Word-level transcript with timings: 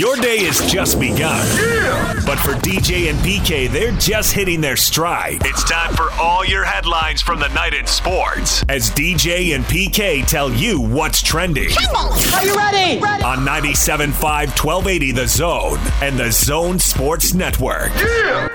Your 0.00 0.16
day 0.16 0.44
has 0.44 0.64
just 0.64 0.98
begun. 0.98 1.46
Yeah! 1.58 2.22
But 2.24 2.38
for 2.38 2.52
DJ 2.52 3.10
and 3.10 3.18
PK, 3.18 3.70
they're 3.70 3.92
just 3.98 4.32
hitting 4.32 4.58
their 4.58 4.78
stride. 4.78 5.42
It's 5.44 5.62
time 5.62 5.94
for 5.94 6.10
all 6.12 6.42
your 6.42 6.64
headlines 6.64 7.20
from 7.20 7.38
the 7.38 7.48
night 7.48 7.74
in 7.74 7.84
sports 7.84 8.64
as 8.70 8.90
DJ 8.90 9.54
and 9.54 9.62
PK 9.62 10.26
tell 10.26 10.50
you 10.50 10.80
what's 10.80 11.20
trending. 11.20 11.68
Are 11.94 12.42
you 12.42 12.56
ready? 12.56 12.98
ready? 12.98 13.22
On 13.22 13.40
97.5 13.40 14.14
1280 14.64 15.12
The 15.12 15.28
Zone 15.28 15.78
and 16.00 16.18
The 16.18 16.32
Zone 16.32 16.78
Sports 16.78 17.34
Network. 17.34 17.90
Yeah! 17.96 18.48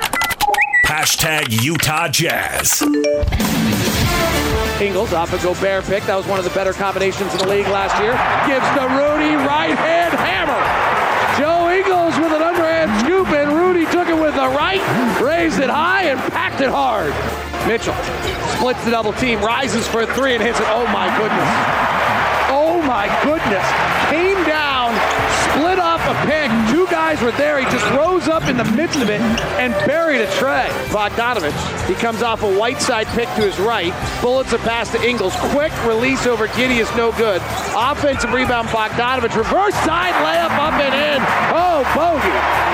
Hashtag 0.88 1.64
Utah 1.64 2.08
Jazz. 2.08 2.82
Ingles 4.82 5.14
off 5.14 5.32
a 5.32 5.38
Gobert 5.44 5.86
pick. 5.86 6.02
That 6.06 6.16
was 6.16 6.26
one 6.26 6.40
of 6.40 6.44
the 6.44 6.52
better 6.56 6.74
combinations 6.74 7.32
in 7.34 7.38
the 7.38 7.48
league 7.48 7.68
last 7.68 8.02
year. 8.02 8.18
Gives 8.50 8.66
the 8.74 8.88
Rudy, 8.98 9.36
right 9.36 9.78
hand 9.78 10.16
hammer. 10.16 10.95
Right, 14.56 14.82
raised 15.22 15.60
it 15.60 15.70
high, 15.70 16.04
and 16.04 16.20
packed 16.32 16.62
it 16.62 16.70
hard. 16.70 17.14
Mitchell 17.68 17.96
splits 18.58 18.84
the 18.86 18.92
double 18.92 19.14
team, 19.14 19.40
rises 19.42 19.88
for 19.88 20.02
a 20.02 20.08
three, 20.16 20.34
and 20.34 20.42
hits 20.42 20.60
it. 20.60 20.66
Oh 20.70 20.88
my 20.88 21.12
goodness. 21.18 21.50
Oh 22.50 22.82
my 22.88 23.06
goodness. 23.24 23.66
Came 24.10 24.42
down, 24.48 24.96
split 25.52 25.80
off 25.80 26.02
a 26.08 26.16
pick. 26.26 26.65
Guys 27.16 27.24
were 27.24 27.32
there. 27.38 27.60
He 27.60 27.66
just 27.72 27.90
rose 27.92 28.28
up 28.28 28.50
in 28.50 28.58
the 28.58 28.66
midst 28.76 29.00
of 29.00 29.10
it 29.10 29.22
and 29.56 29.74
buried 29.88 30.20
a 30.20 30.30
tray. 30.34 30.68
Bogdanovich, 30.92 31.88
he 31.88 31.94
comes 31.94 32.22
off 32.22 32.44
a 32.44 32.60
Whiteside 32.60 33.08
pick 33.08 33.30
to 33.36 33.42
his 33.42 33.58
right. 33.58 33.94
Bullets 34.22 34.52
a 34.52 34.58
pass 34.58 34.92
to 34.92 35.02
Ingles. 35.02 35.34
Quick 35.56 35.72
release 35.86 36.28
over 36.28 36.50
Giddey 36.50 36.82
is 36.82 36.94
no 36.98 37.14
good. 37.14 37.42
Offensive 37.74 38.34
rebound, 38.34 38.68
Bogdanovich. 38.68 39.34
Reverse 39.38 39.76
side 39.88 40.12
layup 40.28 40.52
up 40.60 40.74
and 40.74 40.94
in. 40.94 41.22
Oh, 41.56 41.88
bogey. 41.96 42.28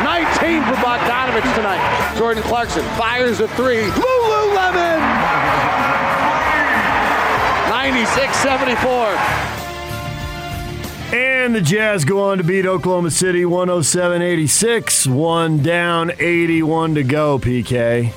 19 0.10 0.64
for 0.66 0.74
Bogdanovich 0.82 1.46
tonight. 1.54 2.16
Jordan 2.18 2.42
Clarkson 2.42 2.84
fires 2.98 3.42
a 3.42 3.48
three. 3.50 3.84
Lululemon! 3.84 5.02
96 7.70 8.36
74. 8.38 9.51
And 11.14 11.54
the 11.54 11.62
Jazz 11.62 12.06
go 12.06 12.24
on 12.24 12.38
to 12.38 12.44
beat 12.44 12.66
Oklahoma 12.66 13.12
City 13.12 13.44
107 13.46 14.22
86. 14.22 15.08
One 15.08 15.62
down, 15.62 16.12
81 16.20 16.96
to 16.96 17.04
go, 17.04 17.38
PK. 17.38 18.14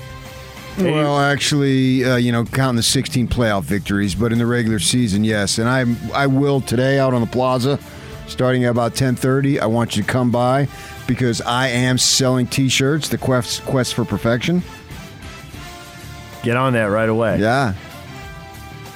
Well, 0.79 1.21
actually, 1.21 2.05
uh, 2.05 2.17
you 2.17 2.33
know, 2.33 2.45
counting 2.45 2.77
the 2.77 2.83
16 2.83 3.29
playoff 3.29 3.63
victories, 3.63 4.15
but 4.15 4.33
in 4.33 4.39
the 4.39 4.47
regular 4.47 4.81
season, 4.81 5.23
yes. 5.23 5.59
And 5.59 5.69
I, 5.69 5.85
I 6.13 6.27
will 6.27 6.61
today 6.61 6.99
out 6.99 7.15
on 7.15 7.21
the 7.21 7.29
plaza, 7.29 7.79
starting 8.27 8.65
at 8.65 8.71
about 8.71 8.95
10:30. 8.95 9.61
I 9.61 9.67
want 9.67 9.97
you 9.97 10.03
to 10.03 10.09
come 10.09 10.31
by 10.31 10.69
because 11.07 11.41
I 11.41 11.69
am 11.69 11.97
selling 11.99 12.47
T-shirts. 12.47 13.09
The 13.09 13.19
quest, 13.19 13.65
quest 13.67 13.95
for 13.95 14.05
perfection. 14.05 14.63
Get 16.43 16.57
on 16.57 16.73
that 16.73 16.87
right 16.87 17.09
away. 17.09 17.39
Yeah, 17.39 17.75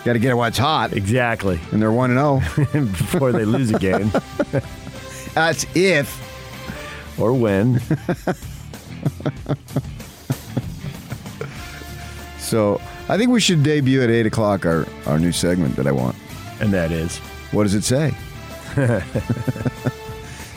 got 0.08 0.14
to 0.14 0.18
get 0.18 0.30
it 0.30 0.34
while 0.34 0.48
it's 0.48 0.58
hot, 0.58 0.92
Exactly. 0.94 1.60
and 1.72 1.80
they're 1.82 1.92
one 1.92 2.10
and 2.10 2.18
zero. 2.18 2.40
Oh. 2.74 2.80
Before 2.86 3.30
they 3.32 3.44
lose 3.44 3.70
a 3.70 3.78
game 3.78 4.10
That's 5.34 5.66
if. 5.76 7.18
or 7.20 7.32
when. 7.34 7.80
So 12.38 12.80
I 13.10 13.18
think 13.18 13.30
we 13.30 13.40
should 13.40 13.62
debut 13.62 14.00
at 14.02 14.10
eight 14.10 14.24
o'clock 14.26 14.64
our 14.64 14.86
our 15.06 15.18
new 15.18 15.32
segment 15.32 15.76
that 15.76 15.86
I 15.86 15.92
want. 15.92 16.16
And 16.60 16.72
that 16.72 16.90
is. 16.90 17.18
What 17.52 17.64
does 17.64 17.74
it 17.74 17.84
say? 17.84 18.12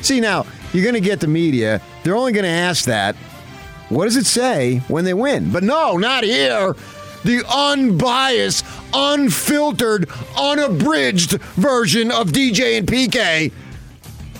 See, 0.01 0.19
now, 0.19 0.45
you're 0.73 0.83
going 0.83 0.95
to 0.95 1.01
get 1.01 1.19
the 1.19 1.27
media. 1.27 1.81
They're 2.03 2.15
only 2.15 2.31
going 2.31 2.43
to 2.45 2.49
ask 2.49 2.85
that. 2.85 3.15
What 3.89 4.05
does 4.05 4.15
it 4.15 4.25
say 4.25 4.77
when 4.87 5.03
they 5.05 5.13
win? 5.13 5.51
But 5.51 5.63
no, 5.63 5.97
not 5.97 6.23
here. 6.23 6.75
The 7.23 7.43
unbiased, 7.53 8.65
unfiltered, 8.93 10.09
unabridged 10.37 11.33
version 11.41 12.11
of 12.11 12.27
DJ 12.31 12.77
and 12.79 12.87
PK. 12.87 13.51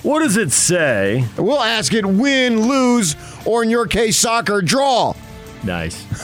What 0.04 0.20
does 0.20 0.36
it 0.38 0.52
say? 0.52 1.26
We'll 1.38 1.60
ask 1.62 1.94
it 1.94 2.06
win, 2.06 2.68
lose, 2.68 3.16
or 3.46 3.62
in 3.64 3.70
your 3.70 3.86
case, 3.86 4.18
soccer, 4.18 4.62
draw. 4.62 5.14
Nice. 5.64 6.04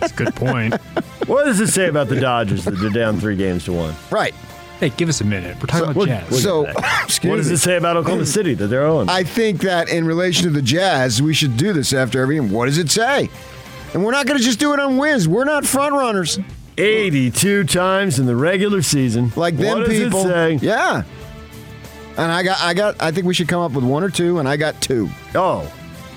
That's 0.00 0.12
a 0.12 0.16
good 0.16 0.34
point. 0.34 0.74
What 1.28 1.44
does 1.44 1.60
it 1.60 1.68
say 1.68 1.88
about 1.88 2.08
the 2.08 2.18
Dodgers 2.20 2.64
that 2.64 2.72
they're 2.72 2.90
down 2.90 3.20
three 3.20 3.36
games 3.36 3.64
to 3.66 3.72
one? 3.72 3.94
Right. 4.10 4.34
hey, 4.80 4.88
give 4.90 5.08
us 5.08 5.20
a 5.20 5.24
minute. 5.24 5.56
We're 5.56 5.66
talking 5.66 5.94
So- 5.94 6.02
about 6.02 6.06
jazz. 6.30 6.42
so- 6.42 6.64
What 7.30 7.36
does 7.36 7.48
me. 7.48 7.54
it 7.54 7.58
say 7.58 7.76
about 7.76 7.96
Oklahoma 7.96 8.26
City 8.26 8.54
that 8.54 8.66
they're 8.66 8.84
owing? 8.86 9.08
I 9.08 9.22
think 9.22 9.60
that 9.62 9.88
in 9.88 10.04
relation 10.04 10.42
to 10.44 10.50
the 10.50 10.60
Jazz, 10.62 11.22
we 11.22 11.32
should 11.32 11.56
do 11.56 11.72
this 11.72 11.92
after 11.92 12.20
every 12.20 12.34
game. 12.36 12.50
What 12.50 12.66
does 12.66 12.76
it 12.78 12.90
say? 12.90 13.30
And 13.96 14.04
we're 14.04 14.12
not 14.12 14.26
going 14.26 14.38
to 14.38 14.44
just 14.44 14.58
do 14.58 14.74
it 14.74 14.78
on 14.78 14.98
wins. 14.98 15.26
We're 15.26 15.46
not 15.46 15.64
front 15.64 15.94
runners 15.94 16.38
82 16.76 17.64
times 17.64 18.18
in 18.18 18.26
the 18.26 18.36
regular 18.36 18.82
season. 18.82 19.32
like 19.36 19.56
them 19.56 19.78
what 19.78 19.88
people. 19.88 20.30
Yeah. 20.62 21.02
And 22.18 22.30
I 22.30 22.42
got, 22.42 22.60
I 22.60 22.74
got, 22.74 23.00
I 23.00 23.10
think 23.10 23.26
we 23.26 23.32
should 23.32 23.48
come 23.48 23.62
up 23.62 23.72
with 23.72 23.84
one 23.84 24.04
or 24.04 24.10
two, 24.10 24.38
and 24.38 24.46
I 24.46 24.58
got 24.58 24.82
two. 24.82 25.08
Oh, 25.34 25.72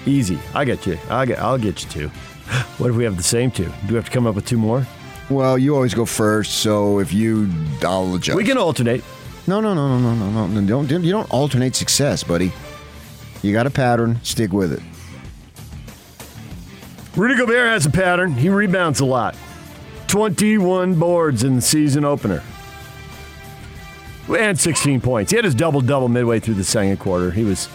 easy. 0.06 0.38
I 0.54 0.66
got 0.66 0.86
you. 0.86 1.00
I 1.10 1.26
get. 1.26 1.40
I'll 1.40 1.58
get 1.58 1.82
you 1.82 1.90
two. 1.90 2.08
What 2.80 2.90
if 2.90 2.98
we 2.98 3.06
have 3.06 3.16
the 3.16 3.24
same 3.24 3.50
two? 3.50 3.64
Do 3.64 3.88
we 3.92 3.96
have 3.96 4.06
to 4.06 4.12
come 4.12 4.28
up 4.28 4.36
with 4.36 4.46
two 4.46 4.58
more? 4.58 4.86
Well, 5.30 5.58
you 5.58 5.74
always 5.74 5.94
go 5.94 6.04
first, 6.04 6.56
so 6.56 7.00
if 7.00 7.14
you, 7.14 7.50
I'll 7.82 8.14
adjust. 8.14 8.36
We 8.36 8.44
can 8.44 8.58
alternate. 8.58 9.06
No, 9.48 9.62
no, 9.62 9.74
no, 9.74 9.98
no, 9.98 10.16
no, 10.16 10.30
no, 10.30 10.48
no. 10.48 10.86
Don't, 10.86 11.02
you 11.02 11.14
don't 11.14 11.32
alternate 11.32 11.78
success, 11.78 12.26
buddy. 12.26 12.52
You 13.42 13.54
got 13.54 13.68
a 13.68 13.70
pattern. 13.70 14.20
Stick 14.22 14.52
with 14.52 14.74
it. 14.74 14.82
Rudy 17.16 17.36
Gobert 17.36 17.68
has 17.70 17.86
a 17.86 17.90
pattern. 17.90 18.34
He 18.34 18.50
rebounds 18.50 19.00
a 19.00 19.06
lot. 19.06 19.36
21 20.08 20.96
boards 20.98 21.44
in 21.44 21.56
the 21.56 21.62
season 21.62 22.06
opener. 22.06 22.44
And 24.30 24.60
16 24.60 25.02
points. 25.02 25.32
He 25.32 25.36
had 25.38 25.46
his 25.46 25.56
double 25.56 25.82
double 25.82 26.08
midway 26.08 26.40
through 26.40 26.54
the 26.56 26.64
second 26.64 26.98
quarter. 26.98 27.32
He 27.32 27.44
was 27.44 27.68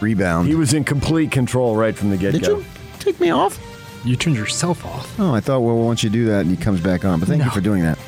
Rebound. 0.00 0.46
he 0.46 0.54
was 0.54 0.74
in 0.74 0.84
complete 0.84 1.30
control 1.30 1.74
right 1.74 1.96
from 1.96 2.10
the 2.10 2.16
get 2.16 2.32
Did 2.32 2.42
go. 2.44 2.58
you 2.58 2.64
take 3.00 3.18
me 3.18 3.30
off? 3.30 3.58
You 4.04 4.14
turned 4.14 4.36
yourself 4.36 4.84
off. 4.84 5.18
Oh, 5.18 5.34
I 5.34 5.40
thought, 5.40 5.60
well, 5.60 5.76
once 5.78 6.04
you 6.04 6.10
do 6.10 6.26
that, 6.26 6.42
and 6.42 6.50
he 6.50 6.56
comes 6.56 6.80
back 6.80 7.04
on. 7.04 7.18
But 7.18 7.28
thank 7.28 7.42
you 7.44 7.50
for 7.50 7.60
doing 7.62 7.82
that. 7.82 7.98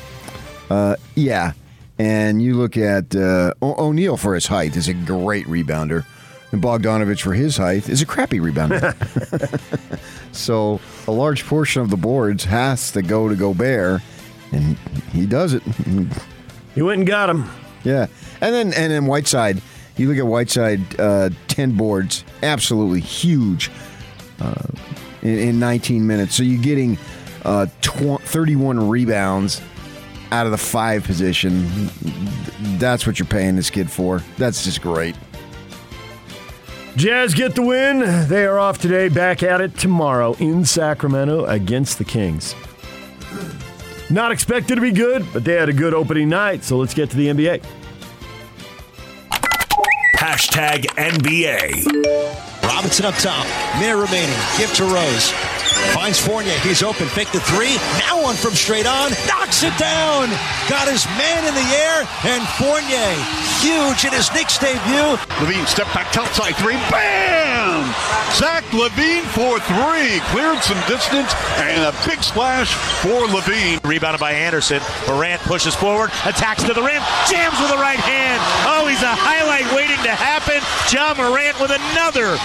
Uh, 0.69 0.95
yeah. 1.15 1.53
And 1.97 2.41
you 2.41 2.55
look 2.55 2.77
at 2.77 3.13
uh, 3.15 3.53
o- 3.61 3.87
O'Neal 3.87 4.15
for 4.15 4.33
his 4.35 4.47
height 4.47 4.77
is 4.77 4.87
a 4.87 4.93
great 4.93 5.45
rebounder. 5.47 6.05
And 6.51 6.61
Bogdanovich 6.61 7.21
for 7.21 7.33
his 7.33 7.57
height 7.57 7.87
is 7.87 8.01
a 8.01 8.05
crappy 8.05 8.39
rebounder. 8.39 8.95
so 10.31 10.79
a 11.07 11.11
large 11.11 11.45
portion 11.45 11.81
of 11.81 11.89
the 11.89 11.97
boards 11.97 12.43
has 12.45 12.91
to 12.93 13.01
go 13.01 13.29
to 13.29 13.35
Gobert, 13.35 14.01
and 14.51 14.77
he 15.11 15.25
does 15.27 15.53
it. 15.53 15.61
He 16.73 16.81
went 16.81 16.99
and 16.99 17.07
got 17.07 17.29
him. 17.29 17.49
yeah. 17.83 18.07
And 18.41 18.55
then 18.55 18.73
and 18.73 18.91
then 18.91 19.05
Whiteside, 19.05 19.61
you 19.97 20.07
look 20.09 20.17
at 20.17 20.25
Whiteside, 20.25 20.99
uh, 20.99 21.29
10 21.49 21.73
boards, 21.73 22.23
absolutely 22.41 23.01
huge 23.01 23.69
uh, 24.39 24.53
in, 25.21 25.37
in 25.39 25.59
19 25.59 26.07
minutes. 26.07 26.35
So 26.35 26.41
you're 26.43 26.61
getting 26.63 26.97
uh, 27.43 27.67
tw- 27.81 28.21
31 28.21 28.89
rebounds 28.89 29.61
out 30.31 30.45
of 30.45 30.51
the 30.51 30.57
five 30.57 31.03
position. 31.03 31.89
That's 32.79 33.05
what 33.05 33.19
you're 33.19 33.25
paying 33.27 33.55
this 33.55 33.69
kid 33.69 33.91
for. 33.91 34.23
That's 34.37 34.63
just 34.63 34.81
great. 34.81 35.15
Jazz 36.95 37.33
get 37.33 37.55
the 37.55 37.61
win. 37.61 38.27
They 38.27 38.45
are 38.45 38.59
off 38.59 38.79
today, 38.79 39.09
back 39.09 39.43
at 39.43 39.61
it 39.61 39.77
tomorrow 39.77 40.33
in 40.39 40.65
Sacramento 40.65 41.45
against 41.45 41.97
the 41.97 42.03
Kings. 42.03 42.55
Not 44.09 44.31
expected 44.31 44.75
to 44.75 44.81
be 44.81 44.91
good, 44.91 45.25
but 45.31 45.43
they 45.43 45.53
had 45.53 45.69
a 45.69 45.73
good 45.73 45.93
opening 45.93 46.29
night, 46.29 46.63
so 46.63 46.77
let's 46.77 46.93
get 46.93 47.09
to 47.11 47.15
the 47.15 47.27
NBA. 47.27 47.63
Hashtag 50.17 50.85
NBA. 50.97 51.85
Robinson 52.63 53.05
up 53.05 53.15
top. 53.15 53.45
Minute 53.79 53.97
remaining. 53.97 54.35
Give 54.57 54.73
to 54.73 54.83
Rose. 54.83 55.68
Finds 55.93 56.19
Fournier. 56.19 56.57
He's 56.59 56.83
open. 56.83 57.07
Fake 57.07 57.31
the 57.31 57.39
three. 57.41 57.75
Now 57.99 58.23
one 58.23 58.35
from 58.35 58.53
straight 58.53 58.85
on. 58.85 59.11
Knocks 59.27 59.63
it 59.63 59.75
down. 59.77 60.29
Got 60.69 60.87
his 60.87 61.05
man 61.17 61.45
in 61.47 61.53
the 61.53 61.69
air. 61.75 62.07
And 62.23 62.43
Fournier, 62.57 63.13
huge 63.59 64.05
in 64.05 64.13
his 64.13 64.31
Knicks 64.33 64.57
debut. 64.57 65.17
LaVine 65.41 65.67
step 65.67 65.87
back 65.93 66.11
topside 66.11 66.55
three. 66.55 66.77
Bam! 66.89 67.93
Zach 68.33 68.63
LaVine 68.71 69.25
for 69.33 69.59
three. 69.59 70.19
Cleared 70.31 70.61
some 70.63 70.79
distance 70.87 71.33
and 71.57 71.83
a 71.83 71.93
big 72.07 72.23
splash 72.23 72.73
for 73.01 73.27
LaVine. 73.27 73.83
Rebounded 73.83 74.19
by 74.19 74.31
Anderson. 74.31 74.81
Morant 75.07 75.41
pushes 75.41 75.75
forward, 75.75 76.11
attacks 76.25 76.63
to 76.63 76.73
the 76.73 76.81
rim, 76.81 77.01
jams 77.29 77.59
with 77.59 77.69
the 77.69 77.77
right 77.77 77.99
hand. 77.99 78.39
Oh, 78.65 78.87
he's 78.87 79.01
a 79.01 79.11
highlight 79.11 79.65
waiting 79.75 79.97
to 80.03 80.11
happen. 80.11 80.61
Ja 80.91 81.13
Morant 81.17 81.59
with 81.59 81.71
another 81.71 82.37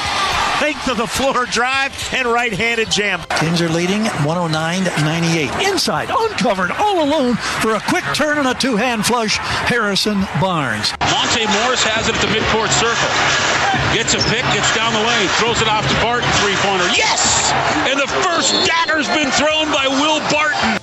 length 0.61 0.89
of 0.89 0.97
the 0.97 1.07
floor 1.07 1.47
drive 1.47 1.93
and 2.13 2.27
right-handed 2.27 2.91
jam. 2.91 3.21
Kings 3.41 3.61
are 3.61 3.69
leading 3.69 4.03
109-98. 4.25 5.71
Inside, 5.71 6.11
uncovered, 6.11 6.71
all 6.73 7.05
alone 7.05 7.37
for 7.37 7.75
a 7.75 7.81
quick 7.81 8.05
turn 8.15 8.39
and 8.39 8.49
a 8.49 8.55
two-hand 8.55 9.05
flush. 9.07 9.39
Harrison 9.39 10.21
Barnes. 10.41 10.93
Monte 11.01 11.47
Morris 11.63 11.83
has 11.85 12.09
it 12.09 12.15
at 12.15 12.21
the 12.21 12.33
midcourt 12.33 12.71
circle. 12.73 13.11
Gets 13.95 14.15
a 14.15 14.23
pick, 14.31 14.43
gets 14.53 14.75
down 14.75 14.93
the 14.93 15.05
lane, 15.07 15.29
throws 15.39 15.61
it 15.63 15.69
off 15.69 15.87
to 15.87 15.95
Barton, 16.03 16.29
three-pointer. 16.43 16.89
Yes! 16.97 17.53
And 17.87 17.99
the 18.01 18.09
first 18.23 18.53
dagger's 18.67 19.09
been 19.09 19.31
thrown 19.31 19.71
by 19.73 19.87
Will 19.89 20.21
Barton. 20.31 20.81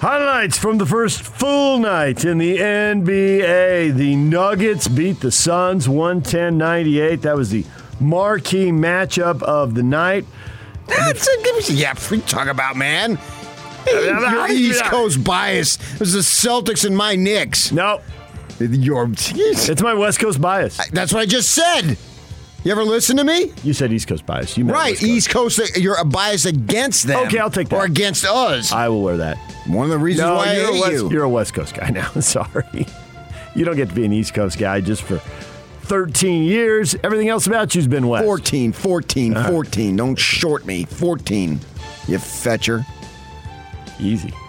Highlights 0.00 0.56
from 0.56 0.78
the 0.78 0.86
first 0.86 1.22
full 1.22 1.78
night 1.78 2.24
in 2.24 2.38
the 2.38 2.58
NBA. 2.58 3.96
The 3.96 4.14
Nuggets 4.14 4.86
beat 4.86 5.18
the 5.18 5.32
Suns 5.32 5.88
110 5.88 6.56
98. 6.56 7.22
That 7.22 7.36
was 7.36 7.50
the 7.50 7.64
marquee 8.00 8.70
matchup 8.70 9.42
of 9.42 9.74
the 9.74 9.82
night. 9.82 10.24
That's 10.86 11.28
a, 11.28 11.72
yeah, 11.74 11.94
free 11.94 12.20
talk 12.20 12.48
about 12.48 12.76
man. 12.76 13.18
Your 13.86 14.48
East 14.50 14.84
Coast 14.84 15.22
bias. 15.24 15.76
It 15.94 16.00
was 16.00 16.12
the 16.12 16.20
Celtics 16.20 16.84
and 16.84 16.96
my 16.96 17.14
Knicks. 17.16 17.72
No, 17.72 18.00
Your, 18.58 19.08
it's 19.12 19.82
my 19.82 19.94
West 19.94 20.18
Coast 20.18 20.40
bias. 20.40 20.78
that's 20.90 21.12
what 21.12 21.20
I 21.20 21.26
just 21.26 21.50
said. 21.50 21.96
You 22.64 22.72
ever 22.72 22.82
listen 22.82 23.16
to 23.18 23.24
me? 23.24 23.52
You 23.62 23.72
said 23.72 23.92
East 23.92 24.08
Coast 24.08 24.26
bias. 24.26 24.58
You 24.58 24.64
right, 24.64 24.90
West 24.92 25.00
Coast. 25.30 25.58
East 25.58 25.68
Coast. 25.70 25.76
You're 25.76 25.96
a 25.98 26.04
bias 26.04 26.44
against 26.44 27.06
them. 27.06 27.26
Okay, 27.26 27.38
I'll 27.38 27.50
take 27.50 27.68
that. 27.68 27.76
Or 27.76 27.84
against 27.84 28.24
us. 28.26 28.72
I 28.72 28.88
will 28.88 29.02
wear 29.02 29.16
that. 29.18 29.38
One 29.66 29.84
of 29.84 29.90
the 29.90 29.98
reasons 29.98 30.26
No, 30.28 30.34
why 30.34 30.54
you're, 30.54 30.68
a 30.68 30.72
hate 30.72 30.80
West, 30.80 30.92
you. 30.92 31.10
you're 31.10 31.24
a 31.24 31.28
West 31.28 31.54
Coast 31.54 31.74
guy 31.74 31.88
now. 31.94 32.08
Sorry. 32.20 32.86
You 33.54 33.64
don't 33.64 33.76
get 33.76 33.88
to 33.90 33.94
be 33.94 34.04
an 34.04 34.12
East 34.12 34.34
Coast 34.34 34.58
guy 34.58 34.80
just 34.80 35.02
for 35.02 35.20
13 35.88 36.44
years. 36.44 36.94
Everything 37.02 37.28
else 37.28 37.46
about 37.46 37.74
you's 37.74 37.86
been 37.86 38.06
West. 38.08 38.24
14, 38.24 38.72
14, 38.72 39.36
Uh-huh. 39.36 39.50
14. 39.50 39.96
Don't 39.96 40.16
short 40.18 40.66
me. 40.66 40.84
14. 40.84 41.58
You 42.06 42.18
fetcher. 42.18 42.84
Easy. 43.98 44.32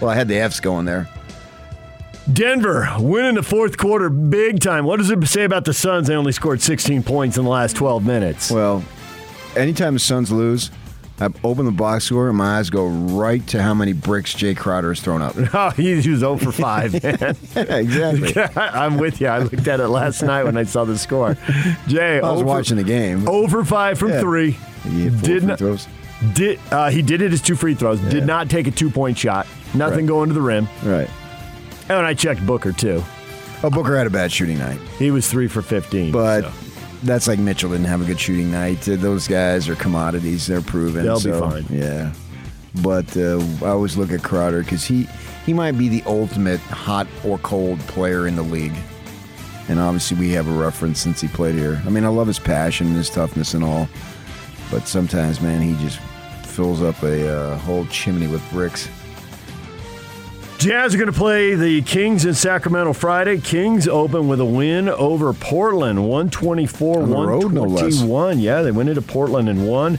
Well, 0.00 0.10
I 0.10 0.16
had 0.16 0.26
the 0.26 0.36
F's 0.36 0.58
going 0.58 0.84
there. 0.84 1.08
Denver 2.32 2.88
winning 2.98 3.36
the 3.36 3.42
fourth 3.44 3.76
quarter 3.78 4.10
big 4.10 4.58
time. 4.58 4.84
What 4.84 4.96
does 4.98 5.10
it 5.10 5.24
say 5.28 5.44
about 5.44 5.64
the 5.64 5.72
Suns? 5.72 6.08
They 6.08 6.16
only 6.16 6.32
scored 6.32 6.60
16 6.60 7.04
points 7.04 7.36
in 7.36 7.44
the 7.44 7.50
last 7.50 7.76
12 7.76 8.04
minutes. 8.04 8.50
Well, 8.50 8.82
anytime 9.56 9.94
the 9.94 10.00
Suns 10.00 10.32
lose, 10.32 10.72
I 11.22 11.28
open 11.44 11.64
the 11.64 11.70
box 11.72 12.04
score 12.04 12.28
and 12.28 12.36
my 12.36 12.58
eyes 12.58 12.68
go 12.70 12.86
right 12.86 13.46
to 13.48 13.62
how 13.62 13.74
many 13.74 13.92
bricks 13.92 14.34
Jae 14.34 14.56
Crowder 14.56 14.88
has 14.90 15.00
thrown 15.00 15.22
up. 15.22 15.34
Oh, 15.54 15.70
he 15.70 15.94
was 15.94 16.04
0 16.04 16.36
for 16.38 16.52
5, 16.52 17.02
man. 17.02 17.36
exactly. 17.56 18.42
I'm 18.56 18.96
with 18.98 19.20
you. 19.20 19.28
I 19.28 19.38
looked 19.38 19.66
at 19.68 19.80
it 19.80 19.88
last 19.88 20.22
night 20.22 20.44
when 20.44 20.56
I 20.56 20.64
saw 20.64 20.84
the 20.84 20.98
score. 20.98 21.36
Jay, 21.86 22.18
I 22.18 22.20
was 22.22 22.38
0 22.38 22.40
for- 22.40 22.44
watching 22.44 22.76
the 22.76 22.82
game. 22.84 23.20
0 23.26 23.46
for 23.48 23.64
5 23.64 23.98
from 23.98 24.10
Yeah. 24.10 24.20
3. 24.20 24.50
He 24.84 25.10
Did 25.10 25.44
not, 25.44 25.58
throws. 25.58 25.86
Did, 26.34 26.58
uh, 26.70 26.90
he 26.90 27.02
did 27.02 27.22
it 27.22 27.32
as 27.32 27.40
two 27.40 27.54
free 27.56 27.74
throws. 27.74 28.00
Did 28.00 28.26
not 28.26 28.48
take 28.50 28.66
a 28.66 28.70
two 28.70 28.90
point 28.90 29.16
shot. 29.18 29.46
Nothing 29.74 30.00
Right. 30.00 30.08
going 30.08 30.28
to 30.28 30.34
the 30.34 30.40
rim. 30.42 30.68
Right. 30.84 31.08
And 31.88 31.98
I 32.06 32.14
checked 32.14 32.44
Booker, 32.46 32.72
too. 32.72 33.02
Oh, 33.64 33.70
Booker 33.70 33.96
had 33.96 34.06
a 34.06 34.10
bad 34.10 34.32
shooting 34.32 34.58
night, 34.58 34.78
He 34.98 35.10
was 35.12 35.28
3 35.30 35.46
for 35.48 35.62
15. 35.62 36.10
but 36.12 36.42
so 36.42 36.50
that's 37.02 37.26
like 37.26 37.38
Mitchell 37.38 37.70
didn't 37.70 37.86
have 37.86 38.00
a 38.00 38.04
good 38.04 38.20
shooting 38.20 38.50
night. 38.50 38.88
Uh, 38.88 38.96
Those 38.96 39.28
guys 39.28 39.68
are 39.68 39.74
commodities; 39.74 40.46
they're 40.46 40.60
proven. 40.62 41.04
They'll 41.04 41.20
be 41.22 41.30
fine. 41.32 41.66
Yeah, 41.70 42.12
but 42.82 43.16
uh, 43.16 43.40
I 43.62 43.68
always 43.68 43.96
look 43.96 44.10
at 44.12 44.22
Crowder 44.22 44.62
because 44.62 44.84
he 44.84 45.08
he 45.44 45.52
might 45.52 45.76
be 45.78 45.88
the 45.88 46.02
ultimate 46.06 46.60
hot 46.60 47.06
or 47.24 47.38
cold 47.38 47.78
player 47.80 48.26
in 48.26 48.36
the 48.36 48.42
league. 48.42 48.74
And 49.68 49.78
obviously, 49.78 50.18
we 50.18 50.30
have 50.30 50.48
a 50.48 50.52
reference 50.52 51.00
since 51.00 51.20
he 51.20 51.28
played 51.28 51.54
here. 51.54 51.80
I 51.86 51.88
mean, 51.90 52.04
I 52.04 52.08
love 52.08 52.26
his 52.26 52.38
passion, 52.38 52.88
and 52.88 52.96
his 52.96 53.08
toughness, 53.10 53.54
and 53.54 53.62
all. 53.62 53.88
But 54.70 54.88
sometimes, 54.88 55.40
man, 55.40 55.62
he 55.62 55.74
just 55.84 55.98
fills 56.44 56.82
up 56.82 57.00
a 57.02 57.28
uh, 57.28 57.58
whole 57.58 57.86
chimney 57.86 58.26
with 58.26 58.42
bricks. 58.50 58.88
Jazz 60.62 60.94
are 60.94 60.98
going 60.98 61.10
to 61.10 61.18
play 61.18 61.56
the 61.56 61.82
Kings 61.82 62.24
in 62.24 62.34
Sacramento 62.34 62.92
Friday. 62.92 63.40
Kings 63.40 63.88
open 63.88 64.28
with 64.28 64.38
a 64.38 64.44
win 64.44 64.88
over 64.88 65.32
Portland, 65.32 66.08
124 66.08 67.02
On 67.02 67.10
the 67.10 67.16
road, 67.16 67.52
no 67.52 67.62
less. 67.62 68.00
121. 68.00 68.38
Yeah, 68.38 68.62
they 68.62 68.70
went 68.70 68.88
into 68.88 69.02
Portland 69.02 69.48
and 69.48 69.66
won. 69.66 69.96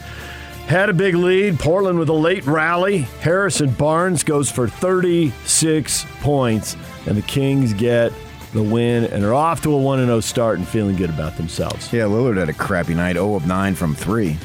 Had 0.68 0.88
a 0.88 0.94
big 0.94 1.16
lead. 1.16 1.60
Portland 1.60 2.00
with 2.00 2.08
a 2.08 2.14
late 2.14 2.46
rally. 2.46 3.00
Harrison 3.20 3.72
Barnes 3.72 4.24
goes 4.24 4.50
for 4.50 4.70
36 4.70 6.06
points, 6.22 6.78
and 7.08 7.18
the 7.18 7.24
Kings 7.24 7.74
get 7.74 8.14
the 8.54 8.64
win 8.64 9.04
and 9.04 9.26
are 9.26 9.34
off 9.34 9.62
to 9.64 9.74
a 9.74 9.78
1 9.78 10.06
0 10.06 10.22
start 10.22 10.60
and 10.60 10.66
feeling 10.66 10.96
good 10.96 11.10
about 11.10 11.36
themselves. 11.36 11.92
Yeah, 11.92 12.04
Lillard 12.04 12.38
had 12.38 12.48
a 12.48 12.54
crappy 12.54 12.94
night, 12.94 13.18
0 13.18 13.36
of 13.36 13.46
9 13.46 13.76
from 13.76 13.96
3. 13.96 14.38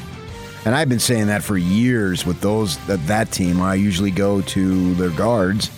And 0.65 0.75
I've 0.75 0.89
been 0.89 0.99
saying 0.99 1.27
that 1.27 1.43
for 1.43 1.57
years 1.57 2.25
with 2.25 2.41
those 2.41 2.77
that, 2.87 3.07
that 3.07 3.31
team. 3.31 3.61
I 3.61 3.75
usually 3.75 4.11
go 4.11 4.41
to 4.41 4.93
their 4.95 5.11
guards, 5.11 5.71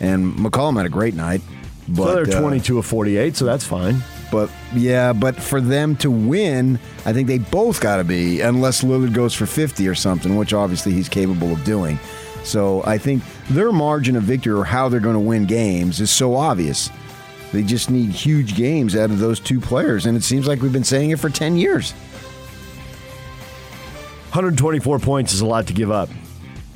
and 0.00 0.34
McCollum 0.34 0.76
had 0.76 0.86
a 0.86 0.90
great 0.90 1.14
night. 1.14 1.40
But 1.88 2.04
so 2.04 2.24
they're 2.24 2.36
uh, 2.38 2.40
22 2.40 2.78
of 2.78 2.86
48, 2.86 3.36
so 3.36 3.44
that's 3.44 3.64
fine. 3.64 4.02
but 4.32 4.50
yeah, 4.74 5.12
but 5.12 5.36
for 5.36 5.60
them 5.60 5.94
to 5.98 6.10
win, 6.10 6.80
I 7.04 7.12
think 7.12 7.28
they 7.28 7.38
both 7.38 7.80
got 7.80 7.98
to 7.98 8.04
be, 8.04 8.40
unless 8.40 8.82
Lillard 8.82 9.14
goes 9.14 9.34
for 9.34 9.46
50 9.46 9.86
or 9.86 9.94
something, 9.94 10.36
which 10.36 10.52
obviously 10.52 10.92
he's 10.92 11.08
capable 11.08 11.52
of 11.52 11.62
doing. 11.64 11.98
So 12.42 12.82
I 12.84 12.98
think 12.98 13.22
their 13.50 13.70
margin 13.72 14.16
of 14.16 14.24
victory 14.24 14.52
or 14.52 14.64
how 14.64 14.88
they're 14.88 15.00
going 15.00 15.14
to 15.14 15.20
win 15.20 15.46
games 15.46 16.00
is 16.00 16.10
so 16.10 16.34
obvious. 16.34 16.90
They 17.52 17.62
just 17.62 17.90
need 17.90 18.10
huge 18.10 18.56
games 18.56 18.96
out 18.96 19.10
of 19.10 19.20
those 19.20 19.38
two 19.38 19.60
players, 19.60 20.06
and 20.06 20.16
it 20.16 20.24
seems 20.24 20.48
like 20.48 20.60
we've 20.62 20.72
been 20.72 20.84
saying 20.84 21.10
it 21.10 21.20
for 21.20 21.30
10 21.30 21.56
years. 21.56 21.92
124 24.32 24.98
points 24.98 25.32
is 25.32 25.40
a 25.40 25.46
lot 25.46 25.66
to 25.68 25.72
give 25.72 25.90
up. 25.90 26.08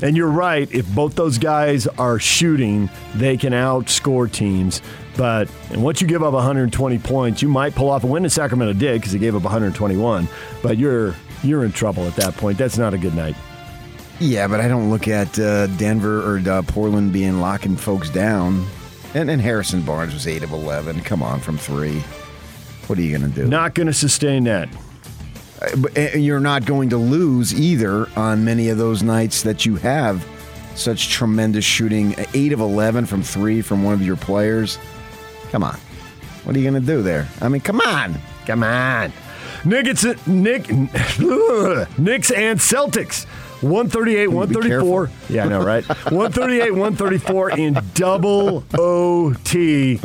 And 0.02 0.16
you're 0.16 0.28
right, 0.28 0.70
if 0.72 0.92
both 0.94 1.14
those 1.14 1.38
guys 1.38 1.86
are 1.86 2.18
shooting, 2.18 2.88
they 3.14 3.36
can 3.36 3.52
outscore 3.52 4.30
teams. 4.30 4.80
But 5.16 5.50
and 5.70 5.82
once 5.82 6.00
you 6.00 6.06
give 6.06 6.22
up 6.22 6.32
120 6.32 6.98
points, 6.98 7.42
you 7.42 7.48
might 7.48 7.74
pull 7.74 7.90
off 7.90 8.04
a 8.04 8.06
win. 8.06 8.24
And 8.24 8.32
Sacramento 8.32 8.72
did 8.74 9.00
because 9.00 9.12
they 9.12 9.18
gave 9.18 9.34
up 9.34 9.42
121. 9.42 10.28
But 10.62 10.78
you're 10.78 11.14
you're 11.42 11.64
in 11.64 11.72
trouble 11.72 12.06
at 12.06 12.16
that 12.16 12.34
point. 12.36 12.58
That's 12.58 12.78
not 12.78 12.94
a 12.94 12.98
good 12.98 13.14
night. 13.14 13.36
Yeah, 14.20 14.48
but 14.48 14.60
I 14.60 14.68
don't 14.68 14.90
look 14.90 15.08
at 15.08 15.38
uh, 15.38 15.66
Denver 15.66 16.20
or 16.20 16.38
uh, 16.48 16.62
Portland 16.62 17.12
being 17.12 17.40
locking 17.40 17.76
folks 17.76 18.10
down. 18.10 18.66
And, 19.14 19.30
and 19.30 19.40
Harrison 19.40 19.82
Barnes 19.82 20.12
was 20.12 20.26
8 20.26 20.42
of 20.42 20.52
11. 20.52 21.00
Come 21.00 21.22
on, 21.22 21.40
from 21.40 21.56
three. 21.56 22.00
What 22.86 22.98
are 22.98 23.02
you 23.02 23.16
going 23.16 23.32
to 23.32 23.34
do? 23.34 23.48
Not 23.48 23.74
going 23.74 23.86
to 23.86 23.94
sustain 23.94 24.44
that. 24.44 24.68
Uh, 25.60 26.00
you're 26.16 26.40
not 26.40 26.64
going 26.64 26.90
to 26.90 26.96
lose 26.96 27.52
either 27.58 28.08
on 28.16 28.44
many 28.44 28.68
of 28.68 28.78
those 28.78 29.02
nights 29.02 29.42
that 29.42 29.66
you 29.66 29.76
have 29.76 30.26
such 30.74 31.10
tremendous 31.10 31.64
shooting. 31.64 32.14
8 32.34 32.52
of 32.52 32.60
11 32.60 33.06
from 33.06 33.22
three 33.22 33.60
from 33.62 33.82
one 33.82 33.94
of 33.94 34.02
your 34.02 34.16
players. 34.16 34.78
Come 35.50 35.62
on. 35.62 35.76
What 36.44 36.56
are 36.56 36.58
you 36.58 36.70
going 36.70 36.80
to 36.80 36.86
do 36.86 37.02
there? 37.02 37.28
I 37.40 37.48
mean, 37.48 37.60
come 37.60 37.80
on. 37.80 38.14
Come 38.46 38.62
on. 38.62 39.12
Nuggets, 39.64 40.04
Nick, 40.26 40.70
Knicks 40.70 42.30
and 42.30 42.58
Celtics. 42.58 43.26
138, 43.62 44.28
134. 44.28 45.10
Yeah, 45.28 45.44
I 45.44 45.48
know, 45.48 45.62
right? 45.62 45.84
138, 46.10 46.70
134 46.70 47.50
in 47.50 47.78
double 47.92 48.64
OT. 48.72 50.00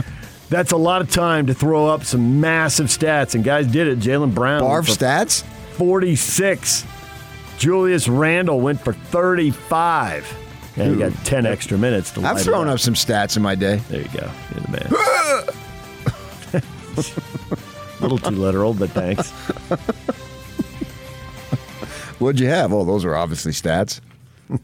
That's 0.55 0.71
a 0.71 0.77
lot 0.77 1.01
of 1.01 1.12
time 1.12 1.47
to 1.47 1.53
throw 1.53 1.88
up 1.88 2.05
some 2.05 2.39
massive 2.39 2.88
stats. 2.88 3.35
And 3.35 3.43
guys 3.43 3.67
did 3.67 3.88
it. 3.88 4.00
Jaylen 4.00 4.33
Brown. 4.33 4.62
Barf 4.62 4.85
stats? 4.88 5.43
46. 5.74 6.85
Julius 7.57 8.07
Randle 8.07 8.62
went 8.62 8.79
for 8.79 8.93
35. 8.93 10.33
And 10.77 10.93
he 10.93 10.97
got 10.97 11.12
10 11.25 11.45
extra 11.45 11.77
minutes 11.77 12.12
to 12.12 12.21
I've 12.21 12.41
thrown 12.41 12.69
up 12.69 12.79
some 12.79 12.93
stats 12.93 13.35
in 13.35 13.43
my 13.43 13.53
day. 13.53 13.81
There 13.89 14.01
you 14.01 14.07
go. 14.07 14.31
You're 14.53 14.62
the 14.62 14.71
man. 14.71 14.88
a 18.00 18.01
little 18.01 18.17
too 18.17 18.29
literal, 18.29 18.74
but 18.74 18.91
thanks. 18.91 19.31
What'd 22.17 22.39
you 22.39 22.47
have? 22.47 22.71
Oh, 22.71 22.85
those 22.85 23.03
are 23.03 23.13
obviously 23.13 23.51
stats. 23.51 24.00
Do 24.50 24.55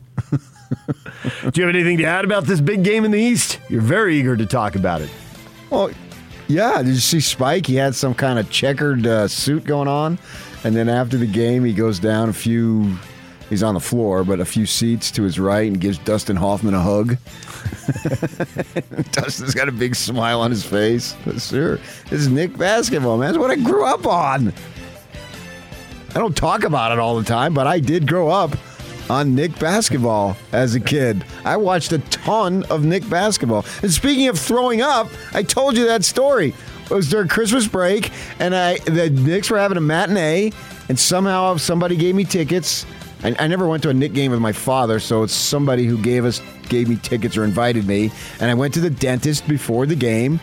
you 1.56 1.68
have 1.68 1.76
anything 1.76 1.98
to 1.98 2.06
add 2.06 2.24
about 2.24 2.46
this 2.46 2.62
big 2.62 2.82
game 2.86 3.04
in 3.04 3.12
the 3.12 3.20
East? 3.20 3.60
You're 3.68 3.82
very 3.82 4.18
eager 4.18 4.38
to 4.38 4.46
talk 4.46 4.76
about 4.78 5.02
it. 5.02 5.10
Well, 5.72 5.90
yeah. 6.48 6.84
Did 6.84 6.90
you 6.90 7.00
see 7.00 7.22
Spike? 7.22 7.66
He 7.66 7.76
had 7.76 7.96
some 7.96 8.14
kind 8.14 8.38
of 8.38 8.50
checkered 8.52 9.08
uh, 9.08 9.28
suit 9.28 9.64
going 9.64 9.88
on, 9.88 10.20
and 10.64 10.76
then 10.76 10.90
after 10.90 11.18
the 11.18 11.26
game, 11.26 11.64
he 11.64 11.74
goes 11.74 11.98
down 11.98 12.30
a 12.30 12.34
few. 12.34 12.96
He's 13.50 13.64
on 13.64 13.74
the 13.74 13.82
floor, 13.82 14.24
but 14.24 14.40
a 14.40 14.46
few 14.46 14.66
seats 14.66 15.12
to 15.12 15.24
his 15.24 15.40
right, 15.40 15.68
and 15.68 15.80
gives 15.80 15.98
Dustin 15.98 16.38
Hoffman 16.38 16.74
a 16.74 16.80
hug. 16.80 17.18
Dustin's 19.12 19.54
got 19.54 19.68
a 19.68 19.74
big 19.74 19.96
smile 19.96 20.40
on 20.42 20.52
his 20.52 20.64
face. 20.64 21.16
Sure, 21.38 21.78
this 22.10 22.22
is 22.22 22.28
Knick 22.28 22.58
basketball, 22.58 23.18
man. 23.18 23.34
That's 23.34 23.40
what 23.40 23.52
I 23.52 23.56
grew 23.56 23.86
up 23.86 24.06
on. 24.06 24.54
I 26.14 26.20
don't 26.20 26.36
talk 26.36 26.64
about 26.66 26.92
it 26.92 27.00
all 27.00 27.18
the 27.18 27.24
time, 27.24 27.54
but 27.54 27.68
I 27.68 27.80
did 27.80 28.08
grow 28.08 28.30
up 28.30 28.52
on 29.12 29.36
Knick 29.36 29.60
basketball 29.60 30.38
as 30.54 30.74
a 30.74 30.80
kid. 30.80 31.26
I 31.44 31.58
watched 31.58 31.92
a 31.92 32.00
ton 32.00 32.64
of 32.70 32.86
Knick 32.86 33.08
basketball. 33.10 33.66
And 33.82 33.92
speaking 33.92 34.30
of 34.30 34.40
throwing 34.40 34.82
up, 34.82 35.10
I 35.34 35.44
told 35.44 35.76
you 35.76 35.86
that 35.88 36.06
story. 36.06 36.54
It 36.86 36.94
was 36.94 37.10
during 37.10 37.28
Christmas 37.28 37.68
break, 37.68 38.10
and 38.40 38.56
I 38.56 38.78
the 38.80 39.10
Knicks 39.10 39.50
were 39.50 39.58
having 39.58 39.78
a 39.78 39.82
matinee, 39.82 40.54
and 40.88 40.98
somehow 40.98 41.58
somebody 41.58 41.98
gave 41.98 42.16
me 42.16 42.24
tickets. 42.24 42.86
I, 43.24 43.36
I 43.38 43.48
never 43.48 43.68
went 43.68 43.84
to 43.84 43.90
a 43.90 43.94
Knick 43.94 44.14
game 44.14 44.32
with 44.32 44.40
my 44.40 44.54
father, 44.54 45.00
so 45.00 45.24
it's 45.24 45.34
somebody 45.34 45.86
who 45.86 45.98
gave 45.98 46.24
us 46.24 46.42
gave 46.70 46.88
me 46.88 46.96
tickets 46.96 47.36
or 47.36 47.44
invited 47.44 47.86
me, 47.86 48.12
and 48.40 48.50
I 48.50 48.54
went 48.54 48.74
to 48.76 48.80
the 48.80 48.90
dentist 48.90 49.46
before 49.46 49.86
the 49.86 49.96
game. 49.96 50.40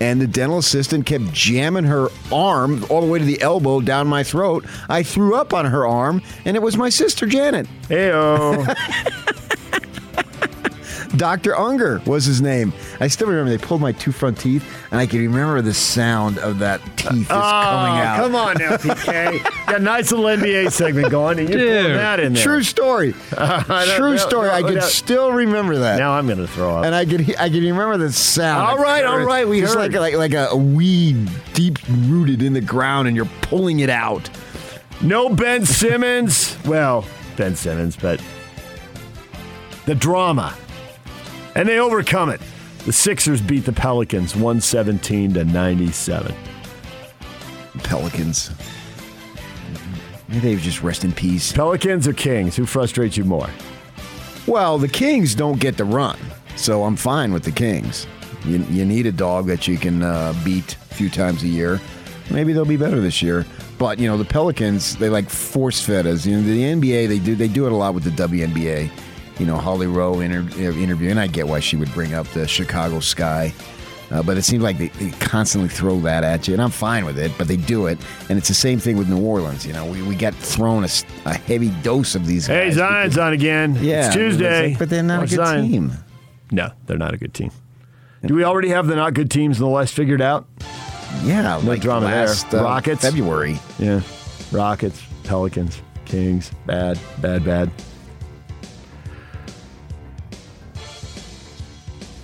And 0.00 0.20
the 0.20 0.26
dental 0.26 0.58
assistant 0.58 1.06
kept 1.06 1.32
jamming 1.32 1.84
her 1.84 2.08
arm 2.32 2.84
all 2.90 3.00
the 3.00 3.06
way 3.06 3.18
to 3.18 3.24
the 3.24 3.40
elbow 3.40 3.80
down 3.80 4.06
my 4.06 4.22
throat. 4.22 4.64
I 4.88 5.02
threw 5.02 5.34
up 5.34 5.54
on 5.54 5.66
her 5.66 5.86
arm, 5.86 6.22
and 6.44 6.56
it 6.56 6.62
was 6.62 6.76
my 6.76 6.88
sister 6.88 7.26
Janet. 7.26 7.66
Heyo. 7.88 8.74
Dr. 11.16 11.56
Unger 11.56 12.00
was 12.04 12.24
his 12.24 12.42
name. 12.42 12.72
I 13.00 13.08
still 13.08 13.28
remember 13.28 13.50
they 13.50 13.58
pulled 13.58 13.80
my 13.80 13.92
two 13.92 14.12
front 14.12 14.38
teeth, 14.38 14.64
and 14.90 15.00
I 15.00 15.06
can 15.06 15.20
remember 15.20 15.62
the 15.62 15.72
sound 15.74 16.38
of 16.38 16.58
that 16.58 16.80
teeth 16.96 17.28
just 17.28 17.30
oh, 17.30 17.34
coming 17.34 18.00
out. 18.00 18.18
Oh, 18.20 18.22
Come 18.24 18.34
on 18.34 18.56
now, 18.58 18.76
PK. 18.76 19.42
Got 19.66 19.76
a 19.76 19.78
nice 19.78 20.10
little 20.12 20.26
NBA 20.26 20.72
segment 20.72 21.10
going, 21.10 21.38
and 21.38 21.48
you're 21.48 21.58
pulling 21.58 21.82
Dude. 21.84 21.96
that 21.96 22.20
in 22.20 22.32
there. 22.32 22.42
True 22.42 22.62
story. 22.62 23.14
don't- 23.30 23.66
True 23.96 24.10
no, 24.12 24.16
story. 24.16 24.48
no, 24.48 24.54
I 24.54 24.62
can 24.62 24.74
no. 24.74 24.80
still 24.80 25.32
remember 25.32 25.76
that. 25.78 25.98
Now 25.98 26.12
I'm 26.12 26.26
going 26.26 26.38
to 26.38 26.46
throw 26.48 26.78
up. 26.78 26.84
and 26.84 26.94
I 26.94 27.04
can 27.04 27.20
I 27.36 27.48
can 27.48 27.62
remember 27.62 27.96
the 27.98 28.12
sound. 28.12 28.66
All 28.66 28.78
right, 28.78 29.04
all 29.04 29.20
right, 29.24 29.46
we 29.48 29.62
It's 29.62 29.74
heard. 29.74 29.92
like 29.94 30.14
like 30.14 30.32
like 30.32 30.50
a 30.50 30.56
weed 30.56 31.28
deep 31.54 31.78
rooted 31.88 32.42
in 32.42 32.52
the 32.52 32.60
ground, 32.60 33.08
and 33.08 33.16
you're 33.16 33.30
pulling 33.42 33.80
it 33.80 33.90
out. 33.90 34.28
no 35.00 35.28
Ben 35.28 35.64
Simmons. 35.64 36.56
Well, 36.66 37.04
Ben 37.36 37.54
Simmons, 37.54 37.96
but 37.96 38.20
the 39.86 39.94
drama. 39.94 40.54
And 41.56 41.66
they 41.66 41.78
overcome 41.78 42.28
it. 42.28 42.42
The 42.84 42.92
Sixers 42.92 43.40
beat 43.40 43.64
the 43.64 43.72
Pelicans 43.72 44.34
117 44.34 45.32
to 45.34 45.44
97. 45.46 46.34
Pelicans. 47.78 48.50
May 50.28 50.38
they 50.38 50.56
just 50.56 50.82
rest 50.82 51.02
in 51.02 51.12
peace. 51.12 51.52
Pelicans 51.52 52.06
or 52.06 52.12
Kings? 52.12 52.56
Who 52.56 52.66
frustrates 52.66 53.16
you 53.16 53.24
more? 53.24 53.48
Well, 54.46 54.76
the 54.76 54.86
Kings 54.86 55.34
don't 55.34 55.58
get 55.58 55.78
to 55.78 55.84
run, 55.84 56.18
so 56.56 56.84
I'm 56.84 56.94
fine 56.94 57.32
with 57.32 57.44
the 57.44 57.52
Kings. 57.52 58.06
You, 58.44 58.58
you 58.70 58.84
need 58.84 59.06
a 59.06 59.12
dog 59.12 59.46
that 59.46 59.66
you 59.66 59.78
can 59.78 60.02
uh, 60.02 60.34
beat 60.44 60.74
a 60.74 60.94
few 60.94 61.08
times 61.08 61.42
a 61.42 61.48
year. 61.48 61.80
Maybe 62.30 62.52
they'll 62.52 62.66
be 62.66 62.76
better 62.76 63.00
this 63.00 63.22
year. 63.22 63.46
But 63.78 63.98
you 63.98 64.08
know, 64.08 64.18
the 64.18 64.26
Pelicans, 64.26 64.96
they 64.96 65.08
like 65.08 65.30
force 65.30 65.82
fed 65.82 66.06
us. 66.06 66.26
You 66.26 66.36
know, 66.36 66.42
the 66.42 66.62
NBA, 66.62 67.08
they 67.08 67.18
do 67.18 67.34
they 67.34 67.48
do 67.48 67.64
it 67.64 67.72
a 67.72 67.76
lot 67.76 67.94
with 67.94 68.04
the 68.04 68.10
WNBA. 68.10 68.90
You 69.38 69.46
know, 69.46 69.56
Holly 69.56 69.86
Rowe 69.86 70.20
inter- 70.20 70.48
interview, 70.58 71.10
and 71.10 71.20
I 71.20 71.26
get 71.26 71.46
why 71.46 71.60
she 71.60 71.76
would 71.76 71.92
bring 71.92 72.14
up 72.14 72.26
the 72.28 72.46
Chicago 72.48 73.00
Sky. 73.00 73.52
Uh, 74.10 74.22
but 74.22 74.36
it 74.38 74.42
seems 74.42 74.62
like 74.62 74.78
they, 74.78 74.86
they 74.88 75.10
constantly 75.18 75.68
throw 75.68 75.98
that 76.00 76.22
at 76.22 76.46
you, 76.46 76.54
and 76.54 76.62
I'm 76.62 76.70
fine 76.70 77.04
with 77.04 77.18
it. 77.18 77.32
But 77.36 77.48
they 77.48 77.56
do 77.56 77.86
it, 77.86 77.98
and 78.28 78.38
it's 78.38 78.46
the 78.48 78.54
same 78.54 78.78
thing 78.78 78.96
with 78.96 79.08
New 79.08 79.20
Orleans. 79.20 79.66
You 79.66 79.72
know, 79.72 79.84
we, 79.84 80.00
we 80.02 80.14
got 80.14 80.32
thrown 80.34 80.84
a, 80.84 80.88
a 81.24 81.34
heavy 81.34 81.70
dose 81.82 82.14
of 82.14 82.24
these. 82.24 82.46
Hey, 82.46 82.66
guys 82.68 82.74
Zion's 82.76 83.14
because- 83.14 83.18
on 83.26 83.32
again. 83.32 83.76
Yeah, 83.80 84.06
It's 84.06 84.14
Tuesday. 84.14 84.68
like, 84.70 84.78
but 84.78 84.88
they're 84.90 85.02
not 85.02 85.20
Watch 85.22 85.32
a 85.32 85.36
good 85.36 85.46
Zion. 85.46 85.68
team. 85.68 85.92
No, 86.52 86.70
they're 86.86 86.96
not 86.98 87.14
a 87.14 87.16
good 87.16 87.34
team. 87.34 87.50
Do 88.24 88.34
we 88.34 88.44
already 88.44 88.68
have 88.68 88.86
the 88.86 88.94
not 88.96 89.12
good 89.14 89.30
teams 89.30 89.58
in 89.58 89.64
the 89.64 89.70
West 89.70 89.92
figured 89.92 90.22
out? 90.22 90.46
Yeah, 91.24 91.42
No 91.42 91.58
like 91.60 91.80
drama 91.80 92.06
last, 92.06 92.50
there. 92.50 92.60
uh, 92.60 92.64
Rockets? 92.64 93.02
February. 93.02 93.58
Yeah. 93.78 94.00
Rockets, 94.52 95.02
Pelicans, 95.24 95.82
Kings. 96.04 96.50
Bad, 96.66 96.98
bad, 97.20 97.44
bad. 97.44 97.70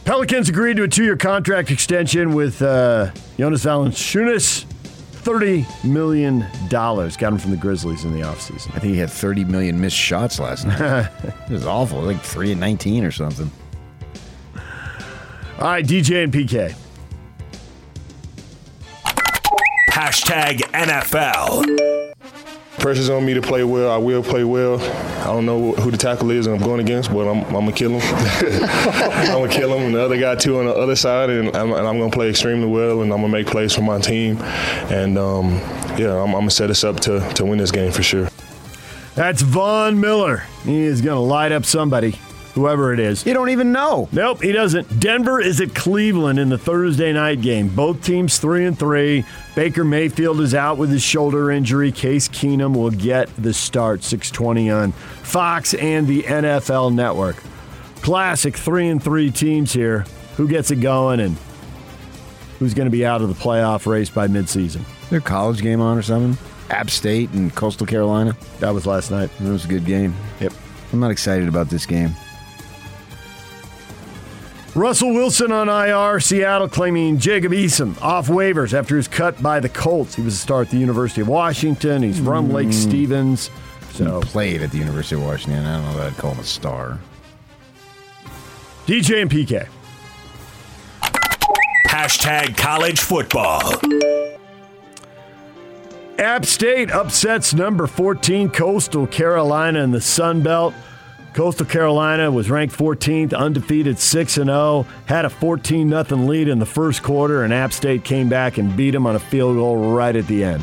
Pelicans 0.05 0.49
agreed 0.49 0.77
to 0.77 0.83
a 0.83 0.89
two 0.89 1.05
year 1.05 1.17
contract 1.17 1.71
extension 1.71 2.35
with 2.35 2.61
uh, 2.63 3.11
Jonas 3.39 3.65
Valanciunas. 3.65 4.67
$30 5.23 5.85
million. 5.85 6.45
Got 6.69 7.21
him 7.23 7.39
from 7.39 7.53
the 7.53 7.57
Grizzlies 7.57 8.05
in 8.05 8.13
the 8.13 8.23
offseason. 8.23 8.75
I 8.75 8.81
think 8.81 8.95
he 8.95 8.97
had 8.97 9.09
30 9.09 9.45
million 9.45 9.81
missed 9.81 9.97
shots 9.97 10.41
last 10.41 10.67
night. 10.67 11.09
it 11.23 11.51
was 11.51 11.65
awful, 11.65 12.01
like 12.01 12.21
three 12.21 12.51
and 12.51 12.61
19 12.61 13.05
or 13.05 13.13
something. 13.13 13.49
All 15.59 15.69
right, 15.69 15.87
DJ 15.87 16.25
and 16.25 16.33
PK. 16.33 16.75
Hashtag 19.91 20.59
NFL. 20.73 21.92
Pressure's 22.83 23.09
on 23.11 23.25
me 23.25 23.33
to 23.35 23.41
play 23.41 23.63
well. 23.63 23.93
I 23.93 23.97
will 23.97 24.25
play 24.25 24.43
well. 24.43 24.81
I 25.21 25.27
don't 25.27 25.47
know 25.47 25.71
who 25.71 25.93
the 25.93 25.97
tackle 25.97 26.33
is 26.33 26.49
I'm 26.49 26.59
going 26.59 26.81
against, 26.81 27.13
but 27.13 27.29
I'm, 27.29 27.45
I'm 27.45 27.53
gonna 27.53 27.73
kill 27.73 27.93
him. 27.93 28.01
I'm 28.03 29.39
gonna 29.41 29.49
kill 29.49 29.73
him, 29.73 29.87
and 29.87 29.95
the 29.95 30.03
other 30.03 30.19
guy 30.19 30.35
too 30.35 30.59
on 30.59 30.67
the 30.67 30.75
other 30.75 30.97
side, 30.97 31.31
and 31.31 31.57
I'm, 31.57 31.73
and 31.73 31.87
I'm 31.87 32.01
gonna 32.01 32.11
play 32.11 32.29
extremely 32.29 32.67
well, 32.67 33.03
and 33.03 33.13
I'm 33.13 33.21
gonna 33.21 33.33
make 33.33 33.47
plays 33.47 33.73
for 33.73 33.83
my 33.83 34.01
team, 34.01 34.39
and 34.91 35.17
um, 35.17 35.53
yeah, 35.97 36.13
I'm, 36.21 36.31
I'm 36.31 36.41
gonna 36.41 36.51
set 36.51 36.71
us 36.71 36.83
up 36.83 36.99
to 37.01 37.21
to 37.35 37.45
win 37.45 37.59
this 37.59 37.71
game 37.71 37.93
for 37.93 38.03
sure. 38.03 38.29
That's 39.15 39.43
Von 39.43 40.01
Miller. 40.01 40.45
He 40.65 40.81
is 40.81 41.03
to 41.03 41.15
light 41.15 41.53
up 41.53 41.65
somebody, 41.65 42.19
whoever 42.55 42.93
it 42.93 43.01
is. 43.01 43.25
You 43.27 43.35
don't 43.35 43.49
even 43.51 43.73
know. 43.73 44.09
Nope, 44.13 44.43
he 44.43 44.53
doesn't. 44.53 45.01
Denver 45.01 45.41
is 45.41 45.61
at 45.61 45.75
Cleveland 45.75 46.39
in 46.39 46.49
the 46.49 46.59
Thursday 46.59 47.13
night 47.13 47.41
game. 47.41 47.69
Both 47.69 48.05
teams 48.05 48.39
three 48.39 48.67
and 48.67 48.79
three. 48.79 49.25
Baker 49.55 49.85
Mayfield 49.85 50.41
is 50.41 50.55
out 50.55 50.79
with 50.79 50.91
his 50.91 51.03
shoulder 51.03 51.51
injury. 51.51 51.93
Case 51.93 52.29
Keenum 52.29 52.77
will 52.77 52.91
get 52.91 53.29
the 53.37 53.53
start. 53.53 54.03
620 54.03 54.71
on 54.71 54.93
Fox 54.93 55.75
and 55.75 56.07
the 56.07 56.23
NFL 56.23 56.95
Network. 56.95 57.37
Classic 57.97 58.57
three 58.57 58.89
and 58.89 59.03
three 59.03 59.31
teams 59.31 59.73
here. 59.73 60.07
Who 60.37 60.49
gets 60.49 60.71
it 60.71 60.77
going 60.81 61.21
and 61.21 61.37
who's 62.59 62.75
going 62.75 62.87
to 62.87 62.91
be 62.91 63.05
out 63.05 63.23
of 63.23 63.29
the 63.29 63.35
playoff 63.35 63.87
race 63.87 64.11
by 64.11 64.29
midseason? 64.29 64.83
Their 65.11 65.21
college 65.21 65.61
game 65.61 65.81
on 65.81 65.99
or 65.99 66.03
something? 66.03 66.43
App 66.71 66.89
State 66.89 67.31
and 67.31 67.55
Coastal 67.55 67.87
Carolina. 67.87 68.35
That 68.61 68.71
was 68.71 68.87
last 68.87 69.11
night. 69.11 69.31
It 69.41 69.49
was 69.49 69.67
a 69.67 69.69
good 69.69 69.85
game. 69.85 70.15
Yep. 70.41 70.55
I'm 70.93 71.01
not 71.01 71.11
excited 71.11 71.49
about 71.49 71.69
this 71.69 71.85
game. 71.87 72.13
Russell 74.75 75.13
Wilson 75.13 75.53
on 75.53 75.69
IR. 75.69 76.19
Seattle 76.19 76.69
claiming 76.69 77.19
Jacob 77.19 77.53
Eason 77.53 78.01
off 78.01 78.29
waivers 78.29 78.73
after 78.73 78.95
he 78.95 78.97
was 78.97 79.09
cut 79.09 79.43
by 79.43 79.61
the 79.61 79.69
Colts. 79.69 80.15
He 80.15 80.23
was 80.23 80.35
a 80.35 80.39
star 80.39 80.63
at 80.63 80.71
the 80.71 80.79
University 80.79 81.21
of 81.21 81.29
Washington. 81.29 82.03
He's 82.03 82.19
from 82.19 82.51
Lake 82.51 82.67
hmm. 82.69 82.73
Stevens. 82.73 83.51
So 83.93 84.21
He 84.21 84.27
played 84.27 84.63
at 84.63 84.71
the 84.71 84.79
University 84.79 85.17
of 85.17 85.23
Washington. 85.23 85.65
I 85.65 85.77
don't 85.77 85.85
know 85.85 85.99
that 85.99 86.13
I'd 86.13 86.19
call 86.19 86.33
him 86.33 86.41
a 86.41 86.45
star. 86.45 86.99
DJ 88.87 89.21
and 89.21 89.31
PK. 89.31 89.69
Hashtag 91.89 92.57
college 92.57 93.01
football. 93.01 93.61
App 96.19 96.47
State 96.47 96.91
upsets 96.91 97.53
number 97.53 97.87
14 97.87 98.49
Coastal 98.49 99.07
Carolina 99.07 99.83
in 99.83 99.91
the 99.91 100.01
Sun 100.01 100.43
Belt. 100.43 100.73
Coastal 101.35 101.65
Carolina 101.65 102.31
was 102.31 102.51
ranked 102.51 102.77
14th, 102.77 103.35
undefeated 103.35 103.99
6 103.99 104.37
and 104.37 104.49
0, 104.49 104.87
had 105.07 105.25
a 105.25 105.31
14 105.31 105.89
0 105.89 106.05
lead 106.19 106.49
in 106.49 106.59
the 106.59 106.67
first 106.67 107.03
quarter, 107.03 107.43
and 107.43 107.55
App 107.55 107.73
State 107.73 108.05
came 108.05 108.29
back 108.29 108.59
and 108.59 108.77
beat 108.77 108.91
them 108.91 109.07
on 109.07 109.17
a 109.17 109.19
field 109.19 109.57
goal 109.57 109.95
right 109.95 110.15
at 110.15 110.27
the 110.27 110.45
end. 110.45 110.63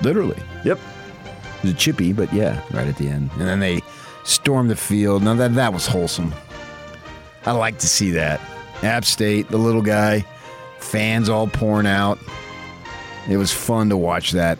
Literally. 0.00 0.40
Yep. 0.64 0.78
It 0.78 1.62
was 1.62 1.72
a 1.72 1.74
chippy, 1.74 2.12
but 2.12 2.32
yeah, 2.32 2.62
right 2.72 2.88
at 2.88 2.96
the 2.96 3.08
end. 3.08 3.30
And 3.32 3.42
then 3.42 3.60
they 3.60 3.82
stormed 4.24 4.70
the 4.70 4.76
field. 4.76 5.22
Now 5.22 5.34
that 5.34 5.54
that 5.54 5.72
was 5.72 5.86
wholesome. 5.86 6.34
I 7.44 7.52
like 7.52 7.78
to 7.78 7.88
see 7.88 8.12
that. 8.12 8.40
App 8.82 9.04
State, 9.04 9.48
the 9.48 9.58
little 9.58 9.82
guy, 9.82 10.24
fans 10.78 11.28
all 11.28 11.46
pouring 11.46 11.86
out. 11.86 12.18
It 13.28 13.36
was 13.36 13.52
fun 13.52 13.90
to 13.90 13.96
watch 13.96 14.32
that 14.32 14.58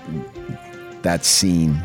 that 1.02 1.24
scene. 1.24 1.82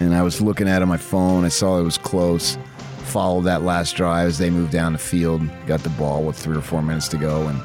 And 0.00 0.14
I 0.14 0.22
was 0.22 0.40
looking 0.40 0.68
at 0.68 0.78
it 0.78 0.82
on 0.82 0.88
my 0.88 0.96
phone. 0.96 1.44
I 1.44 1.48
saw 1.48 1.78
it 1.78 1.82
was 1.82 1.98
close. 1.98 2.58
Followed 3.04 3.42
that 3.42 3.62
last 3.62 3.96
drive 3.96 4.28
as 4.28 4.38
they 4.38 4.50
moved 4.50 4.72
down 4.72 4.92
the 4.92 4.98
field. 4.98 5.42
Got 5.66 5.80
the 5.80 5.90
ball 5.90 6.24
with 6.24 6.36
three 6.36 6.56
or 6.56 6.62
four 6.62 6.82
minutes 6.82 7.08
to 7.08 7.18
go 7.18 7.48
and 7.48 7.60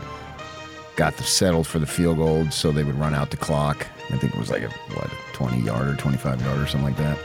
got 0.95 1.17
the 1.17 1.23
settled 1.23 1.67
for 1.67 1.79
the 1.79 1.85
field 1.85 2.17
goal 2.17 2.49
so 2.51 2.71
they 2.71 2.83
would 2.83 2.99
run 2.99 3.13
out 3.13 3.31
the 3.31 3.37
clock. 3.37 3.87
I 4.11 4.17
think 4.17 4.33
it 4.33 4.39
was 4.39 4.49
like 4.49 4.63
a 4.63 4.69
what, 4.69 5.07
a 5.07 5.15
20 5.33 5.61
yard 5.61 5.87
or 5.87 5.95
25 5.95 6.41
yard 6.41 6.59
or 6.59 6.67
something 6.67 6.83
like 6.83 6.97
that. 6.97 7.17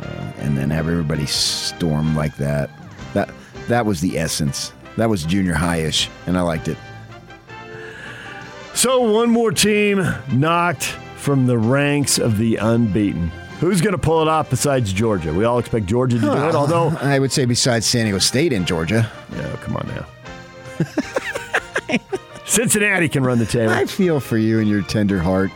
Uh, 0.00 0.32
and 0.38 0.56
then 0.56 0.70
have 0.70 0.88
everybody 0.88 1.26
storm 1.26 2.16
like 2.16 2.36
that. 2.36 2.70
That 3.14 3.30
that 3.68 3.86
was 3.86 4.00
the 4.00 4.18
essence. 4.18 4.72
That 4.96 5.08
was 5.08 5.24
junior 5.24 5.54
high-ish, 5.54 6.10
and 6.26 6.36
I 6.36 6.40
liked 6.40 6.68
it. 6.68 6.76
So, 8.74 9.00
one 9.00 9.30
more 9.30 9.52
team 9.52 10.04
knocked 10.32 10.84
from 11.16 11.46
the 11.46 11.58
ranks 11.58 12.18
of 12.18 12.38
the 12.38 12.56
unbeaten. 12.56 13.30
Who's 13.60 13.80
going 13.80 13.92
to 13.92 13.98
pull 13.98 14.22
it 14.22 14.28
off 14.28 14.50
besides 14.50 14.92
Georgia? 14.92 15.32
We 15.32 15.44
all 15.44 15.58
expect 15.58 15.86
Georgia 15.86 16.16
to 16.16 16.22
do 16.22 16.32
it, 16.32 16.54
although. 16.54 16.88
I 17.00 17.18
would 17.18 17.32
say 17.32 17.44
besides 17.44 17.86
San 17.86 18.04
Diego 18.04 18.18
State 18.18 18.52
and 18.52 18.66
Georgia. 18.66 19.10
Yeah, 19.34 19.56
come 19.56 19.76
on 19.76 19.88
now. 19.88 20.06
Cincinnati 22.46 23.08
can 23.08 23.24
run 23.24 23.38
the 23.38 23.46
table. 23.46 23.72
I 23.72 23.84
feel 23.86 24.20
for 24.20 24.38
you 24.38 24.60
and 24.60 24.68
your 24.68 24.82
tender 24.82 25.18
heart. 25.18 25.50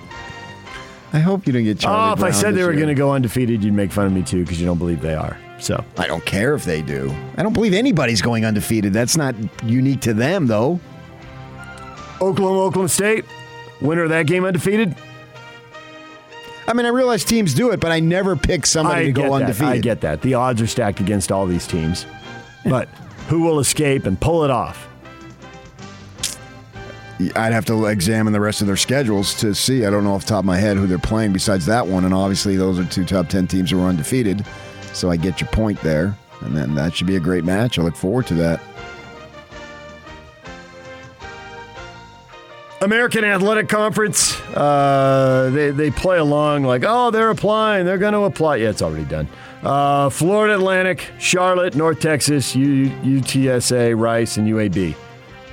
I 1.13 1.21
hope 1.21 1.47
you 1.47 1.53
don't 1.53 1.65
get 1.65 1.79
Charlie 1.79 2.11
Oh, 2.11 2.13
if 2.15 2.23
I 2.23 2.31
said 2.31 2.55
they 2.55 2.65
were 2.65 2.73
going 2.73 2.89
to 2.89 2.95
go 2.95 3.13
undefeated, 3.13 3.63
you'd 3.63 3.75
make 3.75 3.93
fun 3.93 4.07
of 4.07 4.13
me 4.13 4.23
too 4.23 4.43
because 4.43 4.61
you 4.61 4.67
don't 4.67 4.79
believe 4.79 5.01
they 5.01 5.15
are. 5.15 5.39
So 5.61 5.85
I 5.97 6.07
don't 6.07 6.25
care 6.25 6.55
if 6.55 6.65
they 6.65 6.83
do. 6.83 7.15
I 7.37 7.43
don't 7.43 7.53
believe 7.53 7.73
anybody's 7.73 8.21
going 8.21 8.45
undefeated. 8.45 8.93
That's 8.93 9.17
not 9.17 9.35
unique 9.65 10.01
to 10.03 10.15
them, 10.15 10.47
though. 10.49 10.81
Oklahoma, 12.21 12.63
Oklahoma 12.63 12.89
State, 12.89 13.25
winner 13.81 14.05
of 14.05 14.11
that 14.11 14.27
game 14.27 14.45
undefeated? 14.45 14.97
I 16.67 16.75
mean, 16.75 16.87
I 16.87 16.91
realize 16.91 17.25
teams 17.25 17.55
do 17.55 17.71
it, 17.71 17.81
but 17.81 17.91
I 17.91 18.01
never 18.01 18.37
pick 18.37 18.67
somebody 18.67 19.03
I 19.03 19.05
to 19.07 19.13
go 19.13 19.23
that. 19.23 19.33
undefeated. 19.43 19.69
I 19.69 19.79
get 19.79 20.01
that. 20.03 20.23
The 20.23 20.35
odds 20.35 20.63
are 20.63 20.67
stacked 20.67 21.01
against 21.01 21.33
all 21.33 21.47
these 21.47 21.67
teams. 21.67 22.07
But 22.65 22.89
who 23.29 23.43
will 23.43 23.59
escape 23.59 24.07
and 24.07 24.21
pull 24.21 24.45
it 24.45 24.51
off? 24.51 24.89
I'd 27.37 27.53
have 27.53 27.65
to 27.67 27.87
examine 27.87 28.33
the 28.33 28.41
rest 28.41 28.61
of 28.61 28.67
their 28.67 28.77
schedules 28.77 29.35
to 29.41 29.55
see. 29.55 29.85
I 29.85 29.91
don't 29.91 30.05
know 30.05 30.15
off 30.15 30.23
the 30.25 30.31
top 30.31 30.41
of 30.41 30.45
my 30.45 30.57
head 30.57 30.77
who 30.77 30.87
they're 30.87 30.99
playing 30.99 31.33
besides 31.33 31.67
that 31.67 31.87
one. 31.87 32.05
And 32.05 32.15
obviously, 32.15 32.57
those 32.57 32.79
are 32.79 32.85
two 32.85 33.05
top 33.05 33.29
10 33.29 33.47
teams 33.47 33.71
who 33.71 33.81
are 33.83 33.89
undefeated. 33.89 34.45
So 34.93 35.11
I 35.11 35.17
get 35.17 35.41
your 35.41 35.49
point 35.51 35.81
there. 35.83 36.17
And 36.41 36.57
then 36.57 36.75
that 36.75 36.95
should 36.95 37.07
be 37.07 37.17
a 37.17 37.21
great 37.21 37.45
match. 37.45 37.79
I 37.79 37.83
look 37.83 37.95
forward 37.95 38.27
to 38.29 38.35
that. 38.35 38.61
American 42.83 43.25
Athletic 43.25 43.69
Conference, 43.69 44.41
uh, 44.57 45.51
they, 45.53 45.71
they 45.71 45.91
play 45.93 46.19
along 46.19 46.65
like, 46.65 46.83
oh, 46.85 47.13
they're 47.13 47.31
applying. 47.31 47.87
They're 47.87 47.97
going 47.97 48.13
to 48.13 48.25
apply. 48.25 48.57
Yeah, 48.57 48.71
it's 48.71 48.83
already 48.83 49.05
done. 49.05 49.29
Uh, 49.63 50.11
Florida 50.11 50.55
Atlantic, 50.55 51.09
Charlotte, 51.21 51.77
North 51.77 52.01
Texas, 52.01 52.57
U, 52.57 52.89
UTSA, 52.89 53.97
Rice, 53.97 54.37
and 54.37 54.49
UAB. 54.49 54.97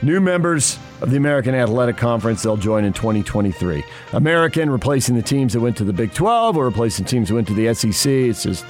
New 0.01 0.19
members 0.19 0.79
of 1.01 1.11
the 1.11 1.17
American 1.17 1.53
Athletic 1.53 1.97
Conference, 1.97 2.41
they'll 2.41 2.57
join 2.57 2.83
in 2.83 2.93
2023. 2.93 3.83
American 4.13 4.71
replacing 4.71 5.15
the 5.15 5.21
teams 5.21 5.53
that 5.53 5.59
went 5.59 5.77
to 5.77 5.83
the 5.83 5.93
Big 5.93 6.11
12 6.13 6.57
or 6.57 6.65
replacing 6.65 7.05
teams 7.05 7.29
that 7.29 7.35
went 7.35 7.47
to 7.47 7.53
the 7.53 7.71
SEC. 7.75 8.11
It's 8.11 8.41
just 8.41 8.65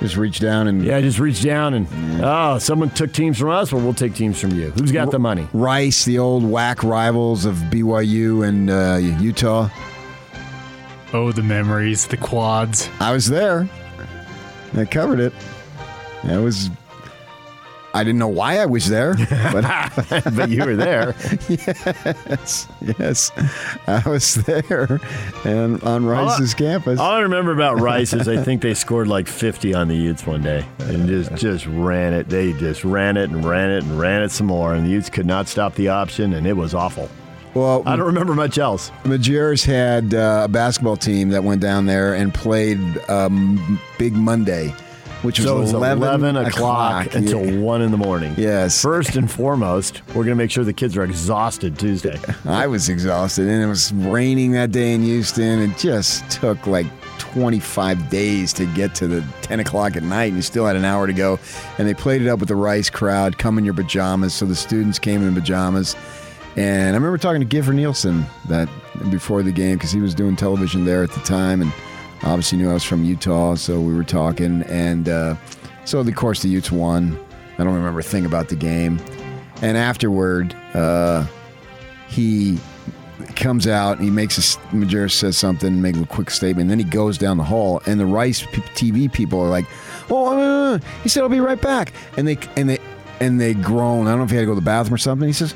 Just 0.00 0.16
reach 0.16 0.40
down 0.40 0.68
and 0.68 0.84
Yeah, 0.84 1.00
just 1.00 1.18
reach 1.18 1.42
down 1.42 1.74
and 1.74 1.86
oh, 2.22 2.58
someone 2.58 2.90
took 2.90 3.12
teams 3.12 3.38
from 3.38 3.50
us. 3.50 3.72
Well, 3.72 3.82
we'll 3.82 3.94
take 3.94 4.14
teams 4.14 4.40
from 4.40 4.50
you. 4.50 4.70
Who's 4.72 4.92
got 4.92 5.10
the 5.10 5.18
money? 5.18 5.48
Rice, 5.52 6.04
the 6.04 6.18
old 6.18 6.42
WAC 6.42 6.82
rivals 6.82 7.44
of 7.44 7.54
BYU 7.56 8.46
and 8.46 8.70
uh, 8.70 8.96
Utah. 9.22 9.68
Oh, 11.12 11.30
the 11.32 11.42
memories, 11.42 12.06
the 12.06 12.16
quads. 12.16 12.90
I 13.00 13.12
was 13.12 13.28
there. 13.28 13.68
I 14.76 14.84
covered 14.84 15.20
it. 15.20 15.32
That 16.24 16.38
was. 16.38 16.70
I 17.94 18.02
didn't 18.02 18.18
know 18.18 18.28
why 18.28 18.58
I 18.58 18.66
was 18.66 18.88
there, 18.88 19.14
but 19.52 19.62
but 20.34 20.50
you 20.50 20.64
were 20.64 20.74
there. 20.74 21.14
yes, 21.48 22.66
yes, 22.98 23.30
I 23.86 24.02
was 24.08 24.34
there, 24.34 25.00
and 25.44 25.80
on 25.84 26.04
Rice's 26.04 26.54
campus. 26.54 26.98
All 26.98 27.12
I 27.12 27.20
remember 27.20 27.52
about 27.52 27.80
Rice 27.80 28.12
is 28.12 28.26
I 28.26 28.36
think 28.44 28.62
they 28.62 28.74
scored 28.74 29.06
like 29.06 29.28
50 29.28 29.74
on 29.74 29.86
the 29.86 29.94
Utes 29.94 30.26
one 30.26 30.42
day 30.42 30.66
and 30.80 31.06
just 31.06 31.36
just 31.36 31.66
ran 31.66 32.12
it. 32.12 32.28
They 32.28 32.52
just 32.54 32.84
ran 32.84 33.16
it 33.16 33.30
and 33.30 33.44
ran 33.44 33.70
it 33.70 33.84
and 33.84 33.98
ran 33.98 34.22
it 34.22 34.30
some 34.30 34.48
more, 34.48 34.74
and 34.74 34.84
the 34.84 34.90
Utes 34.90 35.08
could 35.08 35.26
not 35.26 35.46
stop 35.46 35.76
the 35.76 35.88
option, 35.88 36.32
and 36.32 36.48
it 36.48 36.54
was 36.54 36.74
awful. 36.74 37.08
Well, 37.54 37.84
I 37.86 37.94
don't 37.94 38.06
remember 38.06 38.34
much 38.34 38.58
else. 38.58 38.90
Majerus 39.04 39.64
had 39.64 40.12
uh, 40.12 40.42
a 40.46 40.48
basketball 40.48 40.96
team 40.96 41.28
that 41.28 41.44
went 41.44 41.60
down 41.60 41.86
there 41.86 42.14
and 42.14 42.34
played 42.34 42.80
um, 43.08 43.78
Big 43.96 44.14
Monday, 44.14 44.74
which 45.24 45.38
was, 45.38 45.48
So 45.48 45.58
was 45.58 45.72
11, 45.72 46.02
11 46.02 46.36
o'clock 46.36 47.14
until 47.14 47.44
Yeah. 47.44 47.58
1 47.58 47.82
in 47.82 47.90
the 47.90 47.96
morning. 47.96 48.34
Yes. 48.36 48.80
First 48.80 49.16
and 49.16 49.30
foremost, 49.30 50.02
we're 50.08 50.24
going 50.24 50.28
to 50.28 50.34
make 50.36 50.50
sure 50.50 50.62
the 50.64 50.72
kids 50.72 50.96
are 50.96 51.02
exhausted 51.04 51.78
Tuesday. 51.78 52.20
I 52.44 52.66
was 52.66 52.88
exhausted, 52.88 53.48
and 53.48 53.62
it 53.62 53.66
was 53.66 53.92
raining 53.92 54.52
that 54.52 54.70
day 54.70 54.92
in 54.92 55.02
Houston. 55.02 55.60
It 55.60 55.78
just 55.78 56.30
took 56.30 56.66
like 56.66 56.86
25 57.18 58.10
days 58.10 58.52
to 58.52 58.66
get 58.74 58.94
to 58.96 59.06
the 59.08 59.24
10 59.42 59.60
o'clock 59.60 59.96
at 59.96 60.02
night, 60.02 60.26
and 60.26 60.36
you 60.36 60.42
still 60.42 60.66
had 60.66 60.76
an 60.76 60.84
hour 60.84 61.06
to 61.06 61.12
go. 61.12 61.38
And 61.78 61.88
they 61.88 61.94
played 61.94 62.22
it 62.22 62.28
up 62.28 62.38
with 62.38 62.48
the 62.48 62.56
Rice 62.56 62.90
crowd, 62.90 63.38
come 63.38 63.58
in 63.58 63.64
your 63.64 63.74
pajamas. 63.74 64.34
So 64.34 64.44
the 64.46 64.54
students 64.54 64.98
came 64.98 65.26
in 65.26 65.34
pajamas. 65.34 65.96
And 66.56 66.90
I 66.94 66.96
remember 66.96 67.18
talking 67.18 67.40
to 67.40 67.46
Gifford 67.46 67.74
Nielsen 67.74 68.24
that 68.48 68.68
before 69.10 69.42
the 69.42 69.50
game 69.50 69.74
because 69.76 69.90
he 69.90 70.00
was 70.00 70.14
doing 70.14 70.36
television 70.36 70.84
there 70.84 71.02
at 71.02 71.10
the 71.10 71.20
time, 71.20 71.60
and 71.62 71.72
obviously 72.24 72.58
knew 72.58 72.70
I 72.70 72.74
was 72.74 72.84
from 72.84 73.04
Utah, 73.04 73.54
so 73.54 73.80
we 73.80 73.94
were 73.94 74.04
talking. 74.04 74.62
And 74.62 75.08
uh, 75.08 75.36
so, 75.84 75.98
of 75.98 76.14
course, 76.14 76.42
the 76.42 76.48
Utes 76.48 76.70
won. 76.72 77.18
I 77.58 77.64
don't 77.64 77.74
remember 77.74 78.00
a 78.00 78.04
thing 78.04 78.26
about 78.26 78.48
the 78.48 78.56
game. 78.56 79.00
And 79.62 79.76
afterward, 79.76 80.54
uh, 80.74 81.26
he 82.08 82.58
comes 83.36 83.66
out 83.66 83.96
and 83.96 84.04
he 84.04 84.10
makes 84.10 84.38
a 84.38 84.58
Majerus 84.74 85.12
says 85.12 85.36
something, 85.36 85.80
make 85.80 85.96
a 85.96 86.06
quick 86.06 86.30
statement. 86.30 86.68
Then 86.68 86.78
he 86.78 86.84
goes 86.84 87.18
down 87.18 87.36
the 87.36 87.44
hall, 87.44 87.80
and 87.86 88.00
the 88.00 88.06
Rice 88.06 88.42
TV 88.42 89.12
people 89.12 89.40
are 89.40 89.48
like, 89.48 89.66
"Oh, 90.10 90.74
uh, 90.74 90.78
he 91.02 91.08
said 91.08 91.22
I'll 91.22 91.28
be 91.28 91.40
right 91.40 91.60
back," 91.60 91.92
and 92.16 92.26
they 92.26 92.38
and 92.56 92.68
they 92.68 92.78
and 93.20 93.40
they 93.40 93.54
groan. 93.54 94.06
I 94.06 94.10
don't 94.10 94.18
know 94.18 94.24
if 94.24 94.30
he 94.30 94.36
had 94.36 94.42
to 94.42 94.46
go 94.46 94.52
to 94.52 94.60
the 94.60 94.64
bathroom 94.64 94.94
or 94.94 94.98
something. 94.98 95.28
He 95.28 95.32
says. 95.32 95.54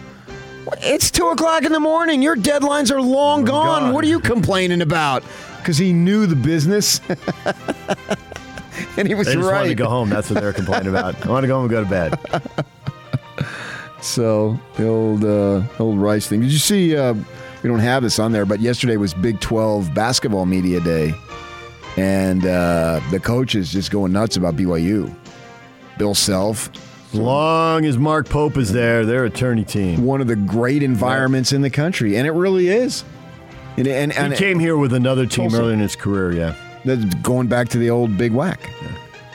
It's 0.82 1.10
two 1.10 1.26
o'clock 1.28 1.64
in 1.64 1.72
the 1.72 1.80
morning. 1.80 2.20
Your 2.20 2.36
deadlines 2.36 2.90
are 2.90 3.00
long 3.00 3.46
gone. 3.46 3.84
gone. 3.84 3.94
What 3.94 4.04
are 4.04 4.08
you 4.08 4.20
complaining 4.20 4.82
about? 4.82 5.24
Because 5.68 5.76
he 5.76 5.92
knew 5.92 6.24
the 6.24 6.34
business, 6.34 6.98
and 8.96 9.06
he 9.06 9.14
was 9.14 9.26
They 9.26 9.34
just 9.34 9.46
right. 9.46 9.56
wanted 9.56 9.68
to 9.68 9.74
go 9.74 9.86
home. 9.86 10.08
That's 10.08 10.30
what 10.30 10.40
they're 10.40 10.54
complaining 10.54 10.88
about. 10.88 11.14
I 11.26 11.28
want 11.28 11.44
to 11.44 11.46
go 11.46 11.56
home 11.56 11.64
and 11.64 11.70
go 11.70 11.84
to 11.84 11.90
bed. 11.90 12.18
So 14.00 14.58
the 14.76 14.88
old 14.88 15.26
uh, 15.26 15.60
old 15.78 15.98
Rice 15.98 16.26
thing. 16.26 16.40
Did 16.40 16.52
you 16.52 16.58
see? 16.58 16.96
Uh, 16.96 17.12
we 17.62 17.68
don't 17.68 17.80
have 17.80 18.02
this 18.02 18.18
on 18.18 18.32
there, 18.32 18.46
but 18.46 18.60
yesterday 18.60 18.96
was 18.96 19.12
Big 19.12 19.40
Twelve 19.40 19.92
basketball 19.92 20.46
media 20.46 20.80
day, 20.80 21.12
and 21.98 22.46
uh, 22.46 23.02
the 23.10 23.20
coaches 23.20 23.70
just 23.70 23.90
going 23.90 24.10
nuts 24.10 24.38
about 24.38 24.56
BYU. 24.56 25.14
Bill 25.98 26.14
Self, 26.14 26.70
As 27.12 27.14
long 27.20 27.84
as 27.84 27.98
Mark 27.98 28.26
Pope 28.30 28.56
is 28.56 28.72
there, 28.72 29.04
their 29.04 29.26
attorney 29.26 29.64
team. 29.64 30.02
one 30.02 30.22
of 30.22 30.28
the 30.28 30.36
great 30.36 30.82
environments 30.82 31.52
in 31.52 31.60
the 31.60 31.68
country, 31.68 32.16
and 32.16 32.26
it 32.26 32.32
really 32.32 32.68
is. 32.68 33.04
And, 33.78 33.86
and, 33.86 34.12
and 34.12 34.32
He 34.32 34.38
came 34.38 34.58
here 34.58 34.76
with 34.76 34.92
another 34.92 35.24
team 35.26 35.50
Tulsa. 35.50 35.62
early 35.62 35.72
in 35.74 35.78
his 35.80 35.96
career, 35.96 36.32
yeah. 36.32 36.54
That's 36.84 37.04
going 37.16 37.48
back 37.48 37.68
to 37.70 37.78
the 37.78 37.90
old 37.90 38.16
Big 38.18 38.32
WAC. 38.32 38.58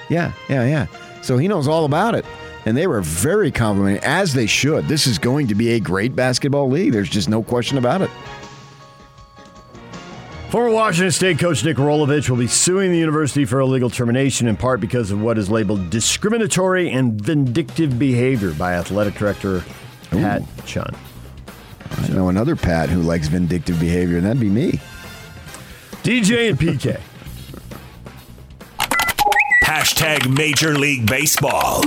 Yeah, 0.09 0.33
yeah, 0.49 0.65
yeah. 0.65 0.87
So 1.21 1.37
he 1.37 1.47
knows 1.47 1.67
all 1.67 1.85
about 1.85 2.15
it. 2.15 2.25
And 2.65 2.77
they 2.77 2.87
were 2.87 3.01
very 3.01 3.51
complimenting, 3.51 4.03
as 4.03 4.33
they 4.33 4.45
should. 4.45 4.87
This 4.87 5.05
is 5.07 5.17
going 5.17 5.47
to 5.47 5.55
be 5.55 5.71
a 5.71 5.79
great 5.79 6.15
basketball 6.15 6.69
league. 6.69 6.93
There's 6.93 7.09
just 7.09 7.27
no 7.29 7.43
question 7.43 7.77
about 7.77 8.01
it. 8.01 8.09
Former 10.49 10.69
Washington 10.69 11.11
State 11.11 11.39
coach 11.39 11.65
Nick 11.65 11.77
Rolovich 11.77 12.29
will 12.29 12.37
be 12.37 12.47
suing 12.47 12.91
the 12.91 12.97
university 12.97 13.43
for 13.43 13.59
illegal 13.59 13.89
termination 13.89 14.47
in 14.47 14.55
part 14.55 14.79
because 14.79 15.09
of 15.09 15.19
what 15.19 15.37
is 15.37 15.49
labeled 15.49 15.89
discriminatory 15.89 16.91
and 16.91 17.19
vindictive 17.19 17.97
behavior 17.97 18.53
by 18.53 18.73
athletic 18.75 19.15
director 19.15 19.63
Pat 20.11 20.43
Chun. 20.65 20.95
I 21.97 22.07
know 22.09 22.29
another 22.29 22.55
Pat 22.55 22.89
who 22.89 23.01
likes 23.01 23.27
vindictive 23.27 23.79
behavior, 23.79 24.17
and 24.17 24.25
that'd 24.25 24.39
be 24.39 24.49
me. 24.49 24.79
DJ 26.03 26.49
and 26.49 26.59
PK. 26.59 26.99
Hashtag 29.63 30.35
Major 30.35 30.77
League 30.77 31.05
Baseball. 31.07 31.81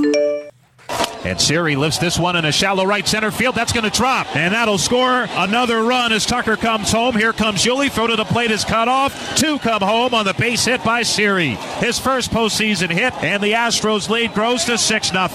And 1.27 1.40
Siri 1.40 1.75
lifts 1.75 1.99
this 1.99 2.18
one 2.18 2.37
in 2.37 2.44
a 2.44 2.53
shallow 2.53 2.85
right 2.85 3.07
center 3.07 3.33
field. 3.33 3.57
That's 3.57 3.72
going 3.72 3.83
to 3.83 3.90
drop. 3.90 4.37
And 4.37 4.55
that'll 4.55 4.79
score 4.79 5.27
another 5.31 5.83
run 5.83 6.12
as 6.12 6.25
Tucker 6.25 6.57
comes 6.57 6.92
home. 6.92 7.16
Here 7.16 7.33
comes 7.33 7.64
Yuli. 7.64 7.90
Throw 7.90 8.07
to 8.07 8.14
the 8.14 8.25
plate 8.25 8.53
is 8.53 8.64
cut 8.64 8.87
off. 8.87 9.37
Two 9.37 9.59
come 9.59 9.83
home 9.83 10.14
on 10.14 10.25
the 10.25 10.35
base 10.35 10.64
hit 10.64 10.85
by 10.85 11.03
Siri. 11.03 11.57
His 11.81 11.99
first 11.99 12.31
postseason 12.31 12.90
hit, 12.90 13.12
and 13.25 13.42
the 13.42 13.53
Astros 13.53 14.09
lead 14.09 14.35
grows 14.35 14.64
to 14.66 14.79
6 14.79 15.11
0. 15.11 15.29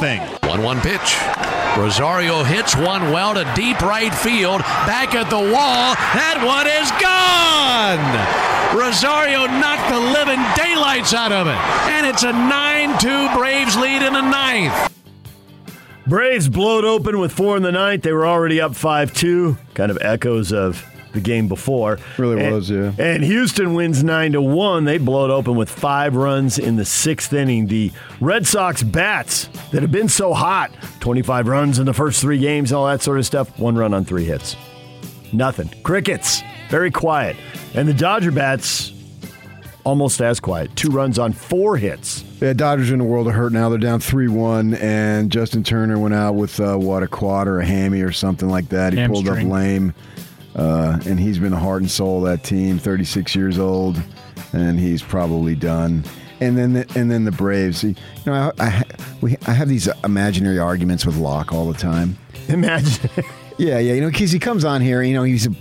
1 0.43 0.63
1 0.63 0.79
pitch. 0.79 1.17
Rosario 1.77 2.43
hits 2.43 2.75
one 2.75 3.11
well 3.11 3.33
to 3.33 3.49
deep 3.53 3.81
right 3.81 4.13
field. 4.13 4.61
Back 4.61 5.13
at 5.13 5.29
the 5.29 5.35
wall. 5.35 5.95
That 6.15 6.39
one 6.43 6.67
is 6.67 6.91
gone. 6.99 7.99
Rosario 8.77 9.47
knocked 9.47 9.89
the 9.91 9.99
living 9.99 10.39
daylights 10.55 11.13
out 11.13 11.33
of 11.33 11.47
it. 11.47 11.59
And 11.91 12.05
it's 12.05 12.23
a 12.23 12.31
9 12.31 12.97
2 12.99 13.37
Braves 13.37 13.75
lead 13.75 14.01
in 14.01 14.13
the 14.13 14.21
ninth. 14.21 15.00
Braves 16.07 16.49
blow 16.49 16.79
it 16.79 16.85
open 16.85 17.19
with 17.19 17.31
four 17.31 17.57
in 17.57 17.63
the 17.63 17.71
ninth. 17.71 18.03
They 18.03 18.11
were 18.13 18.25
already 18.25 18.59
up 18.59 18.75
5 18.75 19.13
2, 19.13 19.57
kind 19.75 19.91
of 19.91 19.97
echoes 20.01 20.51
of 20.51 20.83
the 21.13 21.19
game 21.21 21.47
before. 21.47 21.99
Really 22.17 22.41
And- 22.43 22.55
was, 22.55 22.69
yeah. 22.71 22.91
And 22.97 23.23
Houston 23.23 23.73
wins 23.73 24.03
9 24.03 24.31
to 24.31 24.41
1. 24.41 24.85
They 24.85 24.97
blow 24.97 25.25
it 25.25 25.31
open 25.31 25.55
with 25.55 25.69
five 25.69 26.15
runs 26.15 26.57
in 26.57 26.75
the 26.77 26.85
sixth 26.85 27.33
inning. 27.33 27.67
The 27.67 27.91
Red 28.19 28.47
Sox 28.47 28.81
bats 28.81 29.49
that 29.71 29.81
have 29.81 29.91
been 29.91 30.07
so 30.09 30.33
hot 30.33 30.71
25 31.01 31.47
runs 31.47 31.79
in 31.79 31.85
the 31.85 31.93
first 31.93 32.21
three 32.21 32.37
games, 32.39 32.71
all 32.71 32.87
that 32.87 33.01
sort 33.01 33.19
of 33.19 33.25
stuff, 33.25 33.59
one 33.59 33.75
run 33.75 33.93
on 33.93 34.05
three 34.05 34.25
hits. 34.25 34.55
Nothing. 35.33 35.69
Crickets. 35.83 36.41
Very 36.69 36.91
quiet. 36.91 37.35
And 37.73 37.87
the 37.87 37.93
Dodger 37.93 38.31
bats, 38.31 38.93
almost 39.83 40.21
as 40.21 40.39
quiet. 40.39 40.75
Two 40.75 40.89
runs 40.89 41.19
on 41.19 41.33
four 41.33 41.77
hits. 41.77 42.23
Yeah, 42.39 42.53
Dodgers 42.53 42.91
are 42.91 42.93
in 42.93 43.01
a 43.01 43.05
world 43.05 43.27
of 43.27 43.33
hurt 43.33 43.53
now. 43.53 43.69
They're 43.69 43.77
down 43.77 43.99
3 43.99 44.27
1, 44.27 44.75
and 44.75 45.31
Justin 45.31 45.63
Turner 45.63 45.99
went 45.99 46.13
out 46.13 46.35
with, 46.35 46.59
uh, 46.59 46.77
what, 46.77 47.03
a 47.03 47.07
quad 47.07 47.47
or 47.47 47.59
a 47.59 47.65
hammy 47.65 48.01
or 48.01 48.11
something 48.11 48.49
like 48.49 48.69
that. 48.69 48.93
He 48.93 49.05
pulled 49.07 49.27
up 49.27 49.43
lame, 49.43 49.93
uh, 50.55 50.99
and 51.05 51.19
he's 51.19 51.39
been 51.39 51.51
the 51.51 51.59
heart 51.59 51.81
and 51.81 51.91
soul 51.91 52.25
of 52.25 52.31
that 52.31 52.43
team, 52.43 52.79
36 52.79 53.35
years 53.35 53.59
old, 53.59 54.01
and 54.53 54.79
he's 54.79 55.01
probably 55.01 55.55
done. 55.55 56.03
And 56.39 56.57
then, 56.57 56.73
the, 56.73 56.91
and 56.95 57.11
then 57.11 57.23
the 57.25 57.31
Braves. 57.31 57.83
You 57.83 57.95
know, 58.25 58.51
I, 58.59 58.65
I, 58.65 58.83
we, 59.21 59.37
I 59.45 59.51
have 59.51 59.69
these 59.69 59.87
imaginary 60.03 60.57
arguments 60.57 61.05
with 61.05 61.17
Locke 61.17 61.53
all 61.53 61.71
the 61.71 61.77
time. 61.77 62.17
Imagine. 62.47 63.09
Yeah, 63.57 63.77
yeah, 63.77 63.93
you 63.93 64.01
know, 64.01 64.09
because 64.09 64.31
he 64.31 64.39
comes 64.39 64.65
on 64.65 64.81
here, 64.81 65.03
you 65.03 65.13
know, 65.13 65.21
he's 65.21 65.45
a 65.45 65.51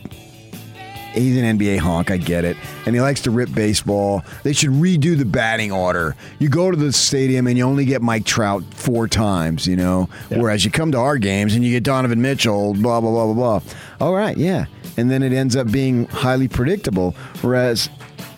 he's 1.13 1.37
an 1.37 1.59
NBA 1.59 1.79
honk. 1.79 2.11
I 2.11 2.17
get 2.17 2.45
it, 2.45 2.57
and 2.87 2.95
he 2.95 3.01
likes 3.01 3.21
to 3.23 3.31
rip 3.31 3.53
baseball. 3.53 4.25
They 4.43 4.53
should 4.53 4.71
redo 4.71 5.17
the 5.17 5.25
batting 5.25 5.73
order. 5.73 6.17
You 6.39 6.49
go 6.49 6.71
to 6.71 6.77
the 6.77 6.93
stadium 6.93 7.47
and 7.47 7.57
you 7.57 7.65
only 7.65 7.85
get 7.85 8.03
Mike 8.03 8.25
Trout 8.25 8.63
four 8.75 9.09
times, 9.09 9.67
you 9.67 9.77
know, 9.77 10.09
whereas 10.29 10.65
you 10.65 10.71
come 10.71 10.93
to 10.93 10.99
our 10.99 11.19
games 11.19 11.55
and 11.55 11.65
you 11.65 11.73
get 11.73 11.83
Donovan 11.83 12.21
Mitchell, 12.23 12.75
blah 12.75 13.01
blah 13.01 13.11
blah 13.11 13.33
blah 13.33 13.61
blah. 13.61 13.73
All 14.01 14.15
right, 14.15 14.37
yeah, 14.37 14.67
and 14.97 15.11
then 15.11 15.23
it 15.23 15.33
ends 15.33 15.57
up 15.57 15.71
being 15.71 16.07
highly 16.07 16.49
predictable. 16.49 17.13
Whereas 17.43 17.89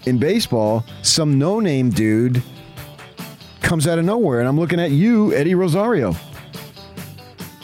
in 0.04 0.18
baseball, 0.18 0.85
some 1.02 1.38
no-name 1.38 1.90
dude 1.90 2.42
comes 3.61 3.87
out 3.87 3.98
of 3.98 4.04
nowhere, 4.04 4.40
and 4.40 4.48
I'm 4.48 4.58
looking 4.58 4.80
at 4.80 4.90
you, 4.90 5.32
Eddie 5.35 5.54
Rosario. 5.54 6.14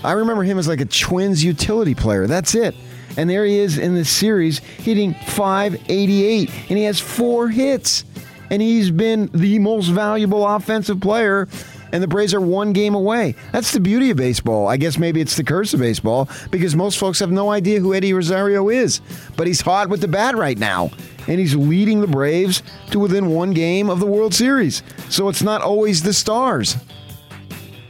I 0.05 0.13
remember 0.13 0.45
him 0.45 0.59
as 0.59 0.69
like 0.69 0.81
a 0.81 0.85
Twins 0.85 1.43
utility 1.43 1.95
player. 1.95 2.27
That's 2.27 2.55
it. 2.55 2.75
And 3.19 3.29
there 3.29 3.45
he 3.45 3.59
is 3.59 3.79
in 3.79 3.97
this 3.97 4.09
series 4.09 4.61
hitting 4.61 5.13
588, 5.13 6.51
and 6.69 6.79
he 6.79 6.85
has 6.85 7.01
four 7.01 7.49
hits. 7.49 8.05
And 8.49 8.63
he's 8.63 8.93
been 8.93 9.29
the 9.35 9.59
most 9.59 9.89
valuable 9.89 10.47
offensive 10.47 11.01
player, 11.01 11.49
and 11.93 12.01
the 12.01 12.07
Braves 12.07 12.33
are 12.33 12.41
one 12.41 12.73
game 12.73 12.95
away. 12.95 13.35
That's 13.53 13.73
the 13.73 13.81
beauty 13.81 14.11
of 14.11 14.19
baseball. 14.19 14.69
I 14.69 14.77
guess 14.77 14.99
maybe 14.99 15.21
it's 15.21 15.37
the 15.37 15.43
curse 15.43 15.75
of 15.75 15.81
baseball 15.81 16.29
because 16.53 16.77
most 16.77 16.97
folks 16.97 17.19
have 17.19 17.33
no 17.33 17.51
idea 17.51 17.81
who 17.81 17.93
Eddie 17.93 18.13
Rosario 18.13 18.69
is. 18.69 19.01
But 19.37 19.49
he's 19.49 19.61
hot 19.61 19.89
with 19.89 20.01
the 20.01 20.09
bat 20.09 20.37
right 20.37 20.57
now, 20.57 20.93
and 21.27 21.41
he's 21.41 21.57
leading 21.57 22.01
the 22.01 22.07
Braves 22.07 22.63
to 22.93 23.01
within 23.01 23.31
one 23.31 23.51
game 23.51 23.91
of 23.91 23.99
the 23.99 24.07
World 24.07 24.33
Series. 24.33 24.85
So 25.09 25.29
it's 25.29 25.43
not 25.43 25.61
always 25.61 26.05
the 26.05 26.15
stars. 26.15 26.77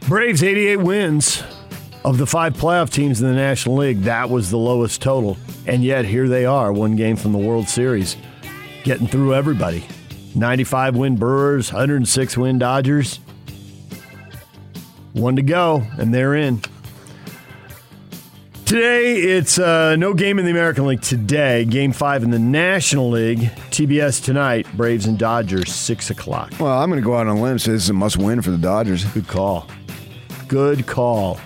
Braves 0.09 0.43
88 0.43 0.77
wins 0.77 1.43
of 2.09 2.16
the 2.16 2.27
five 2.27 2.55
playoff 2.55 2.88
teams 2.88 3.21
in 3.21 3.29
the 3.29 3.35
National 3.35 3.77
League. 3.77 4.01
That 4.05 4.31
was 4.31 4.51
the 4.51 4.57
lowest 4.57 5.03
total. 5.03 5.37
And 5.66 5.85
yet 5.85 6.07
here 6.07 6.27
they 6.27 6.47
are, 6.47 6.73
one 6.73 6.97
game 6.97 7.16
from 7.16 7.33
the 7.33 7.38
World 7.38 7.68
Series, 7.68 8.16
getting 8.83 9.07
through 9.07 9.35
everybody. 9.35 9.85
95 10.35 10.97
win 10.97 11.16
Brewers, 11.16 11.71
106 11.71 12.38
win 12.38 12.59
Dodgers. 12.59 13.16
One 15.12 15.37
to 15.37 15.42
go, 15.42 15.83
and 15.99 16.14
they're 16.14 16.35
in. 16.35 16.62
Today, 18.64 19.16
it's 19.16 19.59
uh, 19.59 19.97
no 19.97 20.14
game 20.14 20.38
in 20.38 20.47
the 20.47 20.51
American 20.51 20.87
League 20.87 21.03
today. 21.03 21.66
Game 21.66 21.92
five 21.92 22.23
in 22.23 22.31
the 22.31 22.38
National 22.38 23.11
League. 23.11 23.40
TBS 23.71 24.25
tonight, 24.25 24.66
Braves 24.75 25.05
and 25.05 25.18
Dodgers, 25.18 25.75
6 25.75 26.09
o'clock. 26.09 26.53
Well, 26.59 26.73
I'm 26.73 26.88
going 26.88 27.03
to 27.03 27.05
go 27.05 27.16
out 27.16 27.27
on 27.27 27.37
a 27.37 27.42
limb 27.42 27.53
and 27.53 27.61
say 27.61 27.73
this 27.73 27.85
is 27.85 27.90
a 27.90 27.94
must 27.94 28.16
win 28.16 28.40
for 28.40 28.51
the 28.51 28.57
Dodgers. 28.57 29.05
Good 29.05 29.29
call. 29.29 29.66
Good 30.47 30.87
call. 30.87 31.38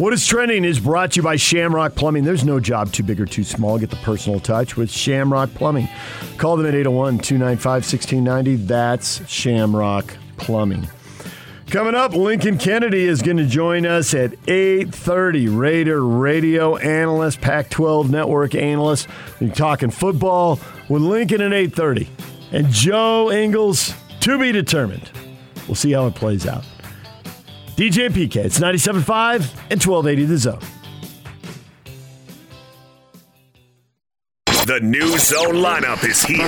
What 0.00 0.14
is 0.14 0.26
trending 0.26 0.64
is 0.64 0.80
brought 0.80 1.12
to 1.12 1.16
you 1.16 1.22
by 1.22 1.36
Shamrock 1.36 1.94
Plumbing. 1.94 2.24
There's 2.24 2.42
no 2.42 2.58
job 2.58 2.90
too 2.90 3.02
big 3.02 3.20
or 3.20 3.26
too 3.26 3.44
small. 3.44 3.78
Get 3.78 3.90
the 3.90 3.96
personal 3.96 4.40
touch 4.40 4.74
with 4.74 4.90
Shamrock 4.90 5.52
Plumbing. 5.52 5.90
Call 6.38 6.56
them 6.56 6.64
at 6.64 6.74
801 6.74 7.18
295 7.18 7.66
1690. 7.66 8.56
That's 8.64 9.28
Shamrock 9.28 10.16
Plumbing. 10.38 10.88
Coming 11.68 11.94
up, 11.94 12.14
Lincoln 12.14 12.56
Kennedy 12.56 13.04
is 13.04 13.20
going 13.20 13.36
to 13.36 13.44
join 13.44 13.84
us 13.84 14.14
at 14.14 14.30
8:30. 14.46 15.54
Raider 15.54 16.02
radio 16.02 16.78
analyst, 16.78 17.42
Pac-12 17.42 18.08
network 18.08 18.54
analyst. 18.54 19.06
We're 19.38 19.50
talking 19.50 19.90
football 19.90 20.58
with 20.88 21.02
Lincoln 21.02 21.42
at 21.42 21.52
8:30, 21.52 22.08
and 22.52 22.70
Joe 22.70 23.30
Ingles 23.30 23.92
to 24.20 24.38
be 24.38 24.50
determined. 24.50 25.10
We'll 25.68 25.74
see 25.74 25.92
how 25.92 26.06
it 26.06 26.14
plays 26.14 26.46
out. 26.46 26.64
DJ 27.80 28.04
and 28.04 28.14
PK, 28.14 28.36
it's 28.44 28.58
97.5 28.58 29.36
and 29.70 29.82
1280 29.82 30.24
The 30.26 30.36
Zone. 30.36 30.60
The 34.66 34.80
new 34.82 35.16
zone 35.16 35.54
lineup 35.54 36.04
is 36.06 36.22
here. 36.22 36.44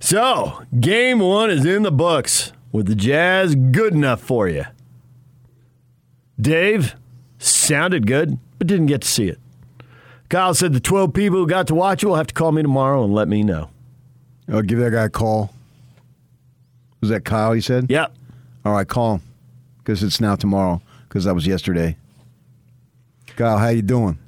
So, 0.00 0.62
game 0.80 1.18
one 1.18 1.50
is 1.50 1.66
in 1.66 1.82
the 1.82 1.92
books 1.92 2.52
with 2.72 2.86
the 2.86 2.94
Jazz 2.94 3.56
good 3.56 3.92
enough 3.92 4.22
for 4.22 4.48
you. 4.48 4.64
Dave 6.40 6.94
sounded 7.38 8.06
good, 8.06 8.38
but 8.58 8.66
didn't 8.66 8.86
get 8.86 9.02
to 9.02 9.08
see 9.08 9.28
it. 9.28 9.38
Kyle 10.28 10.54
said 10.54 10.72
the 10.72 10.80
12 10.80 11.12
people 11.14 11.38
who 11.38 11.46
got 11.46 11.66
to 11.68 11.74
watch 11.74 12.02
it 12.02 12.06
will 12.06 12.16
have 12.16 12.26
to 12.26 12.34
call 12.34 12.52
me 12.52 12.62
tomorrow 12.62 13.02
and 13.04 13.14
let 13.14 13.28
me 13.28 13.42
know. 13.42 13.70
I'll 14.52 14.62
give 14.62 14.78
that 14.78 14.90
guy 14.90 15.04
a 15.04 15.08
call. 15.10 15.52
Was 17.00 17.10
that 17.10 17.24
Kyle, 17.24 17.54
you 17.54 17.60
said? 17.62 17.86
Yep. 17.88 18.12
All 18.64 18.72
right, 18.72 18.86
call 18.86 19.14
him 19.16 19.22
because 19.78 20.02
it's 20.02 20.20
now 20.20 20.36
tomorrow 20.36 20.82
because 21.08 21.24
that 21.24 21.34
was 21.34 21.46
yesterday. 21.46 21.96
Kyle, 23.36 23.56
how 23.58 23.68
you 23.68 23.82
doing? 23.82 24.18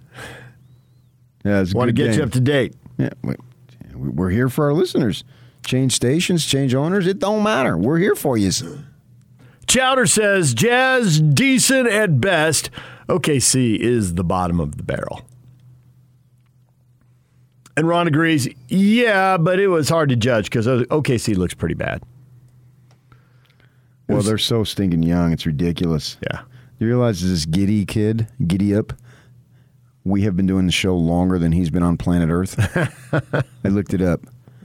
Yeah, 1.44 1.60
it's 1.60 1.74
Want 1.74 1.88
to 1.88 1.92
get 1.92 2.16
you 2.16 2.22
up 2.22 2.32
to 2.32 2.40
date. 2.40 2.74
Yeah, 2.98 3.10
we- 3.22 3.36
we're 3.94 4.30
here 4.30 4.48
for 4.48 4.66
our 4.66 4.72
listeners. 4.72 5.24
Change 5.64 5.92
stations, 5.92 6.46
change 6.46 6.74
owners, 6.74 7.06
it 7.06 7.18
don't 7.18 7.42
matter. 7.42 7.76
We're 7.76 7.98
here 7.98 8.14
for 8.14 8.38
you. 8.38 8.50
Chowder 9.66 10.06
says 10.06 10.54
Jazz 10.54 11.20
decent 11.20 11.86
at 11.88 12.20
best. 12.20 12.70
OKC 13.10 13.76
is 13.76 14.14
the 14.14 14.22
bottom 14.22 14.60
of 14.60 14.76
the 14.76 14.84
barrel. 14.84 15.22
And 17.76 17.88
Ron 17.88 18.06
agrees, 18.06 18.48
yeah, 18.68 19.36
but 19.36 19.58
it 19.58 19.68
was 19.68 19.88
hard 19.88 20.10
to 20.10 20.16
judge 20.16 20.44
because 20.44 20.66
OKC 20.66 21.36
looks 21.36 21.54
pretty 21.54 21.74
bad. 21.74 22.02
Well, 24.08 24.22
they're 24.22 24.38
so 24.38 24.64
stinking 24.64 25.02
young. 25.02 25.32
It's 25.32 25.46
ridiculous. 25.46 26.18
Yeah. 26.22 26.42
You 26.78 26.86
realize 26.86 27.22
this 27.22 27.46
Giddey 27.46 27.86
kid, 27.86 28.28
giddy 28.46 28.74
up, 28.74 28.92
we 30.04 30.22
have 30.22 30.36
been 30.36 30.46
doing 30.46 30.66
the 30.66 30.72
show 30.72 30.96
longer 30.96 31.38
than 31.38 31.52
he's 31.52 31.70
been 31.70 31.82
on 31.82 31.96
planet 31.96 32.30
Earth. 32.30 32.56
I 33.64 33.68
looked 33.68 33.94
it 33.94 34.02
up. 34.02 34.20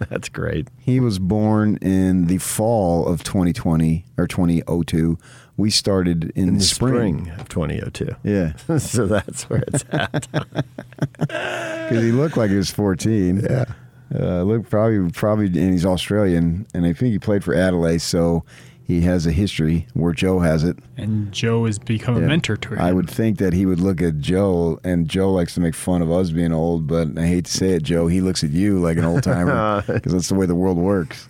That's 0.10 0.30
great. 0.30 0.68
He 0.80 1.00
was 1.00 1.20
born 1.20 1.78
in 1.78 2.28
the 2.28 2.38
fall 2.38 3.08
of 3.08 3.24
2020 3.24 4.06
or 4.18 4.28
2002. 4.28 5.18
We 5.58 5.70
started 5.70 6.32
in, 6.36 6.50
In 6.50 6.54
the 6.56 6.60
the 6.60 6.66
spring. 6.66 7.26
spring 7.26 7.40
of 7.40 7.48
2002. 7.50 8.16
Yeah, 8.24 8.56
so 8.78 9.08
that's 9.08 9.50
where 9.50 9.64
it's 9.68 9.86
at. 9.92 10.28
because 11.20 12.04
he 12.04 12.12
looked 12.12 12.38
like 12.38 12.50
he 12.50 12.58
was 12.58 12.70
14. 12.72 13.38
Yeah, 13.42 13.66
uh, 14.14 14.44
look 14.44 14.70
probably 14.70 15.10
probably, 15.12 15.46
and 15.48 15.72
he's 15.72 15.86
Australian, 15.86 16.66
and 16.74 16.86
I 16.86 16.94
think 16.94 17.12
he 17.12 17.20
played 17.20 17.44
for 17.44 17.54
Adelaide, 17.54 18.02
so 18.02 18.44
he 18.84 19.02
has 19.02 19.26
a 19.26 19.32
history 19.32 19.88
where 19.94 20.14
Joe 20.14 20.40
has 20.40 20.64
it. 20.64 20.78
And 20.98 21.32
Joe 21.32 21.66
has 21.66 21.80
become 21.80 22.18
a 22.18 22.20
mentor 22.22 22.56
to 22.58 22.70
him. 22.76 22.80
I 22.80 22.92
would 22.94 23.10
think 23.10 23.40
that 23.40 23.54
he 23.54 23.66
would 23.66 23.80
look 23.80 24.02
at 24.02 24.20
Joe, 24.20 24.80
and 24.84 25.08
Joe 25.10 25.32
likes 25.32 25.54
to 25.56 25.62
make 25.62 25.74
fun 25.74 26.02
of 26.02 26.12
us 26.12 26.30
being 26.32 26.52
old, 26.54 26.86
but 26.86 27.18
I 27.18 27.26
hate 27.26 27.46
to 27.46 27.52
say 27.52 27.70
it, 27.70 27.84
Joe, 27.84 28.08
he 28.08 28.22
looks 28.22 28.44
at 28.44 28.52
you 28.52 28.80
like 28.80 28.98
an 28.98 29.06
old 29.06 29.24
timer 29.24 29.84
because 29.88 30.12
that's 30.14 30.30
the 30.30 30.36
way 30.36 30.46
the 30.46 30.54
world 30.56 30.78
works. 30.78 31.28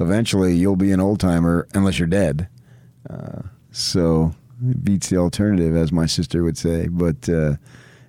Eventually, 0.00 0.54
you'll 0.54 0.76
be 0.76 0.92
an 0.92 1.00
old 1.00 1.18
timer 1.20 1.66
unless 1.74 1.98
you're 1.98 2.06
dead. 2.08 2.48
Uh, 3.08 3.42
so 3.70 4.34
it 4.68 4.84
beats 4.84 5.08
the 5.08 5.16
alternative, 5.16 5.76
as 5.76 5.92
my 5.92 6.06
sister 6.06 6.42
would 6.42 6.58
say. 6.58 6.88
But 6.88 7.28
uh, 7.28 7.56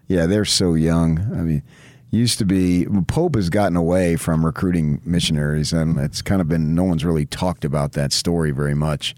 yeah, 0.08 0.26
they're 0.26 0.46
so 0.46 0.74
young. 0.74 1.20
I 1.34 1.42
mean, 1.42 1.64
used 2.12 2.40
to 2.40 2.46
be 2.46 2.88
Pope 3.08 3.36
has 3.36 3.50
gotten 3.50 3.78
away 3.78 4.16
from 4.16 4.46
recruiting 4.46 5.02
missionaries, 5.06 5.74
and 5.74 5.98
it's 6.00 6.22
kind 6.22 6.42
of 6.42 6.48
been 6.48 6.76
no 6.76 6.84
one's 6.84 7.06
really 7.06 7.26
talked 7.26 7.64
about 7.66 7.94
that 7.94 8.12
story 8.12 8.52
very 8.52 8.76
much. 8.76 9.16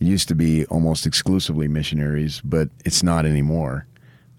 It 0.00 0.06
used 0.06 0.28
to 0.28 0.34
be 0.34 0.66
almost 0.66 1.06
exclusively 1.06 1.68
missionaries, 1.68 2.40
but 2.44 2.68
it's 2.84 3.02
not 3.02 3.24
anymore. 3.24 3.86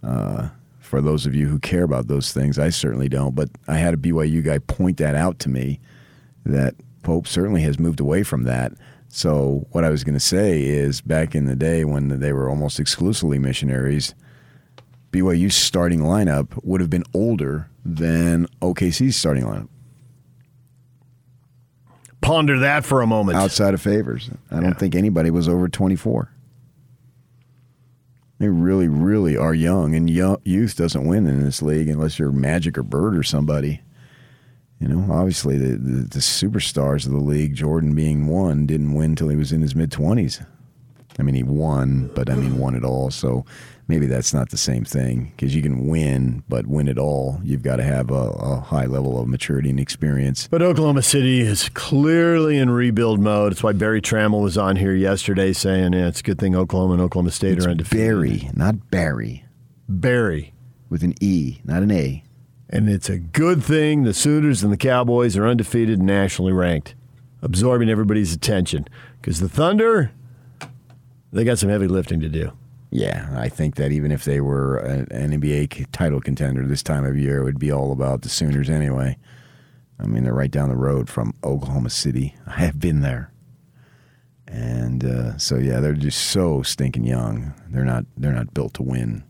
Uh, 0.04 0.50
for 0.80 1.02
those 1.02 1.26
of 1.26 1.34
you 1.34 1.48
who 1.48 1.60
care 1.60 1.84
about 1.84 2.08
those 2.08 2.32
things, 2.32 2.60
I 2.60 2.70
certainly 2.70 3.10
don't. 3.10 3.34
But 3.34 3.50
I 3.68 3.78
had 3.78 3.94
a 3.94 3.98
BYU 3.98 4.44
guy 4.44 4.60
point 4.60 4.98
that 4.98 5.16
out 5.16 5.40
to 5.40 5.50
me 5.50 5.80
that 6.46 6.76
Pope 7.02 7.28
certainly 7.28 7.62
has 7.62 7.80
moved 7.80 8.00
away 8.00 8.24
from 8.24 8.44
that. 8.44 8.74
So 9.16 9.66
what 9.72 9.86
I 9.86 9.92
was 9.92 10.04
going 10.04 10.16
to 10.16 10.20
say 10.20 10.62
is, 10.62 11.00
back 11.00 11.36
in 11.36 11.46
the 11.46 11.56
day 11.56 11.86
when 11.86 12.20
they 12.20 12.34
were 12.34 12.50
almost 12.50 12.82
exclusively 12.82 13.40
missionaries, 13.40 14.14
BYU's 15.14 15.56
starting 15.56 16.02
lineup 16.02 16.60
would 16.66 16.82
have 16.82 16.90
been 16.90 17.06
older 17.14 17.70
than 17.86 18.46
OKC's 18.62 19.16
starting 19.16 19.46
lineup. 19.46 19.70
Ponder 22.20 22.60
that 22.60 22.84
for 22.84 23.02
a 23.02 23.08
moment. 23.08 23.38
Outside 23.38 23.74
of 23.74 23.82
favors, 23.82 24.30
I 24.52 24.60
don't 24.60 24.78
think 24.78 24.96
anybody 24.96 25.32
was 25.32 25.48
over 25.48 25.70
24. 25.70 26.30
They 28.40 28.50
really, 28.50 28.90
really 28.90 29.38
are 29.38 29.54
young, 29.54 29.96
and 29.96 30.10
young, 30.10 30.42
youth 30.44 30.76
doesn't 30.76 31.08
win 31.08 31.26
in 31.26 31.42
this 31.42 31.62
league 31.62 31.88
unless 31.88 32.20
you're 32.20 32.34
Magic 32.34 32.78
or 32.78 32.84
Bird 32.84 33.16
or 33.16 33.24
somebody. 33.24 33.82
You 34.80 34.90
know, 34.90 35.14
obviously 35.14 35.58
the, 35.58 35.78
the, 35.78 36.02
the 36.04 36.20
superstars 36.20 37.06
of 37.06 37.14
the 37.14 37.18
league, 37.18 37.56
Jordan 37.56 37.96
being 37.96 38.28
one, 38.28 38.66
didn't 38.66 38.94
win 38.94 39.16
till 39.16 39.30
he 39.30 39.38
was 39.38 39.52
in 39.52 39.62
his 39.62 39.76
mid 39.76 39.92
twenties. 39.92 40.42
I 41.18 41.24
mean, 41.24 41.36
he 41.36 41.44
won, 41.44 42.12
but 42.14 42.30
I 42.30 42.36
mean, 42.36 42.58
won 42.58 42.76
it 42.76 42.84
all. 42.84 43.10
So 43.10 43.46
maybe 43.88 44.06
that's 44.06 44.34
not 44.34 44.50
the 44.50 44.58
same 44.58 44.84
thing 44.84 45.32
because 45.36 45.56
you 45.56 45.62
can 45.62 45.88
win, 45.88 46.44
but 46.50 46.68
win 46.68 46.88
it 46.88 46.98
all, 46.98 47.40
you've 47.44 47.62
got 47.62 47.78
to 47.78 47.84
have 47.84 48.12
a, 48.12 48.14
a, 48.14 48.60
high 48.60 48.86
level 48.86 49.20
of 49.20 49.28
maturity 49.28 49.70
and 49.70 49.80
experience. 49.80 50.48
But 50.50 50.62
Oklahoma 50.62 51.04
City 51.04 51.40
is 51.40 51.70
clearly 51.70 52.58
in 52.58 52.70
rebuild 52.70 53.20
mode. 53.20 53.54
It's 53.54 53.64
why 53.64 53.74
Barry 53.74 54.02
Tramel 54.02 54.42
was 54.42 54.58
on 54.58 54.76
here 54.76 54.94
yesterday 54.94 55.54
saying 55.54 55.94
yeah, 55.94 56.08
it's 56.08 56.20
a 56.20 56.24
good 56.24 56.40
thing 56.40 56.56
Oklahoma 56.56 56.94
and 56.94 57.02
Oklahoma 57.02 57.32
State 57.32 57.58
it's 57.58 57.66
are 57.66 57.70
undefeated. 57.70 58.08
Berry, 58.08 58.50
not 58.54 58.90
Barry. 58.90 59.46
Barry. 59.88 60.52
With 60.90 61.04
an 61.04 61.16
E, 61.20 61.60
not 61.64 61.82
an 61.82 61.92
A. 61.92 62.24
And 62.70 62.90
it's 62.90 63.10
a 63.10 63.18
good 63.18 63.64
thing 63.64 64.04
the 64.04 64.14
Sooners 64.14 64.64
and 64.64 64.74
the 64.74 64.78
Cowboys 64.78 65.38
are 65.38 65.48
undefeated 65.48 66.00
and 66.00 66.08
nationally 66.08 66.52
ranked, 66.52 66.96
absorbing 67.42 67.90
everybody's 67.90 68.34
attention. 68.34 68.88
Because 69.22 69.40
the 69.40 69.50
Thunder, 69.50 70.12
they 71.32 71.44
got 71.44 71.60
some 71.60 71.70
heavy 71.70 71.88
lifting 71.88 72.20
to 72.22 72.30
do. 72.30 72.52
Yeah, 72.92 73.30
I 73.36 73.50
think 73.50 73.76
that 73.76 73.92
even 73.92 74.12
if 74.12 74.24
they 74.24 74.40
were 74.40 74.78
an 74.78 75.08
NBA 75.08 75.88
title 75.92 76.22
contender 76.22 76.66
this 76.66 76.82
time 76.82 77.04
of 77.06 77.18
year, 77.18 77.42
it 77.42 77.44
would 77.44 77.60
be 77.60 77.72
all 77.72 77.92
about 77.92 78.22
the 78.22 78.30
Sooners 78.30 78.70
anyway. 78.70 79.18
I 80.00 80.08
mean, 80.08 80.24
they're 80.24 80.34
right 80.34 80.52
down 80.52 80.70
the 80.70 80.76
road 80.76 81.10
from 81.10 81.34
Oklahoma 81.44 81.90
City. 81.90 82.36
I 82.48 82.60
have 82.62 82.80
been 82.80 83.02
there, 83.02 83.32
and 84.48 85.04
uh, 85.04 85.38
so 85.38 85.58
yeah, 85.58 85.80
they're 85.80 85.94
just 85.94 86.26
so 86.26 86.62
stinking 86.62 87.06
young. 87.06 87.54
They're 87.70 87.86
not 87.86 88.06
they're 88.18 88.32
not 88.32 88.54
built 88.54 88.74
to 88.76 88.84
win 88.84 89.24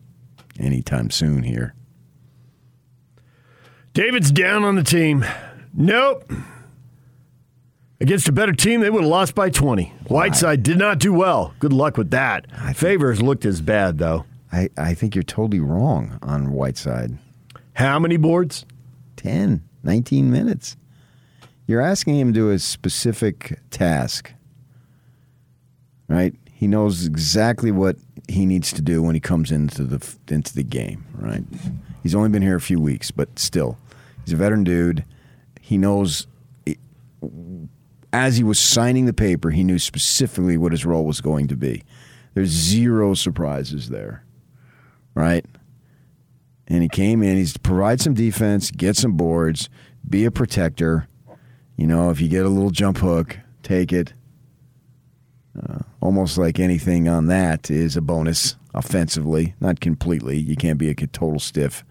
anytime 0.59 1.09
soon 1.09 1.43
here. 1.43 1.73
David's 3.95 4.29
down 4.29 4.65
on 4.65 4.75
the 4.75 4.83
team. 4.83 5.23
Nope. 5.73 6.29
Against 8.01 8.27
a 8.27 8.33
better 8.33 8.51
team, 8.51 8.81
they 8.81 8.89
would 8.89 9.03
have 9.03 9.09
lost 9.09 9.35
by 9.35 9.49
20. 9.49 9.85
Whiteside 10.09 10.63
did 10.63 10.77
not 10.77 10.99
do 10.99 11.13
well. 11.13 11.53
Good 11.59 11.71
luck 11.71 11.95
with 11.95 12.11
that. 12.11 12.45
Favors 12.75 13.21
looked 13.21 13.45
as 13.45 13.61
bad, 13.61 13.97
though. 13.97 14.25
I, 14.51 14.69
I 14.77 14.95
think 14.95 15.15
you're 15.15 15.23
totally 15.23 15.61
wrong 15.61 16.19
on 16.21 16.51
Whiteside. 16.51 17.17
How 17.75 17.97
many 17.97 18.17
boards? 18.17 18.65
10, 19.15 19.63
19 19.83 20.29
minutes. 20.29 20.75
You're 21.65 21.79
asking 21.79 22.19
him 22.19 22.33
to 22.33 22.33
do 22.33 22.51
a 22.51 22.59
specific 22.59 23.61
task, 23.69 24.33
right? 26.09 26.35
He 26.51 26.67
knows 26.67 27.05
exactly 27.05 27.71
what 27.71 27.95
he 28.27 28.45
needs 28.45 28.73
to 28.73 28.81
do 28.81 29.01
when 29.01 29.15
he 29.15 29.21
comes 29.21 29.53
into 29.53 29.83
the 29.83 30.15
into 30.27 30.53
the 30.53 30.63
game, 30.63 31.05
right? 31.13 31.43
He's 32.03 32.13
only 32.13 32.29
been 32.29 32.41
here 32.41 32.57
a 32.57 32.61
few 32.61 32.79
weeks, 32.79 33.09
but 33.09 33.39
still, 33.39 33.77
he's 34.25 34.33
a 34.33 34.37
veteran 34.37 34.63
dude. 34.63 35.05
He 35.61 35.77
knows 35.77 36.27
as 38.13 38.37
he 38.37 38.43
was 38.43 38.59
signing 38.59 39.05
the 39.05 39.13
paper, 39.13 39.49
he 39.49 39.63
knew 39.63 39.79
specifically 39.79 40.57
what 40.57 40.71
his 40.71 40.85
role 40.85 41.05
was 41.05 41.21
going 41.21 41.47
to 41.47 41.55
be. 41.55 41.83
There's 42.33 42.49
zero 42.49 43.13
surprises 43.13 43.89
there, 43.89 44.23
right? 45.13 45.45
And 46.67 46.81
he 46.81 46.89
came 46.89 47.21
in, 47.21 47.37
he's 47.37 47.53
to 47.53 47.59
provide 47.59 48.01
some 48.01 48.13
defense, 48.13 48.71
get 48.71 48.95
some 48.95 49.13
boards, 49.13 49.69
be 50.07 50.25
a 50.25 50.31
protector. 50.31 51.07
You 51.75 51.87
know, 51.87 52.09
if 52.09 52.21
you 52.21 52.29
get 52.29 52.45
a 52.45 52.49
little 52.49 52.71
jump 52.71 52.99
hook, 52.99 53.37
take 53.63 53.91
it. 53.91 54.13
Uh, 55.61 55.79
almost 56.01 56.37
like 56.37 56.59
anything 56.59 57.07
on 57.07 57.27
that 57.27 57.69
is 57.69 57.95
a 57.95 58.01
bonus 58.01 58.55
offensively, 58.73 59.55
not 59.59 59.79
completely. 59.79 60.37
You 60.37 60.55
can't 60.55 60.77
be 60.77 60.89
a 60.89 60.95
total 60.95 61.39
stiff. 61.39 61.83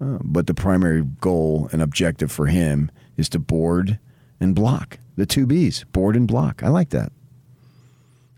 Uh, 0.00 0.18
but 0.22 0.46
the 0.46 0.54
primary 0.54 1.02
goal 1.02 1.68
and 1.72 1.80
objective 1.80 2.30
for 2.30 2.46
him 2.46 2.90
is 3.16 3.28
to 3.30 3.38
board 3.38 3.98
and 4.40 4.54
block. 4.54 4.98
The 5.16 5.26
two 5.26 5.46
B's, 5.46 5.84
board 5.84 6.16
and 6.16 6.26
block. 6.26 6.62
I 6.62 6.68
like 6.68 6.90
that. 6.90 7.12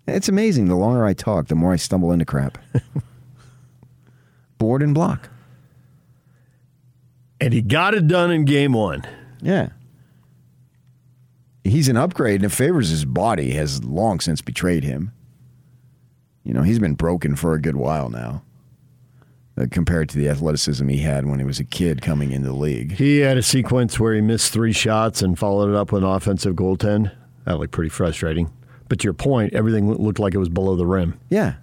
It's 0.07 0.29
amazing. 0.29 0.69
The 0.69 0.77
longer 0.77 1.05
I 1.05 1.14
talk, 1.14 1.49
the 1.49 1.55
more 1.55 1.73
I 1.73 1.77
stumble 1.77 2.12
into 2.12 2.25
crap. 2.25 2.59
board 4.59 4.83
and 4.83 4.95
block. 4.95 5.31
And 7.40 7.53
he 7.53 7.62
got 7.62 7.95
it 7.95 8.07
done 8.07 8.31
in 8.31 8.45
game 8.45 8.73
one. 8.73 9.03
Yeah. 9.42 9.71
He's 11.64 11.88
an 11.88 11.97
upgrade, 11.97 12.37
and 12.42 12.53
it 12.53 12.55
favors 12.55 12.90
his 12.90 13.05
body 13.05 13.53
has 13.53 13.83
long 13.83 14.21
since 14.21 14.40
betrayed 14.40 14.85
him. 14.85 15.12
You 16.45 16.55
know, 16.55 16.62
he's 16.62 16.79
been 16.79 16.95
broken 16.95 17.35
for 17.35 17.55
a 17.55 17.61
good 17.61 17.77
while 17.77 18.09
now 18.09 18.42
Uh, 19.59 19.64
compared 19.71 20.07
to 20.11 20.19
the 20.19 20.29
athleticism 20.29 20.87
he 20.87 20.99
had 20.99 21.25
when 21.25 21.38
he 21.38 21.45
was 21.45 21.59
a 21.59 21.64
kid 21.64 22.03
coming 22.03 22.31
into 22.31 22.47
the 22.49 22.55
league. 22.55 22.92
He 22.92 23.21
had 23.21 23.38
a 23.38 23.42
sequence 23.42 23.99
where 23.99 24.12
he 24.12 24.21
missed 24.21 24.53
three 24.53 24.73
shots 24.73 25.23
and 25.23 25.38
followed 25.38 25.71
it 25.71 25.75
up 25.75 25.92
with 25.92 26.03
an 26.05 26.11
offensive 26.11 26.55
goaltend. 26.55 27.11
That 27.47 27.59
looked 27.59 27.73
pretty 27.73 27.88
frustrating. 27.88 28.53
But 28.90 28.99
to 29.01 29.05
your 29.05 29.14
point, 29.14 29.55
everything 29.55 29.90
looked 29.90 30.19
like 30.19 30.35
it 30.35 30.38
was 30.38 30.51
below 30.51 30.77
the 30.77 30.85
rim. 30.85 31.19
Yeah. 31.31 31.55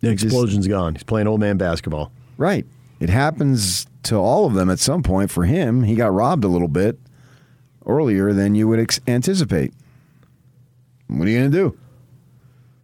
The 0.00 0.10
explosion's 0.10 0.68
gone. 0.68 0.94
He's 0.94 1.02
playing 1.02 1.28
old 1.28 1.40
man 1.40 1.56
basketball. 1.56 2.12
Right. 2.36 2.66
It 3.00 3.08
happens 3.08 3.86
to 4.02 4.16
all 4.16 4.44
of 4.44 4.52
them 4.52 4.68
at 4.68 4.78
some 4.78 5.02
point. 5.02 5.30
For 5.30 5.44
him, 5.44 5.84
he 5.84 5.94
got 5.94 6.12
robbed 6.12 6.44
a 6.44 6.48
little 6.48 6.68
bit 6.68 6.98
earlier 7.86 8.34
than 8.34 8.54
you 8.54 8.68
would 8.68 8.80
ex- 8.80 9.00
anticipate. 9.08 9.72
What 11.06 11.26
are 11.26 11.30
you 11.30 11.38
going 11.38 11.50
to 11.50 11.56
do? 11.56 11.78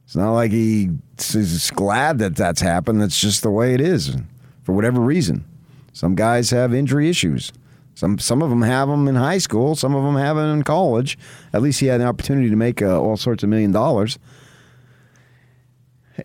It's 0.06 0.14
not 0.14 0.32
like 0.34 0.52
he 0.52 0.90
is 1.18 1.70
glad 1.72 2.20
that 2.20 2.36
that's 2.36 2.60
happened. 2.60 3.00
That's 3.00 3.20
just 3.20 3.42
the 3.42 3.50
way 3.50 3.74
it 3.74 3.80
is 3.80 4.16
for 4.62 4.72
whatever 4.72 5.00
reason. 5.00 5.44
Some 5.92 6.14
guys 6.14 6.50
have 6.50 6.72
injury 6.72 7.10
issues. 7.10 7.52
Some 7.96 8.18
some 8.18 8.40
of 8.40 8.50
them 8.50 8.62
have 8.62 8.88
them 8.88 9.08
in 9.08 9.16
high 9.16 9.38
school. 9.38 9.74
Some 9.74 9.96
of 9.96 10.04
them 10.04 10.14
have 10.16 10.36
them 10.36 10.58
in 10.58 10.62
college. 10.62 11.18
At 11.52 11.62
least 11.62 11.80
he 11.80 11.86
had 11.86 12.00
an 12.00 12.06
opportunity 12.06 12.50
to 12.50 12.56
make 12.56 12.82
uh, 12.82 13.00
all 13.00 13.16
sorts 13.16 13.42
of 13.42 13.48
million 13.48 13.72
dollars, 13.72 14.18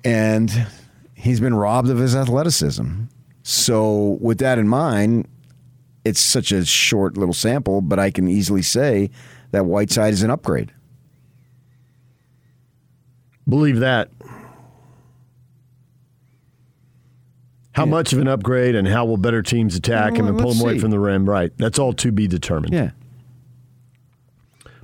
and 0.04 0.68
he's 1.16 1.40
been 1.40 1.56
robbed 1.56 1.90
of 1.90 1.98
his 1.98 2.16
athleticism. 2.16 3.06
So, 3.44 4.18
with 4.22 4.38
that 4.40 4.60
in 4.60 4.68
mind, 4.68 5.28
it's 6.06 6.20
such 6.20 6.52
a 6.52 6.66
short 6.66 7.18
little 7.18 7.34
sample, 7.34 7.82
but 7.82 7.98
I 7.98 8.12
can 8.12 8.28
easily 8.28 8.62
say 8.62 9.10
that 9.52 9.66
Whiteside 9.66 10.14
is 10.14 10.22
an 10.22 10.30
upgrade. 10.30 10.72
Believe 13.52 13.80
that. 13.82 14.10
How 17.74 17.84
yeah. 17.84 17.90
much 17.90 18.14
of 18.14 18.20
an 18.20 18.30
upgrade 18.30 18.76
and 18.76 18.88
how 18.88 19.04
will 19.04 19.18
better 19.18 19.42
teams 19.42 19.76
attack 19.76 20.14
well, 20.14 20.22
him 20.22 20.28
and 20.30 20.40
pull 20.40 20.54
him 20.54 20.62
away 20.62 20.80
from 20.80 20.90
the 20.90 21.00
rim? 21.00 21.30
Right. 21.30 21.52
That's 21.58 21.78
all 21.78 21.92
to 21.96 22.14
be 22.14 22.28
determined. 22.28 22.74
Yeah. 22.74 22.92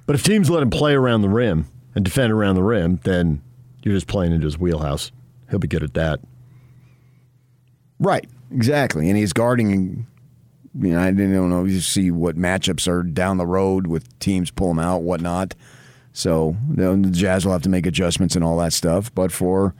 But 0.06 0.16
if 0.16 0.24
teams 0.24 0.50
let 0.50 0.62
him 0.64 0.70
play 0.70 0.96
around 0.96 1.22
the 1.22 1.30
rim 1.30 1.68
and 1.96 2.04
defend 2.04 2.34
around 2.34 2.56
the 2.56 2.64
rim, 2.64 3.00
then 3.04 3.42
you're 3.84 3.94
just 3.94 4.08
playing 4.08 4.34
into 4.34 4.44
his 4.44 4.60
wheelhouse. 4.60 5.14
He'll 5.50 5.60
be 5.60 5.70
good 5.70 5.84
at 5.84 5.94
that. 5.94 6.20
Right. 8.02 8.30
Exactly. 8.52 9.08
And 9.08 9.18
he's 9.18 9.32
guarding. 9.32 10.08
You 10.78 10.90
know, 10.90 11.00
I 11.00 11.12
didn't 11.12 11.50
know. 11.50 11.64
You 11.64 11.80
see 11.80 12.12
what 12.12 12.36
matchups 12.36 12.86
are 12.90 13.02
down 13.02 13.38
the 13.38 13.48
road 13.48 13.88
with 13.88 14.20
teams 14.20 14.52
pull 14.52 14.72
him 14.72 14.80
out, 14.80 15.04
whatnot. 15.04 15.56
So 16.18 16.58
the 16.68 17.10
Jazz 17.12 17.46
will 17.46 17.52
have 17.52 17.62
to 17.62 17.70
make 17.70 17.86
adjustments 17.86 18.36
and 18.36 18.44
all 18.44 18.58
that 18.58 18.74
stuff. 18.74 19.14
But 19.14 19.32
for 19.32 19.76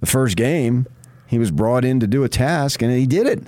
the 0.00 0.06
first 0.06 0.36
game, 0.36 0.86
he 1.26 1.38
was 1.38 1.50
brought 1.50 1.82
in 1.82 1.98
to 2.00 2.06
do 2.06 2.24
a 2.24 2.28
task, 2.28 2.82
and 2.82 2.92
he 2.92 3.06
did 3.06 3.26
it. 3.26 3.46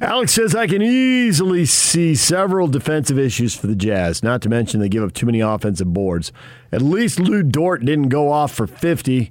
Alex 0.00 0.32
says 0.32 0.54
I 0.54 0.66
can 0.66 0.80
easily 0.80 1.66
see 1.66 2.14
several 2.14 2.66
defensive 2.66 3.18
issues 3.18 3.54
for 3.54 3.66
the 3.66 3.76
Jazz, 3.76 4.22
not 4.22 4.40
to 4.40 4.48
mention 4.48 4.80
they 4.80 4.88
give 4.88 5.02
up 5.02 5.12
too 5.12 5.26
many 5.26 5.40
offensive 5.40 5.92
boards. 5.92 6.32
At 6.72 6.80
least 6.80 7.20
Lu 7.20 7.42
Dort 7.42 7.84
didn't 7.84 8.08
go 8.08 8.32
off 8.32 8.54
for 8.54 8.66
50, 8.66 9.30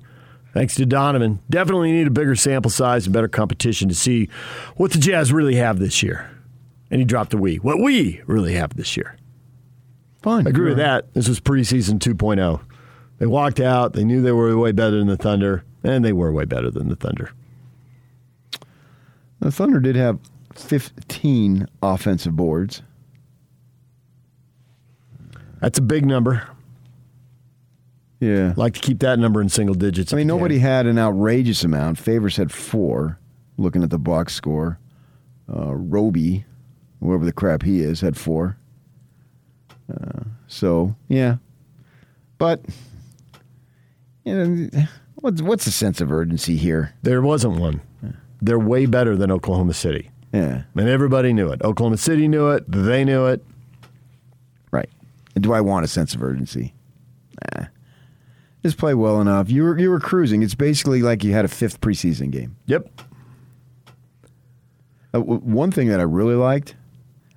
thanks 0.53 0.75
to 0.75 0.85
Donovan. 0.85 1.39
Definitely 1.49 1.93
need 1.93 2.05
a 2.05 2.11
bigger 2.11 2.35
sample 2.35 2.69
size 2.69 3.07
and 3.07 3.13
better 3.13 3.27
competition 3.27 3.89
to 3.89 3.95
see 3.95 4.29
what 4.75 4.91
the 4.91 4.99
Jazz 4.99 5.33
really 5.33 5.55
have 5.55 5.79
this 5.79 6.03
year. 6.03 6.29
And 6.91 7.01
he 7.01 7.05
dropped 7.05 7.33
a 7.33 7.37
we. 7.37 7.55
What 7.55 7.79
we 7.79 8.21
really 8.27 8.53
have 8.53 8.75
this 8.75 8.95
year. 8.95 9.17
Fine. 10.23 10.47
I 10.47 10.51
agree 10.51 10.69
with 10.69 10.77
that. 10.77 11.13
This 11.13 11.27
was 11.27 11.41
preseason 11.41 11.99
2.0. 11.99 12.61
They 13.19 13.25
walked 13.25 13.59
out. 13.59 13.91
They 13.93 14.05
knew 14.05 14.21
they 14.21 14.31
were 14.31 14.57
way 14.57 14.71
better 14.71 14.97
than 14.97 15.07
the 15.07 15.17
Thunder, 15.17 15.65
and 15.83 16.03
they 16.03 16.13
were 16.13 16.31
way 16.31 16.45
better 16.45 16.71
than 16.71 16.87
the 16.87 16.95
Thunder. 16.95 17.31
The 19.41 19.51
Thunder 19.51 19.81
did 19.81 19.97
have 19.97 20.19
15 20.55 21.67
offensive 21.81 22.35
boards. 22.37 22.81
That's 25.59 25.77
a 25.77 25.81
big 25.81 26.05
number. 26.05 26.47
Yeah. 28.21 28.53
Like 28.55 28.75
to 28.75 28.79
keep 28.79 28.99
that 28.99 29.19
number 29.19 29.41
in 29.41 29.49
single 29.49 29.75
digits. 29.75 30.13
I 30.13 30.15
mean, 30.15 30.27
you 30.27 30.33
can. 30.33 30.37
nobody 30.37 30.59
had 30.59 30.85
an 30.85 30.97
outrageous 30.97 31.65
amount. 31.65 31.97
Favors 31.97 32.37
had 32.37 32.51
four. 32.51 33.19
Looking 33.57 33.83
at 33.83 33.91
the 33.91 33.99
box 33.99 34.33
score, 34.33 34.79
uh, 35.53 35.75
Roby, 35.75 36.45
whoever 37.01 37.23
the 37.23 37.31
crap 37.31 37.61
he 37.61 37.81
is, 37.81 38.01
had 38.01 38.17
four. 38.17 38.57
Uh, 39.91 40.23
so 40.47 40.95
yeah, 41.07 41.37
but 42.37 42.61
you 44.23 44.33
know, 44.33 44.69
what's 45.15 45.41
what's 45.41 45.65
the 45.65 45.71
sense 45.71 45.99
of 46.01 46.11
urgency 46.11 46.55
here? 46.57 46.93
There 47.03 47.21
wasn't 47.21 47.59
one. 47.59 47.81
They're 48.41 48.59
way 48.59 48.85
better 48.85 49.15
than 49.15 49.31
Oklahoma 49.31 49.73
City. 49.73 50.09
Yeah, 50.33 50.63
And 50.75 50.89
everybody 50.89 51.31
knew 51.31 51.49
it. 51.49 51.61
Oklahoma 51.61 51.97
City 51.97 52.27
knew 52.27 52.49
it. 52.49 52.63
They 52.67 53.05
knew 53.05 53.27
it. 53.27 53.45
right. 54.71 54.89
And 55.35 55.43
do 55.43 55.53
I 55.53 55.61
want 55.61 55.85
a 55.85 55.87
sense 55.87 56.13
of 56.15 56.23
urgency? 56.23 56.73
Nah. 57.55 57.65
Just 58.63 58.77
play 58.77 58.93
well 58.95 59.21
enough. 59.21 59.49
You 59.51 59.63
were 59.63 59.77
you 59.77 59.89
were 59.91 59.99
cruising. 59.99 60.41
It's 60.43 60.55
basically 60.55 61.01
like 61.01 61.23
you 61.23 61.33
had 61.33 61.45
a 61.45 61.49
fifth 61.49 61.81
preseason 61.81 62.31
game. 62.31 62.55
Yep. 62.65 62.89
Uh, 65.13 65.19
w- 65.19 65.39
one 65.41 65.69
thing 65.71 65.89
that 65.89 65.99
I 65.99 66.03
really 66.03 66.35
liked, 66.35 66.75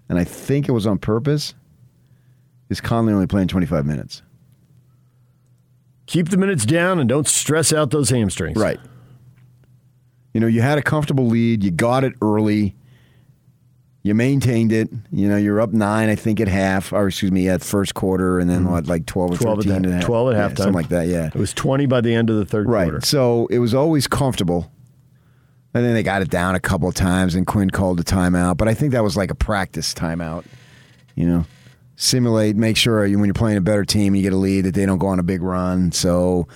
and 0.09 0.19
I 0.19 0.25
think 0.25 0.69
it 0.69 0.73
was 0.73 0.87
on 0.87 0.99
purpose, 0.99 1.55
is 2.69 2.81
Conley 2.81 3.13
only 3.13 3.27
playing 3.27 3.49
25 3.49 3.87
minutes. 3.87 4.23
Keep 6.07 6.29
the 6.29 6.37
minutes 6.37 6.65
down 6.65 6.99
and 6.99 7.09
don't 7.09 7.27
stress 7.27 7.73
out 7.73 7.91
those 7.91 8.11
hamstrings. 8.11 8.57
Right. 8.57 8.79
You 10.33 10.41
know, 10.41 10.47
you 10.47 10.63
had 10.63 10.79
a 10.79 10.83
comfortable 10.83 11.27
lead, 11.27 11.65
you 11.65 11.71
got 11.71 12.05
it 12.05 12.13
early, 12.21 12.77
you 14.03 14.15
maintained 14.15 14.71
it. 14.71 14.89
You 15.11 15.29
know, 15.29 15.37
you're 15.37 15.61
up 15.61 15.73
nine, 15.73 16.09
I 16.09 16.15
think, 16.15 16.39
at 16.39 16.47
half, 16.47 16.93
or 16.93 17.09
excuse 17.09 17.33
me, 17.33 17.49
at 17.49 17.63
first 17.63 17.95
quarter, 17.95 18.39
and 18.39 18.49
then 18.49 18.63
mm-hmm. 18.63 18.73
what, 18.73 18.87
like 18.87 19.07
12 19.07 19.33
or 19.33 19.37
12 19.37 19.59
at, 19.59 19.65
13 19.65 19.83
the- 19.83 19.89
at 19.89 19.95
half- 19.95 20.05
12 20.05 20.29
at 20.33 20.37
yeah, 20.37 20.49
halftime. 20.49 20.57
Something 20.59 20.75
like 20.75 20.89
that, 20.91 21.07
yeah. 21.09 21.27
It 21.27 21.35
was 21.35 21.53
20 21.53 21.87
by 21.87 22.01
the 22.01 22.15
end 22.15 22.31
of 22.31 22.37
the 22.37 22.45
third 22.45 22.69
Right. 22.69 22.85
quarter. 22.85 23.01
So 23.05 23.47
it 23.51 23.59
was 23.59 23.75
always 23.75 24.07
comfortable. 24.07 24.71
And 25.75 25.85
then 25.85 25.93
they 25.93 26.03
got 26.03 26.23
it 26.23 26.31
down 26.31 26.55
a 26.55 26.61
couple 26.61 26.89
of 26.89 26.95
times, 26.95 27.35
and 27.35 27.47
Quinn 27.47 27.69
called 27.69 27.99
a 28.01 28.05
timeout. 28.05 28.57
But 28.57 28.69
I 28.69 28.75
think 28.75 28.93
that 28.93 29.03
was 29.03 29.17
like 29.17 29.31
a 29.31 29.35
practice 29.35 29.93
timeout. 29.93 30.45
You 31.17 31.27
know, 31.27 31.45
simulate, 31.97 32.57
make 32.57 32.77
sure 32.77 33.05
you, 33.07 33.19
when 33.19 33.27
you're 33.27 33.35
playing 33.35 33.59
a 33.59 33.63
better 33.63 33.85
team, 33.85 34.15
you 34.15 34.23
get 34.23 34.33
a 34.33 34.37
lead 34.37 34.67
that 34.67 34.75
they 34.75 34.87
don't 34.87 34.99
go 34.99 35.09
on 35.09 35.19
a 35.19 35.23
big 35.25 35.43
run. 35.43 35.93
So 35.93 36.47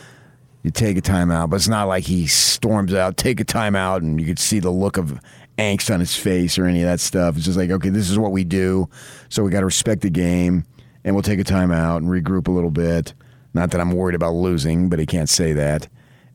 you 0.63 0.71
take 0.71 0.97
a 0.97 1.03
timeout. 1.03 1.51
But 1.51 1.57
it's 1.57 1.69
not 1.69 1.89
like 1.89 2.05
he 2.05 2.27
storms 2.27 2.95
out, 2.95 3.17
take 3.17 3.41
a 3.41 3.45
timeout, 3.45 3.99
and 3.99 4.21
you 4.21 4.27
could 4.27 4.39
see 4.39 4.59
the 4.59 4.71
look 4.71 4.97
of 4.97 5.19
angst 5.59 5.93
on 5.93 6.01
his 6.01 6.15
face 6.15 6.59
or 6.59 6.67
any 6.67 6.81
of 6.81 6.87
that 6.87 7.01
stuff. 7.01 7.37
It's 7.37 7.45
just 7.45 7.59
like, 7.59 7.71
okay, 7.71 7.91
this 7.91 8.11
is 8.11 8.19
what 8.19 8.33
we 8.33 8.45
do. 8.45 8.89
So 9.29 9.43
we 9.43 9.51
got 9.51 9.61
to 9.61 9.67
respect 9.67 10.03
the 10.03 10.11
game, 10.11 10.65
and 11.05 11.15
we'll 11.15 11.23
take 11.23 11.41
a 11.41 11.45
timeout 11.45 11.99
and 11.99 12.07
regroup 12.07 12.49
a 12.49 12.51
little 12.51 12.71
bit. 12.71 13.15
Not 13.53 13.71
that 13.73 13.81
I'm 13.81 13.93
worried 13.93 14.15
about 14.15 14.35
losing, 14.35 14.89
but 14.89 14.99
he 14.99 15.07
can't 15.07 15.29
say 15.29 15.53
that. 15.55 15.89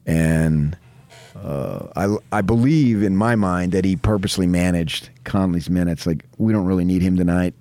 And 0.05 0.77
uh, 1.35 1.87
I, 1.95 2.37
I 2.37 2.41
believe 2.41 3.03
in 3.03 3.15
my 3.15 3.35
mind 3.35 3.71
that 3.71 3.85
he 3.85 3.95
purposely 3.95 4.47
managed 4.47 5.09
Conley's 5.23 5.69
minutes. 5.69 6.05
Like 6.05 6.25
we 6.37 6.51
don't 6.51 6.65
really 6.65 6.85
need 6.85 7.01
him 7.01 7.15
tonight, 7.15 7.53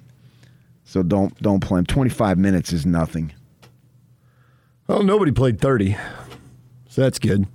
so 0.85 1.03
don't 1.03 1.37
don't 1.43 1.61
play 1.61 1.79
him. 1.79 1.87
Twenty 1.87 2.11
five 2.11 2.39
minutes 2.39 2.73
is 2.73 2.87
nothing. 2.87 3.33
Well, 4.87 5.03
nobody 5.03 5.33
played 5.33 5.61
30. 5.61 5.97
So 6.91 7.01
that's 7.01 7.19
good. 7.19 7.47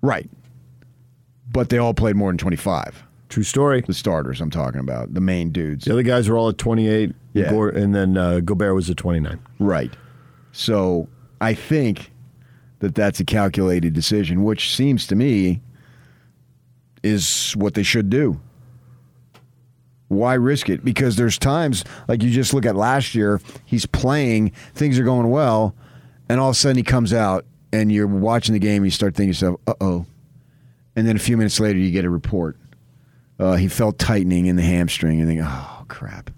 Right, 0.00 0.30
but 1.50 1.70
they 1.70 1.78
all 1.78 1.92
played 1.92 2.14
more 2.14 2.30
than 2.30 2.38
twenty 2.38 2.56
five. 2.56 3.02
True 3.28 3.42
story. 3.42 3.82
The 3.86 3.92
starters 3.92 4.40
I'm 4.40 4.50
talking 4.50 4.80
about, 4.80 5.12
the 5.12 5.20
main 5.20 5.50
dudes. 5.50 5.84
The 5.84 5.92
other 5.92 6.02
guys 6.02 6.28
were 6.28 6.38
all 6.38 6.48
at 6.48 6.56
28. 6.56 7.14
Yeah. 7.34 7.52
And 7.52 7.94
then 7.94 8.16
uh, 8.16 8.40
Gobert 8.40 8.74
was 8.74 8.88
at 8.88 8.96
29. 8.96 9.38
Right. 9.58 9.94
So 10.52 11.08
I 11.40 11.52
think 11.52 12.10
that 12.78 12.94
that's 12.94 13.20
a 13.20 13.24
calculated 13.24 13.92
decision, 13.92 14.44
which 14.44 14.74
seems 14.74 15.06
to 15.08 15.14
me 15.14 15.60
is 17.02 17.52
what 17.56 17.74
they 17.74 17.82
should 17.82 18.08
do. 18.08 18.40
Why 20.08 20.34
risk 20.34 20.68
it? 20.70 20.84
Because 20.84 21.16
there's 21.16 21.38
times, 21.38 21.84
like 22.08 22.22
you 22.22 22.30
just 22.30 22.54
look 22.54 22.64
at 22.64 22.74
last 22.74 23.14
year, 23.14 23.40
he's 23.64 23.86
playing, 23.86 24.52
things 24.74 24.98
are 24.98 25.04
going 25.04 25.30
well, 25.30 25.74
and 26.28 26.40
all 26.40 26.48
of 26.48 26.52
a 26.52 26.58
sudden 26.58 26.76
he 26.76 26.82
comes 26.82 27.12
out 27.12 27.44
and 27.72 27.92
you're 27.92 28.06
watching 28.06 28.54
the 28.54 28.58
game 28.58 28.82
and 28.82 28.86
you 28.86 28.90
start 28.90 29.14
thinking 29.14 29.34
to 29.34 29.36
yourself, 29.36 29.60
uh 29.66 29.74
oh. 29.80 30.06
And 30.96 31.06
then 31.06 31.14
a 31.14 31.20
few 31.20 31.36
minutes 31.36 31.60
later 31.60 31.78
you 31.78 31.90
get 31.90 32.04
a 32.04 32.10
report. 32.10 32.56
Uh, 33.38 33.54
he 33.54 33.68
felt 33.68 33.98
tightening 33.98 34.46
in 34.46 34.56
the 34.56 34.62
hamstring 34.62 35.20
and 35.20 35.28
think, 35.28 35.42
oh 35.44 35.84
crap. 35.88 36.30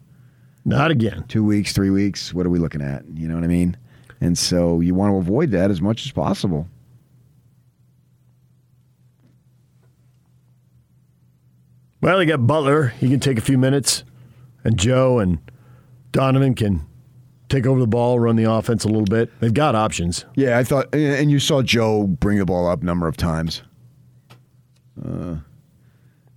Not 0.65 0.91
again. 0.91 1.25
Two 1.29 1.45
weeks, 1.45 1.73
three 1.73 1.91
weeks. 1.91 2.35
What 2.35 2.45
are 2.45 2.51
we 2.51 2.59
looking 2.59 2.83
at? 2.83 3.05
You 3.15 3.29
know 3.29 3.37
what 3.37 3.45
I 3.45 3.49
mean? 3.49 3.77
And 4.21 4.37
so 4.37 4.81
you 4.81 4.95
want 4.95 5.13
to 5.13 5.17
avoid 5.17 5.51
that 5.53 5.71
as 5.71 5.81
much 5.81 6.05
as 6.05 6.13
possible. 6.13 6.69
Well, 12.01 12.19
they 12.19 12.27
got 12.27 12.47
Butler. 12.47 12.89
He 12.89 13.09
can 13.09 13.21
take 13.21 13.39
a 13.39 13.43
few 13.43 13.59
minutes. 13.59 14.05
And 14.65 14.79
Joe 14.79 15.19
and 15.19 15.39
Donovan 16.13 16.55
can 16.55 16.87
take 17.49 17.67
over 17.67 17.81
the 17.81 17.87
ball, 17.87 18.19
run 18.19 18.37
the 18.37 18.51
offense 18.51 18.85
a 18.85 18.89
little 18.89 19.05
bit. 19.05 19.31
They've 19.41 19.53
got 19.53 19.75
options. 19.75 20.25
Yeah, 20.35 20.59
I 20.59 20.65
thought, 20.65 20.95
and 20.95 21.31
you 21.31 21.39
saw 21.39 21.63
Joe 21.63 22.07
bring 22.07 22.39
the 22.39 22.47
ball 22.47 22.69
up 22.69 22.83
a 22.83 22.85
number 22.85 23.09
of 23.09 23.17
times. 23.17 23.63
Uh, 25.03 25.37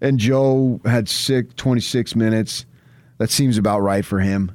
and 0.01 0.19
Joe 0.19 0.81
had 0.85 1.07
six, 1.07 1.53
26 1.55 2.15
minutes. 2.15 2.65
That 3.19 3.29
seems 3.29 3.57
about 3.57 3.79
right 3.79 4.03
for 4.03 4.19
him. 4.19 4.51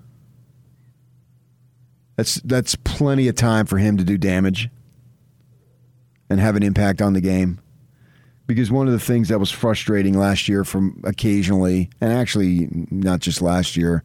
That's 2.17 2.37
that's 2.43 2.75
plenty 2.75 3.29
of 3.29 3.37
time 3.37 3.65
for 3.65 3.79
him 3.79 3.97
to 3.97 4.03
do 4.03 4.19
damage 4.19 4.69
and 6.29 6.41
have 6.41 6.57
an 6.57 6.65
impact 6.65 7.01
on 7.01 7.13
the 7.13 7.21
game. 7.21 7.61
Because 8.49 8.73
one 8.73 8.89
of 8.89 8.93
the 8.93 8.99
things 8.99 9.29
that 9.29 9.39
was 9.39 9.53
frustrating 9.53 10.19
last 10.19 10.49
year 10.49 10.65
from 10.65 11.01
occasionally, 11.05 11.91
and 12.01 12.13
actually 12.13 12.69
not 12.91 13.21
just 13.21 13.41
last 13.41 13.77
year, 13.77 14.03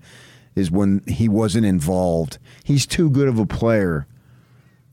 is 0.56 0.69
when 0.69 1.01
he 1.08 1.27
wasn't 1.27 1.65
involved. 1.65 2.38
He's 2.63 2.86
too 2.86 3.10
good 3.10 3.27
of 3.27 3.39
a 3.39 3.45
player 3.47 4.06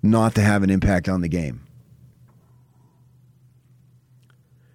not 0.02 0.34
to 0.36 0.40
have 0.40 0.62
an 0.62 0.70
impact 0.70 1.08
on 1.08 1.20
the 1.20 1.28
game. 1.28 1.60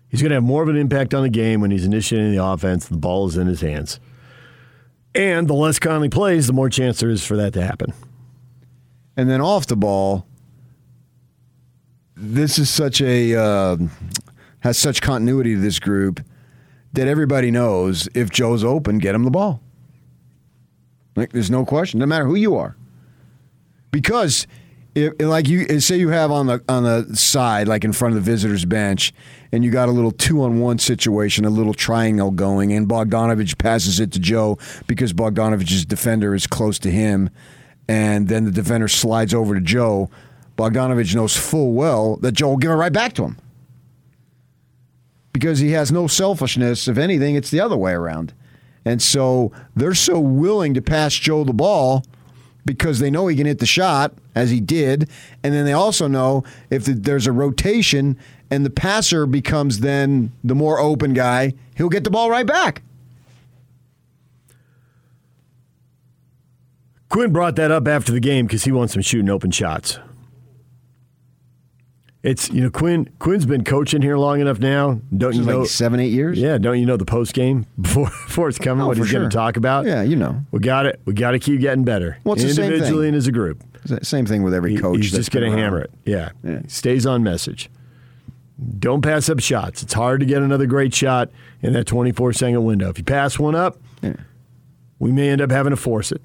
He's 0.10 0.22
going 0.22 0.30
to 0.30 0.36
have 0.36 0.44
more 0.44 0.62
of 0.62 0.70
an 0.70 0.78
impact 0.78 1.14
on 1.14 1.24
the 1.24 1.30
game 1.30 1.62
when 1.62 1.72
he's 1.72 1.86
initiating 1.86 2.32
the 2.32 2.44
offense. 2.44 2.88
The 2.88 2.98
ball 2.98 3.28
is 3.28 3.38
in 3.38 3.48
his 3.48 3.62
hands. 3.62 4.00
And 5.14 5.48
the 5.48 5.54
less 5.54 5.80
Conley 5.80 6.10
plays, 6.10 6.48
the 6.48 6.54
more 6.54 6.70
chance 6.70 7.00
there 7.00 7.10
is 7.10 7.26
for 7.26 7.38
that 7.38 7.54
to 7.54 7.66
happen. 7.66 7.94
And 9.18 9.30
then 9.30 9.42
off 9.42 9.68
the 9.68 9.78
ball, 9.78 10.28
this 12.16 12.60
is 12.60 12.70
such 12.70 13.02
a 13.02 13.36
uh, 13.36 13.78
has 14.66 14.80
such 14.80 15.00
continuity 15.00 15.54
to 15.54 15.62
this 15.62 15.78
group 15.78 16.20
that 16.94 17.08
everybody 17.08 17.52
knows 17.52 18.10
if 18.16 18.32
Joe's 18.32 18.64
open, 18.64 18.98
get 18.98 19.14
him 19.14 19.24
the 19.24 19.30
ball. 19.30 19.62
Like 21.16 21.32
there's 21.32 21.52
no 21.52 21.64
question, 21.66 22.00
no 22.00 22.08
matter 22.08 22.26
who 22.26 22.34
you 22.34 22.56
are, 22.56 22.76
because 23.92 24.48
if, 24.96 25.14
like 25.20 25.48
you 25.48 25.80
say 25.80 25.98
you 25.98 26.10
have 26.10 26.32
on 26.32 26.48
the 26.48 26.64
on 26.68 26.82
the 26.82 27.16
side, 27.16 27.68
like 27.68 27.84
in 27.84 27.94
front 27.94 28.18
of 28.18 28.26
the 28.26 28.32
visitors 28.32 28.66
bench, 28.66 29.14
and 29.52 29.64
you 29.64 29.70
got 29.70 29.88
a 29.88 29.92
little 29.92 30.12
two 30.12 30.42
on 30.42 30.60
one 30.60 30.80
situation, 30.80 31.46
a 31.46 31.52
little 31.52 31.76
triangle 31.76 32.32
going, 32.32 32.74
and 32.74 32.90
Bogdanovich 32.90 33.60
passes 33.60 34.00
it 34.00 34.12
to 34.14 34.20
Joe 34.20 34.58
because 34.88 35.14
Bogdanovich's 35.14 35.86
defender 35.86 36.34
is 36.34 36.48
close 36.48 36.80
to 36.80 36.90
him, 36.90 37.30
and 37.88 38.30
then 38.30 38.46
the 38.46 38.52
defender 38.52 38.88
slides 38.88 39.32
over 39.32 39.54
to 39.54 39.62
Joe. 39.62 40.10
Bogdanovich 40.58 41.14
knows 41.14 41.38
full 41.38 41.74
well 41.74 42.16
that 42.18 42.32
Joe 42.32 42.50
will 42.50 42.58
give 42.58 42.72
it 42.72 42.76
right 42.76 42.92
back 42.92 43.14
to 43.14 43.26
him 43.26 43.38
because 45.36 45.60
he 45.60 45.72
has 45.72 45.92
no 45.92 46.08
selfishness. 46.08 46.88
If 46.88 46.98
anything, 46.98 47.36
it's 47.36 47.52
the 47.52 47.60
other 47.60 47.76
way 47.76 47.92
around. 47.92 48.34
And 48.86 49.02
so 49.02 49.52
they're 49.76 49.94
so 49.94 50.18
willing 50.18 50.74
to 50.76 50.82
pass 50.82 51.14
Joe 51.14 51.44
the 51.44 51.52
ball 51.52 52.06
because 52.64 53.00
they 53.00 53.12
know 53.12 53.28
he 53.28 53.36
can 53.36 53.46
hit 53.46 53.60
the 53.60 53.66
shot, 53.66 54.14
as 54.34 54.50
he 54.50 54.62
did. 54.62 55.10
And 55.44 55.54
then 55.54 55.66
they 55.66 55.74
also 55.74 56.08
know 56.08 56.46
if 56.70 56.86
there's 56.86 57.28
a 57.28 57.34
rotation 57.34 58.18
and 58.50 58.66
the 58.66 58.70
passer 58.70 59.26
becomes 59.26 59.82
then 59.82 60.32
the 60.42 60.56
more 60.56 60.80
open 60.80 61.14
guy, 61.14 61.54
he'll 61.76 61.90
get 61.90 62.06
the 62.06 62.10
ball 62.10 62.30
right 62.30 62.48
back. 62.48 62.82
Quinn 67.10 67.34
brought 67.34 67.58
that 67.58 67.72
up 67.72 67.90
after 67.90 68.14
the 68.14 68.22
game 68.22 68.48
because 68.48 68.64
he 68.64 68.72
wants 68.72 68.94
some 68.94 69.02
shooting 69.02 69.30
open 69.30 69.52
shots. 69.52 70.00
It's 72.26 72.50
you 72.50 72.62
know 72.62 72.72
Quinn 72.72 73.08
Quinn's 73.20 73.46
been 73.46 73.64
coaching 73.64 74.02
here 74.02 74.18
long 74.18 74.42
enough 74.42 74.58
now. 74.60 75.00
Don't 75.16 75.30
This 75.30 75.36
you 75.36 75.42
is 75.42 75.48
like 75.48 75.56
know 75.58 75.66
seven, 75.66 76.00
eight 76.00 76.12
years? 76.12 76.40
Yeah, 76.40 76.58
don't 76.58 76.80
you 76.80 76.86
know 76.88 76.98
the 76.98 77.06
post 77.06 77.34
game 77.36 77.68
before 77.80 78.06
before 78.08 78.50
it's 78.50 78.58
coming? 78.58 78.84
Oh, 78.84 78.88
what 78.88 78.98
he's 78.98 79.12
going 79.12 79.30
to 79.30 79.36
talk 79.36 79.58
about? 79.58 79.86
Yeah, 79.86 80.02
you 80.02 80.16
know. 80.16 80.42
We 80.52 80.60
got 80.60 80.88
it. 80.88 81.00
We 81.06 81.14
got 81.14 81.32
to 81.32 81.40
keep 81.40 81.62
getting 81.62 81.84
better. 81.84 82.18
Well, 82.24 82.34
the 82.36 82.42
same 82.42 82.56
thing? 82.56 82.66
individually 82.66 83.08
and 83.10 83.16
as 83.16 83.28
a 83.28 83.32
group. 83.32 83.64
Same 84.02 84.26
thing 84.26 84.42
with 84.42 84.56
every 84.56 84.72
He- 84.74 84.80
coach. 84.82 84.98
he's 84.98 85.12
just 85.12 85.30
going 85.30 85.52
to 85.52 85.56
hammer 85.56 85.80
it. 85.82 85.92
Yeah. 86.04 86.30
He 86.44 86.68
stays 86.68 87.06
on 87.06 87.22
message. 87.22 87.70
Don't 88.80 89.04
pass 89.04 89.30
up 89.30 89.40
shots. 89.40 89.84
It's 89.84 89.94
hard 89.94 90.22
to 90.22 90.26
get 90.26 90.42
another 90.42 90.66
great 90.66 90.96
shot 90.96 91.30
in 91.62 91.74
that 91.74 91.86
24 91.86 92.34
second 92.34 92.64
window. 92.64 92.90
If 92.90 92.98
you 92.98 93.04
pass 93.04 93.38
one 93.38 93.54
up, 93.54 93.78
we 94.98 95.12
may 95.12 95.30
end 95.30 95.42
up 95.42 95.52
having 95.52 95.70
to 95.72 95.78
force 95.78 96.12
it. 96.12 96.24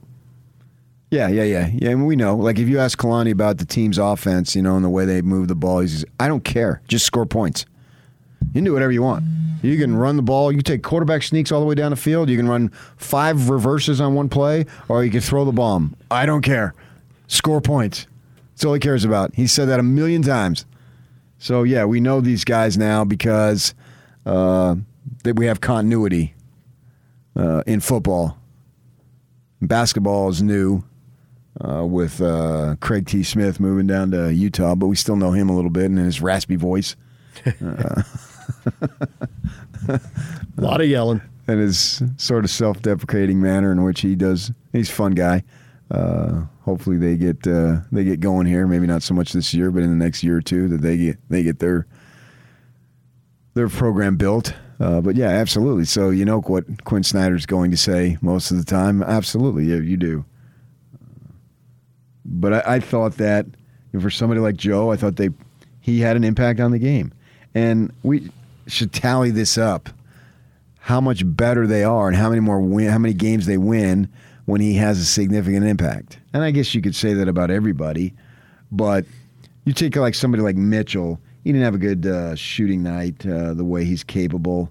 Yeah, 1.11 1.27
yeah, 1.27 1.43
yeah, 1.43 1.71
yeah. 1.75 1.95
We 1.95 2.15
know. 2.15 2.37
Like 2.37 2.59
if 2.59 2.69
you 2.69 2.79
ask 2.79 2.97
Kalani 2.99 3.33
about 3.33 3.59
the 3.59 3.65
team's 3.65 3.99
offense, 3.99 4.55
you 4.55 4.63
know, 4.63 4.77
and 4.77 4.85
the 4.85 4.89
way 4.89 5.05
they 5.05 5.23
move 5.23 5.49
the 5.49 5.57
ball, 5.57 5.81
he's 5.81 6.05
I 6.21 6.29
don't 6.29 6.45
care. 6.45 6.83
Just 6.87 7.05
score 7.05 7.27
points. 7.27 7.67
You 8.41 8.53
can 8.55 8.65
do 8.65 8.73
whatever 8.73 8.93
you 8.93 9.03
want. 9.03 9.25
You 9.63 9.77
can 9.77 9.97
run 9.97 10.17
the 10.17 10.23
ball. 10.23 10.53
You 10.53 10.63
take 10.63 10.83
quarterback 10.83 11.23
sneaks 11.23 11.53
all 11.53 11.61
the 11.61 11.67
way 11.67 11.75
down 11.75 11.91
the 11.91 11.97
field. 11.97 12.31
You 12.31 12.37
can 12.37 12.49
run 12.49 12.71
five 12.97 13.51
reverses 13.51 14.01
on 14.01 14.15
one 14.15 14.29
play, 14.29 14.67
or 14.89 15.05
you 15.05 15.11
can 15.11 15.21
throw 15.21 15.45
the 15.45 15.53
bomb. 15.53 15.97
I 16.11 16.27
don't 16.27 16.43
care. 16.43 16.75
Score 17.27 17.61
points. 17.61 18.07
That's 18.53 18.65
all 18.65 18.75
he 18.75 18.81
cares 18.81 19.05
about. 19.05 19.35
He 19.35 19.47
said 19.47 19.69
that 19.69 19.81
a 19.81 19.83
million 19.83 20.23
times. 20.23 20.65
So 21.39 21.65
yeah, 21.65 21.85
we 21.87 22.01
know 22.01 22.21
these 22.21 22.45
guys 22.45 22.79
now 22.79 23.05
because 23.05 23.75
uh, 24.25 24.77
that 25.25 25.37
we 25.37 25.47
have 25.47 25.61
continuity 25.61 26.35
uh, 27.35 27.63
in 27.67 27.81
football. 27.81 28.39
Basketball 29.61 30.31
is 30.31 30.43
new 30.43 30.85
uh, 31.59 31.85
with 31.85 32.21
uh, 32.21 32.77
Craig 32.81 33.07
T. 33.07 33.23
Smith 33.23 33.61
moving 33.61 33.87
down 33.87 34.11
to 34.13 34.33
Utah, 34.33 34.75
but 34.75 34.87
we 34.87 34.97
still 34.97 35.17
know 35.17 35.33
him 35.33 35.49
a 35.49 35.55
little 35.55 35.71
bit 35.71 35.87
and 35.87 35.99
his 35.99 36.21
raspy 36.21 36.57
voice. 36.57 36.97
Uh, 37.47 38.03
a 39.89 40.01
lot 40.57 40.81
of 40.81 40.89
yelling. 40.89 41.21
And 41.47 41.61
his 41.61 42.03
sort 42.17 42.45
of 42.45 42.51
self 42.51 42.81
deprecating 42.83 43.41
manner 43.41 43.73
in 43.73 43.83
which 43.83 44.01
he 44.03 44.15
does. 44.15 44.53
He's 44.73 44.89
a 44.89 44.93
fun 44.93 45.13
guy. 45.13 45.43
Uh, 45.91 46.45
hopefully 46.61 46.97
they 46.97 47.17
get 47.17 47.45
uh, 47.47 47.79
they 47.91 48.05
get 48.05 48.21
going 48.21 48.47
here. 48.47 48.67
Maybe 48.67 48.87
not 48.87 49.03
so 49.03 49.15
much 49.15 49.33
this 49.33 49.53
year, 49.53 49.71
but 49.73 49.83
in 49.83 49.91
the 49.91 50.05
next 50.05 50.23
year 50.23 50.37
or 50.37 50.43
two 50.43 50.69
that 50.69 50.81
they 50.83 50.97
get 50.97 51.19
they 51.29 51.43
get 51.43 51.59
their 51.59 51.87
their 53.55 53.69
program 53.69 54.17
built. 54.17 54.55
Uh, 54.79 55.01
but 55.01 55.17
yeah, 55.17 55.29
absolutely. 55.29 55.85
So 55.85 56.11
you 56.11 56.25
know 56.25 56.41
what 56.43 56.85
Quinn 56.85 57.03
Snyder's 57.03 57.47
going 57.47 57.73
to 57.73 57.77
say 57.77 58.17
most 58.21 58.53
of 58.53 58.57
the 58.59 58.65
time. 58.65 59.03
Absolutely, 59.03 59.65
yeah, 59.65 59.77
you 59.77 59.97
do. 59.97 60.25
But 62.25 62.55
I, 62.55 62.77
I 62.77 62.81
thought 62.81 63.17
that 63.17 63.47
for 63.99 64.11
somebody 64.11 64.41
like 64.41 64.57
Joe, 64.57 64.93
I 64.93 64.97
thought 64.97 65.17
they 65.17 65.31
he 65.81 66.01
had 66.01 66.17
an 66.17 66.25
impact 66.25 66.61
on 66.61 66.71
the 66.71 66.79
game, 66.79 67.13
and 67.55 67.93
we 68.03 68.31
should 68.67 68.93
tally 68.93 69.31
this 69.31 69.59
up. 69.59 69.89
How 70.79 71.01
much 71.01 71.23
better 71.25 71.67
they 71.67 71.85
are, 71.85 72.09
and 72.09 72.17
how 72.17 72.29
many 72.29 72.41
more 72.41 72.61
win, 72.61 72.89
how 72.89 72.99
many 72.99 73.15
games 73.15 73.47
they 73.47 73.59
win 73.59 74.09
when 74.47 74.61
he 74.61 74.75
has 74.75 74.99
a 74.99 75.05
significant 75.05 75.65
impact. 75.67 76.19
And 76.33 76.43
I 76.43 76.51
guess 76.51 76.75
you 76.75 76.83
could 76.83 76.95
say 76.95 77.15
that 77.15 77.29
about 77.29 77.51
everybody, 77.51 78.15
but 78.73 79.05
you 79.65 79.73
take 79.73 79.97
like 79.97 80.15
somebody 80.15 80.43
like 80.43 80.57
Mitchell. 80.57 81.21
He 81.45 81.53
didn't 81.53 81.65
have 81.65 81.75
a 81.75 81.79
good 81.79 82.07
uh, 82.07 82.35
shooting 82.35 82.83
night 82.83 83.27
uh, 83.27 83.55
the 83.55 83.65
way 83.65 83.85
he's 83.85 84.05
capable, 84.05 84.71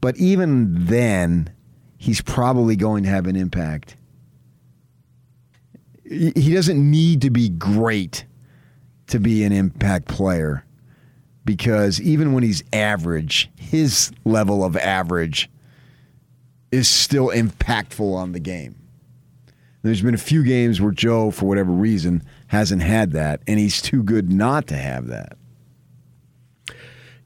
but 0.00 0.16
even 0.16 0.86
then, 0.86 1.50
he's 1.96 2.20
probably 2.20 2.76
going 2.76 3.04
to 3.04 3.08
have 3.08 3.26
an 3.26 3.36
impact. 3.36 3.96
He 6.14 6.52
doesn't 6.52 6.90
need 6.90 7.22
to 7.22 7.30
be 7.30 7.48
great 7.48 8.24
to 9.08 9.18
be 9.18 9.44
an 9.44 9.52
impact 9.52 10.08
player 10.08 10.64
because 11.44 12.00
even 12.00 12.32
when 12.32 12.42
he's 12.42 12.62
average, 12.72 13.50
his 13.56 14.12
level 14.24 14.64
of 14.64 14.76
average 14.76 15.50
is 16.72 16.88
still 16.88 17.28
impactful 17.28 18.14
on 18.14 18.32
the 18.32 18.40
game. 18.40 18.76
There's 19.82 20.02
been 20.02 20.14
a 20.14 20.18
few 20.18 20.42
games 20.42 20.80
where 20.80 20.92
Joe, 20.92 21.30
for 21.30 21.46
whatever 21.46 21.70
reason, 21.70 22.22
hasn't 22.46 22.82
had 22.82 23.12
that, 23.12 23.42
and 23.46 23.58
he's 23.58 23.82
too 23.82 24.02
good 24.02 24.32
not 24.32 24.66
to 24.68 24.76
have 24.76 25.08
that. 25.08 25.36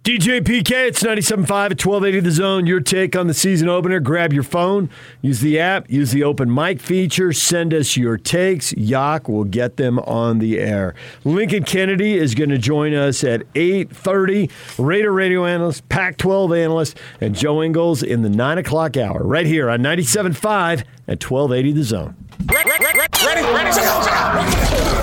DJ 0.09 0.41
PK, 0.41 0.89
it's 0.89 1.03
97.5 1.03 1.51
at 1.51 1.85
1280 1.85 2.21
The 2.21 2.31
Zone. 2.31 2.65
Your 2.65 2.81
take 2.81 3.15
on 3.15 3.27
the 3.27 3.35
season 3.35 3.69
opener. 3.69 4.01
Grab 4.01 4.33
your 4.33 4.43
phone, 4.43 4.89
use 5.21 5.41
the 5.41 5.61
app, 5.61 5.91
use 5.91 6.13
the 6.13 6.25
open 6.25 6.51
mic 6.51 6.81
feature, 6.81 7.31
send 7.31 7.75
us 7.75 7.95
your 7.95 8.17
takes. 8.17 8.73
Yak 8.73 9.29
will 9.29 9.45
get 9.45 9.77
them 9.77 9.99
on 9.99 10.39
the 10.39 10.61
air. 10.61 10.95
Lincoln 11.25 11.63
Kennedy 11.63 12.17
is 12.17 12.35
going 12.35 12.49
to 12.49 12.57
join 12.57 12.95
us 12.95 13.23
at 13.23 13.43
8.30. 13.53 14.51
Raider 14.79 15.13
radio 15.13 15.45
analyst, 15.45 15.87
Pac-12 15.91 16.59
analyst, 16.59 16.99
and 17.21 17.35
Joe 17.35 17.63
Ingles 17.63 18.03
in 18.03 18.23
the 18.23 18.31
9 18.31 18.57
o'clock 18.57 18.97
hour 18.97 19.23
right 19.23 19.45
here 19.45 19.69
on 19.69 19.81
97.5 19.81 20.85
at 21.07 21.23
1280 21.23 21.73
The 21.73 21.85
Zone. 21.85 22.17
Ready, 22.47 22.71
ready, 22.71 22.99
ready, 23.27 23.43
week 23.43 24.98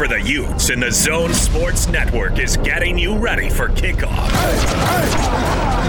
for 0.00 0.08
the 0.08 0.22
Utes, 0.22 0.70
and 0.70 0.82
the 0.82 0.90
Zone 0.90 1.34
Sports 1.34 1.86
Network 1.86 2.38
is 2.38 2.56
getting 2.56 2.98
you 2.98 3.18
ready 3.18 3.50
for 3.50 3.68
kickoff. 3.68 4.30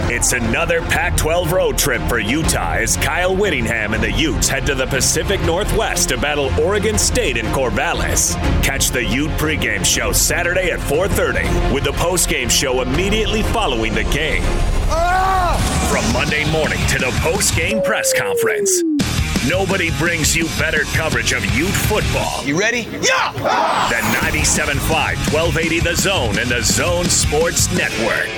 It's 0.09 0.33
another 0.33 0.81
Pac 0.81 1.15
12 1.15 1.53
road 1.53 1.77
trip 1.77 2.01
for 2.09 2.19
Utah 2.19 2.73
as 2.73 2.97
Kyle 2.97 3.33
Whittingham 3.33 3.93
and 3.93 4.03
the 4.03 4.11
Utes 4.11 4.49
head 4.49 4.65
to 4.65 4.75
the 4.75 4.85
Pacific 4.85 5.39
Northwest 5.43 6.09
to 6.09 6.17
battle 6.17 6.51
Oregon 6.59 6.97
State 6.97 7.37
in 7.37 7.45
Corvallis. 7.53 8.35
Catch 8.61 8.89
the 8.89 9.01
Ute 9.01 9.31
pregame 9.39 9.85
show 9.85 10.11
Saturday 10.11 10.71
at 10.71 10.81
4:30 10.81 11.73
with 11.73 11.85
the 11.85 11.93
postgame 11.93 12.51
show 12.51 12.81
immediately 12.81 13.43
following 13.43 13.93
the 13.93 14.03
game. 14.03 14.43
From 15.89 16.11
Monday 16.11 16.43
morning 16.51 16.85
to 16.87 16.99
the 16.99 17.11
postgame 17.21 17.81
press 17.85 18.13
conference. 18.13 18.83
Nobody 19.49 19.89
brings 19.97 20.35
you 20.35 20.45
better 20.59 20.83
coverage 20.93 21.33
of 21.33 21.43
Ute 21.55 21.69
football. 21.69 22.45
You 22.45 22.59
ready? 22.59 22.81
Yeah! 23.01 23.31
The 23.89 23.95
97.5, 24.27 24.77
1280 25.33 25.79
The 25.79 25.95
Zone 25.95 26.37
and 26.37 26.47
the 26.47 26.61
Zone 26.61 27.05
Sports 27.05 27.75
Network. 27.75 28.29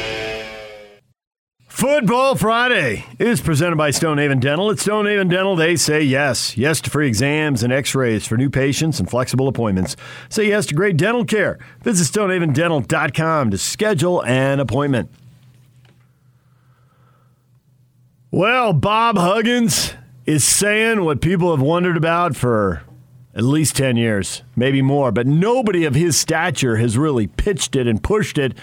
Football 1.67 2.35
Friday 2.35 3.03
is 3.19 3.41
presented 3.41 3.75
by 3.75 3.91
Stonehaven 3.91 4.39
Dental. 4.39 4.71
At 4.71 4.79
Stonehaven 4.79 5.27
Dental, 5.27 5.57
they 5.57 5.75
say 5.75 6.01
yes. 6.01 6.55
Yes 6.55 6.79
to 6.81 6.89
free 6.89 7.09
exams 7.09 7.63
and 7.63 7.73
x 7.73 7.93
rays 7.93 8.25
for 8.25 8.37
new 8.37 8.49
patients 8.49 9.01
and 9.01 9.09
flexible 9.09 9.49
appointments. 9.49 9.97
Say 10.29 10.47
yes 10.47 10.67
to 10.67 10.75
great 10.75 10.95
dental 10.95 11.25
care. 11.25 11.59
Visit 11.81 12.17
stonehavendental.com 12.17 13.51
to 13.51 13.57
schedule 13.57 14.23
an 14.23 14.61
appointment. 14.61 15.11
Well, 18.31 18.71
Bob 18.71 19.17
Huggins 19.17 19.95
is 20.25 20.43
saying 20.43 21.03
what 21.03 21.21
people 21.21 21.51
have 21.51 21.61
wondered 21.61 21.97
about 21.97 22.35
for 22.35 22.83
at 23.35 23.43
least 23.43 23.75
10 23.75 23.97
years, 23.97 24.43
maybe 24.55 24.81
more. 24.81 25.11
But 25.11 25.27
nobody 25.27 25.85
of 25.85 25.95
his 25.95 26.17
stature 26.17 26.77
has 26.77 26.97
really 26.97 27.27
pitched 27.27 27.75
it 27.75 27.87
and 27.87 28.01
pushed 28.01 28.37
it. 28.37 28.57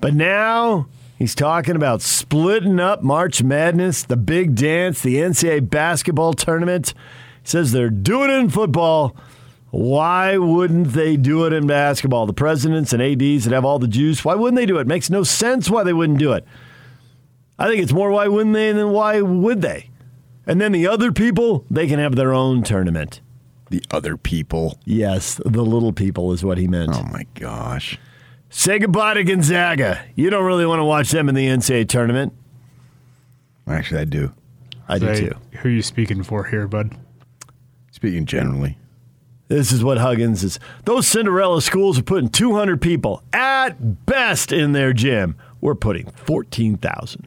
But 0.00 0.14
now 0.14 0.88
he's 1.16 1.34
talking 1.34 1.76
about 1.76 2.02
splitting 2.02 2.80
up 2.80 3.02
March 3.02 3.42
Madness, 3.42 4.02
the 4.02 4.16
big 4.16 4.54
dance, 4.54 5.00
the 5.00 5.16
NCAA 5.16 5.70
basketball 5.70 6.34
tournament. 6.34 6.92
He 7.42 7.48
says 7.48 7.72
they're 7.72 7.88
doing 7.88 8.30
it 8.30 8.34
in 8.34 8.50
football. 8.50 9.16
Why 9.70 10.38
wouldn't 10.38 10.88
they 10.88 11.16
do 11.16 11.44
it 11.44 11.52
in 11.52 11.66
basketball? 11.66 12.26
The 12.26 12.32
presidents 12.32 12.92
and 12.92 13.02
ADs 13.02 13.44
that 13.44 13.52
have 13.52 13.64
all 13.64 13.78
the 13.78 13.88
juice, 13.88 14.24
why 14.24 14.34
wouldn't 14.34 14.56
they 14.56 14.66
do 14.66 14.78
it? 14.78 14.86
Makes 14.86 15.10
no 15.10 15.22
sense 15.22 15.70
why 15.70 15.82
they 15.82 15.92
wouldn't 15.92 16.18
do 16.18 16.32
it. 16.32 16.44
I 17.58 17.68
think 17.68 17.82
it's 17.82 17.92
more 17.92 18.10
why 18.10 18.28
wouldn't 18.28 18.54
they 18.54 18.72
than 18.72 18.90
why 18.90 19.20
would 19.20 19.62
they? 19.62 19.90
And 20.46 20.60
then 20.60 20.72
the 20.72 20.86
other 20.86 21.10
people, 21.10 21.64
they 21.70 21.86
can 21.86 21.98
have 21.98 22.14
their 22.14 22.32
own 22.32 22.62
tournament. 22.62 23.20
The 23.70 23.82
other 23.90 24.16
people? 24.16 24.78
Yes, 24.84 25.40
the 25.44 25.62
little 25.62 25.92
people 25.92 26.32
is 26.32 26.44
what 26.44 26.56
he 26.56 26.68
meant. 26.68 26.92
Oh 26.94 27.02
my 27.02 27.26
gosh. 27.34 27.98
Say 28.48 28.78
goodbye 28.78 29.14
to 29.14 29.24
Gonzaga. 29.24 30.04
You 30.14 30.30
don't 30.30 30.44
really 30.44 30.66
want 30.66 30.78
to 30.78 30.84
watch 30.84 31.10
them 31.10 31.28
in 31.28 31.34
the 31.34 31.46
NCAA 31.46 31.88
tournament. 31.88 32.32
Actually, 33.66 34.02
I 34.02 34.04
do. 34.04 34.32
I 34.88 34.98
do 35.00 35.14
too. 35.16 35.32
Who 35.58 35.68
are 35.68 35.72
you 35.72 35.82
speaking 35.82 36.22
for 36.22 36.44
here, 36.44 36.68
bud? 36.68 36.96
Speaking 37.90 38.24
generally. 38.24 38.78
This 39.48 39.72
is 39.72 39.82
what 39.82 39.98
Huggins 39.98 40.44
is. 40.44 40.60
Those 40.84 41.08
Cinderella 41.08 41.60
schools 41.60 41.98
are 41.98 42.04
putting 42.04 42.28
200 42.28 42.80
people 42.80 43.22
at 43.32 44.06
best 44.06 44.52
in 44.52 44.72
their 44.72 44.92
gym. 44.92 45.36
We're 45.60 45.74
putting 45.74 46.06
14,000. 46.10 47.26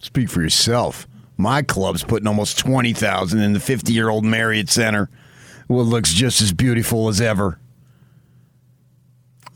Speak 0.00 0.28
for 0.28 0.42
yourself. 0.42 1.06
My 1.42 1.60
club's 1.62 2.04
putting 2.04 2.28
almost 2.28 2.56
20,000 2.58 3.40
in 3.40 3.52
the 3.52 3.58
50-year-old 3.58 4.24
Marriott 4.24 4.68
Center. 4.68 5.10
What 5.66 5.82
looks 5.82 6.14
just 6.14 6.40
as 6.40 6.52
beautiful 6.52 7.08
as 7.08 7.20
ever. 7.20 7.58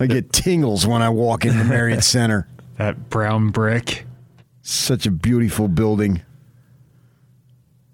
I 0.00 0.06
get 0.06 0.32
tingles 0.32 0.84
when 0.84 1.00
I 1.00 1.10
walk 1.10 1.44
in 1.44 1.56
the 1.56 1.64
Marriott 1.76 2.02
Center. 2.02 2.48
That 2.76 3.08
brown 3.08 3.50
brick. 3.50 4.04
Such 4.62 5.06
a 5.06 5.12
beautiful 5.12 5.68
building. 5.68 6.22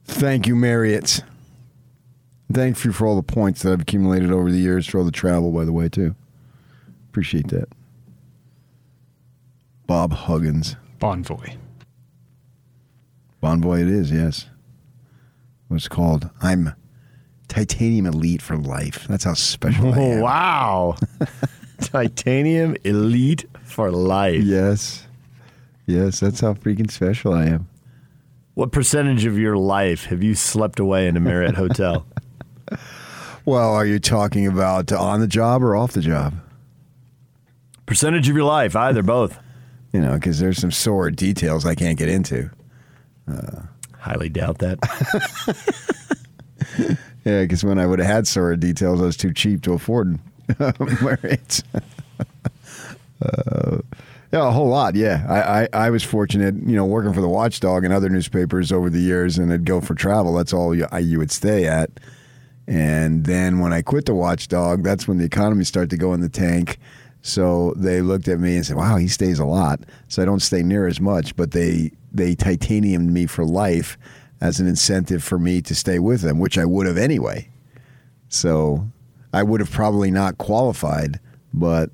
Thank 0.07 0.47
you, 0.47 0.57
Marriott. 0.57 1.23
Thank 2.51 2.83
you 2.85 2.93
for 2.93 3.07
all 3.07 3.17
the 3.17 3.23
points 3.23 3.61
that 3.61 3.73
I've 3.73 3.83
accumulated 3.83 4.33
over 4.33 4.51
the 4.51 4.59
years 4.59 4.87
for 4.87 4.99
all 5.01 5.05
the 5.05 5.13
travel, 5.13 5.53
by 5.53 5.67
the 5.67 5.73
way, 5.73 5.91
too. 5.91 6.15
Appreciate 7.11 7.49
that. 7.49 7.69
Bob 9.87 10.15
Huggins. 10.15 10.77
Bonvoy. 10.99 11.59
Bonvoy 13.43 13.83
it 13.83 13.89
is, 13.89 14.13
yes. 14.13 14.47
What's 15.69 15.89
called? 15.89 16.31
I'm 16.41 16.75
Titanium 17.49 18.07
Elite 18.07 18.41
for 18.41 18.57
life. 18.57 19.07
That's 19.09 19.25
how 19.25 19.35
special 19.35 19.93
I 19.93 19.99
am. 19.99 20.21
Wow. 20.21 20.97
Titanium 21.81 22.77
Elite 22.85 23.47
for 23.65 23.91
life. 23.91 24.43
Yes. 24.43 25.07
Yes, 25.87 26.21
that's 26.21 26.41
how 26.41 26.55
freaking 26.55 26.91
special 26.91 27.35
I 27.35 27.47
am. 27.47 27.69
What 28.55 28.71
percentage 28.71 29.25
of 29.25 29.39
your 29.39 29.57
life 29.57 30.05
have 30.07 30.23
you 30.23 30.35
slept 30.35 30.79
away 30.79 31.09
in 31.09 31.17
a 31.17 31.21
Marriott 31.21 31.57
hotel? 31.57 32.07
Well, 33.45 33.73
are 33.75 33.85
you 33.85 33.99
talking 33.99 34.47
about 34.47 34.93
on 34.93 35.19
the 35.19 35.27
job 35.27 35.65
or 35.65 35.75
off 35.75 35.93
the 35.93 36.01
job? 36.01 36.35
Percentage 37.87 38.29
of 38.29 38.37
your 38.37 38.45
life, 38.45 38.77
either, 38.77 39.03
both. 39.03 39.37
You 39.93 40.01
know, 40.01 40.15
because 40.15 40.39
there's 40.39 40.59
some 40.59 40.71
sore 40.71 41.11
details 41.11 41.67
I 41.67 41.75
can't 41.75 41.99
get 41.99 42.09
into. 42.09 42.51
Uh, 43.29 43.63
Highly 44.03 44.29
doubt 44.31 44.59
that. 44.59 44.79
yeah, 47.25 47.43
because 47.43 47.63
when 47.63 47.79
I 47.79 47.87
would 47.87 48.01
have 48.01 48.09
had 48.09 48.27
sordid 48.27 48.59
details, 48.59 49.01
I 49.01 49.05
was 49.05 49.17
too 49.17 49.33
cheap 49.33 49.63
to 49.63 49.75
afford 49.75 50.19
Marriott. 50.59 51.63
uh, 53.23 53.79
yeah, 54.33 54.49
a 54.49 54.51
whole 54.51 54.69
lot. 54.69 54.97
Yeah, 54.97 55.25
I, 55.29 55.63
I, 55.63 55.87
I, 55.87 55.91
was 55.91 56.03
fortunate, 56.03 56.57
you 56.67 56.75
know, 56.75 56.85
working 56.85 57.13
for 57.13 57.21
the 57.21 57.29
Watchdog 57.29 57.85
and 57.85 57.93
other 57.93 58.09
newspapers 58.09 58.73
over 58.73 58.91
the 58.91 58.99
years, 58.99 59.39
and 59.39 59.53
I'd 59.53 59.65
go 59.65 59.81
for 59.81 59.95
travel. 59.95 60.35
That's 60.35 60.53
all 60.53 60.75
you, 60.75 60.89
I, 60.91 60.99
you 60.99 61.19
would 61.19 61.31
stay 61.31 61.69
at. 61.69 61.91
And 62.67 63.25
then 63.25 63.61
when 63.61 63.73
I 63.73 63.83
quit 63.83 64.07
the 64.07 64.17
Watchdog, 64.17 64.83
that's 64.83 65.07
when 65.07 65.19
the 65.19 65.25
economy 65.25 65.63
started 65.63 65.91
to 65.91 65.97
go 65.97 66.13
in 66.13 66.23
the 66.23 66.29
tank. 66.29 66.79
So 67.21 67.73
they 67.77 68.01
looked 68.01 68.27
at 68.27 68.41
me 68.41 68.57
and 68.57 68.67
said, 68.67 68.77
"Wow, 68.77 68.97
he 68.97 69.07
stays 69.07 69.39
a 69.39 69.45
lot." 69.45 69.81
So 70.09 70.23
I 70.23 70.25
don't 70.25 70.41
stay 70.41 70.65
near 70.65 70.89
as 70.89 71.01
much, 71.01 71.37
but 71.37 71.53
they 71.53 71.93
they 72.13 72.35
titaniumed 72.35 73.09
me 73.09 73.27
for 73.27 73.45
life 73.45 73.99
as 74.41 74.61
an 74.61 74.67
incentive 74.67 75.23
for 75.23 75.39
me 75.39 75.63
to 75.63 75.75
stay 75.75 75.99
with 75.99 76.21
them, 76.21 76.39
which 76.39 76.59
I 76.59 76.65
would 76.65 76.87
have 76.87 76.99
anyway. 76.99 77.49
So 78.29 78.89
I 79.33 79.43
would 79.43 79.61
have 79.61 79.71
probably 79.71 80.11
not 80.11 80.39
qualified, 80.39 81.21
but 81.55 81.91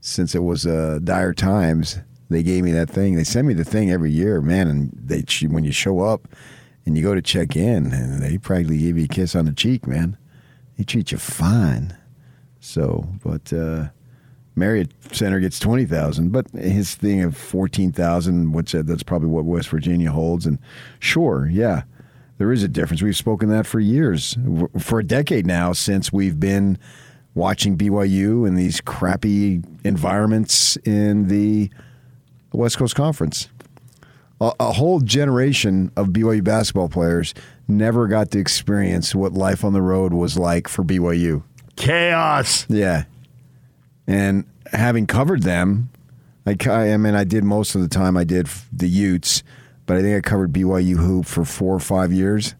since 0.00 0.34
it 0.34 0.42
was 0.42 0.66
uh, 0.66 1.00
dire 1.04 1.34
times, 1.34 1.98
they 2.30 2.42
gave 2.42 2.64
me 2.64 2.72
that 2.72 2.88
thing. 2.88 3.16
They 3.16 3.24
send 3.24 3.46
me 3.46 3.54
the 3.54 3.64
thing 3.64 3.90
every 3.90 4.10
year, 4.10 4.40
man. 4.40 4.68
And 4.68 4.90
they 4.94 5.24
when 5.46 5.64
you 5.64 5.72
show 5.72 6.00
up 6.00 6.28
and 6.86 6.96
you 6.96 7.02
go 7.02 7.14
to 7.14 7.22
check 7.22 7.56
in, 7.56 7.92
and 7.92 8.22
they 8.22 8.38
practically 8.38 8.78
give 8.78 8.96
you 8.96 9.04
a 9.04 9.08
kiss 9.08 9.34
on 9.34 9.44
the 9.44 9.52
cheek, 9.52 9.86
man. 9.86 10.16
They 10.78 10.84
treat 10.84 11.12
you 11.12 11.18
fine. 11.18 11.96
So, 12.60 13.06
but 13.22 13.52
uh, 13.52 13.88
Marriott 14.60 14.92
Center 15.12 15.40
gets 15.40 15.58
twenty 15.58 15.84
thousand, 15.84 16.30
but 16.30 16.48
his 16.50 16.94
thing 16.94 17.22
of 17.22 17.36
fourteen 17.36 17.90
thousand, 17.90 18.52
which 18.52 18.74
uh, 18.74 18.82
that's 18.84 19.02
probably 19.02 19.28
what 19.28 19.44
West 19.44 19.68
Virginia 19.70 20.12
holds. 20.12 20.46
And 20.46 20.58
sure, 21.00 21.48
yeah, 21.50 21.82
there 22.38 22.52
is 22.52 22.62
a 22.62 22.68
difference. 22.68 23.02
We've 23.02 23.16
spoken 23.16 23.48
that 23.48 23.66
for 23.66 23.80
years, 23.80 24.36
for 24.78 25.00
a 25.00 25.04
decade 25.04 25.46
now, 25.46 25.72
since 25.72 26.12
we've 26.12 26.38
been 26.38 26.78
watching 27.34 27.76
BYU 27.76 28.46
in 28.46 28.54
these 28.54 28.80
crappy 28.80 29.62
environments 29.84 30.76
in 30.78 31.28
the 31.28 31.70
West 32.52 32.78
Coast 32.78 32.94
Conference. 32.94 33.48
A, 34.40 34.52
a, 34.58 34.72
whole 34.72 35.00
generation 35.00 35.92
of 35.96 36.08
BYU 36.08 36.42
basketball 36.42 36.88
players 36.88 37.34
never 37.68 38.08
got 38.08 38.30
to 38.32 38.38
experience 38.38 39.14
what 39.14 39.32
life 39.32 39.64
on 39.64 39.72
the 39.72 39.82
road 39.82 40.12
was 40.12 40.38
like 40.38 40.66
for 40.66 40.82
BYU. 40.82 41.42
Chaos. 41.76 42.66
Yeah. 42.68 43.04
And 44.10 44.44
having 44.72 45.06
covered 45.06 45.44
them, 45.44 45.88
I, 46.44 46.56
I 46.68 46.96
mean, 46.96 47.14
I 47.14 47.22
did 47.22 47.44
most 47.44 47.76
of 47.76 47.80
the 47.80 47.88
time 47.88 48.16
I 48.16 48.24
did 48.24 48.48
the 48.72 48.88
Utes, 48.88 49.44
but 49.86 49.96
I 49.96 50.02
think 50.02 50.16
I 50.16 50.28
covered 50.28 50.52
BYU 50.52 50.96
hoop 50.96 51.26
for 51.26 51.44
four 51.44 51.76
or 51.76 51.80
five 51.80 52.12
years. 52.12 52.56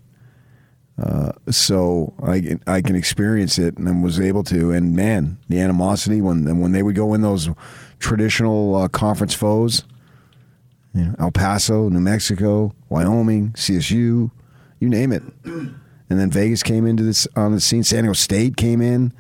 Uh, 0.97 1.33
so 1.51 2.13
I 2.23 2.59
I 2.69 2.83
can 2.83 2.95
experience 2.95 3.59
it 3.59 3.79
and 3.79 4.05
was 4.05 4.21
able 4.21 4.45
to. 4.45 4.71
And 4.71 4.95
man, 4.95 5.39
the 5.49 5.59
animosity 5.59 6.21
when 6.21 6.61
when 6.61 6.71
they 6.71 6.85
would 6.85 6.95
go 6.95 7.15
in 7.15 7.23
those 7.23 7.49
traditional 7.99 8.77
uh, 8.77 8.89
conference 8.89 9.35
foes, 9.35 9.83
you 10.95 11.05
know, 11.05 11.15
El 11.19 11.33
Paso, 11.33 11.89
New 11.89 12.01
Mexico, 12.01 12.75
Wyoming, 12.91 13.53
CSU, 13.53 14.31
you 14.79 14.89
name 14.89 15.13
it. 15.13 15.23
And 16.11 16.19
then 16.19 16.29
Vegas 16.29 16.65
came 16.65 16.89
into 16.89 17.05
this 17.05 17.29
on 17.37 17.53
the 17.53 17.61
scene. 17.61 17.85
San 17.85 18.03
Diego 18.03 18.15
State 18.15 18.57
came 18.57 18.83
in, 18.83 19.13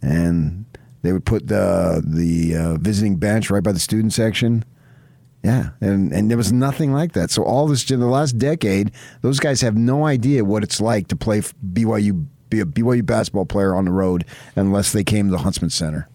and 0.00 0.66
they 1.02 1.12
would 1.12 1.24
put 1.24 1.46
the 1.46 2.02
the 2.04 2.56
uh, 2.56 2.76
visiting 2.78 3.16
bench 3.16 3.50
right 3.50 3.62
by 3.62 3.72
the 3.72 3.78
student 3.78 4.12
section. 4.12 4.64
Yeah, 5.44 5.70
and 5.80 6.12
and 6.12 6.28
there 6.28 6.36
was 6.36 6.52
nothing 6.52 6.92
like 6.92 7.12
that. 7.12 7.30
So 7.30 7.44
all 7.44 7.68
this 7.68 7.88
in 7.90 8.00
the 8.00 8.06
last 8.06 8.38
decade, 8.38 8.90
those 9.22 9.38
guys 9.38 9.60
have 9.60 9.76
no 9.76 10.04
idea 10.04 10.44
what 10.44 10.64
it's 10.64 10.80
like 10.80 11.08
to 11.08 11.16
play 11.16 11.40
BYU, 11.40 12.26
be 12.50 12.60
a 12.60 12.64
BYU 12.64 13.06
basketball 13.06 13.46
player 13.46 13.74
on 13.74 13.84
the 13.84 13.92
road, 13.92 14.24
unless 14.56 14.92
they 14.92 15.04
came 15.04 15.26
to 15.26 15.32
the 15.32 15.38
Huntsman 15.38 15.70
Center. 15.70 16.08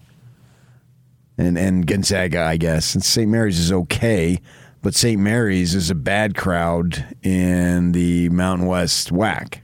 And 1.38 1.58
and 1.58 1.86
Gonzaga, 1.86 2.42
I 2.42 2.58
guess, 2.58 2.94
and 2.94 3.02
St. 3.02 3.30
Mary's 3.30 3.58
is 3.58 3.72
okay, 3.72 4.40
but 4.82 4.94
St. 4.94 5.20
Mary's 5.20 5.74
is 5.74 5.90
a 5.90 5.94
bad 5.94 6.36
crowd 6.36 7.16
in 7.22 7.92
the 7.92 8.28
Mountain 8.28 8.66
West 8.66 9.10
WAC. 9.10 9.60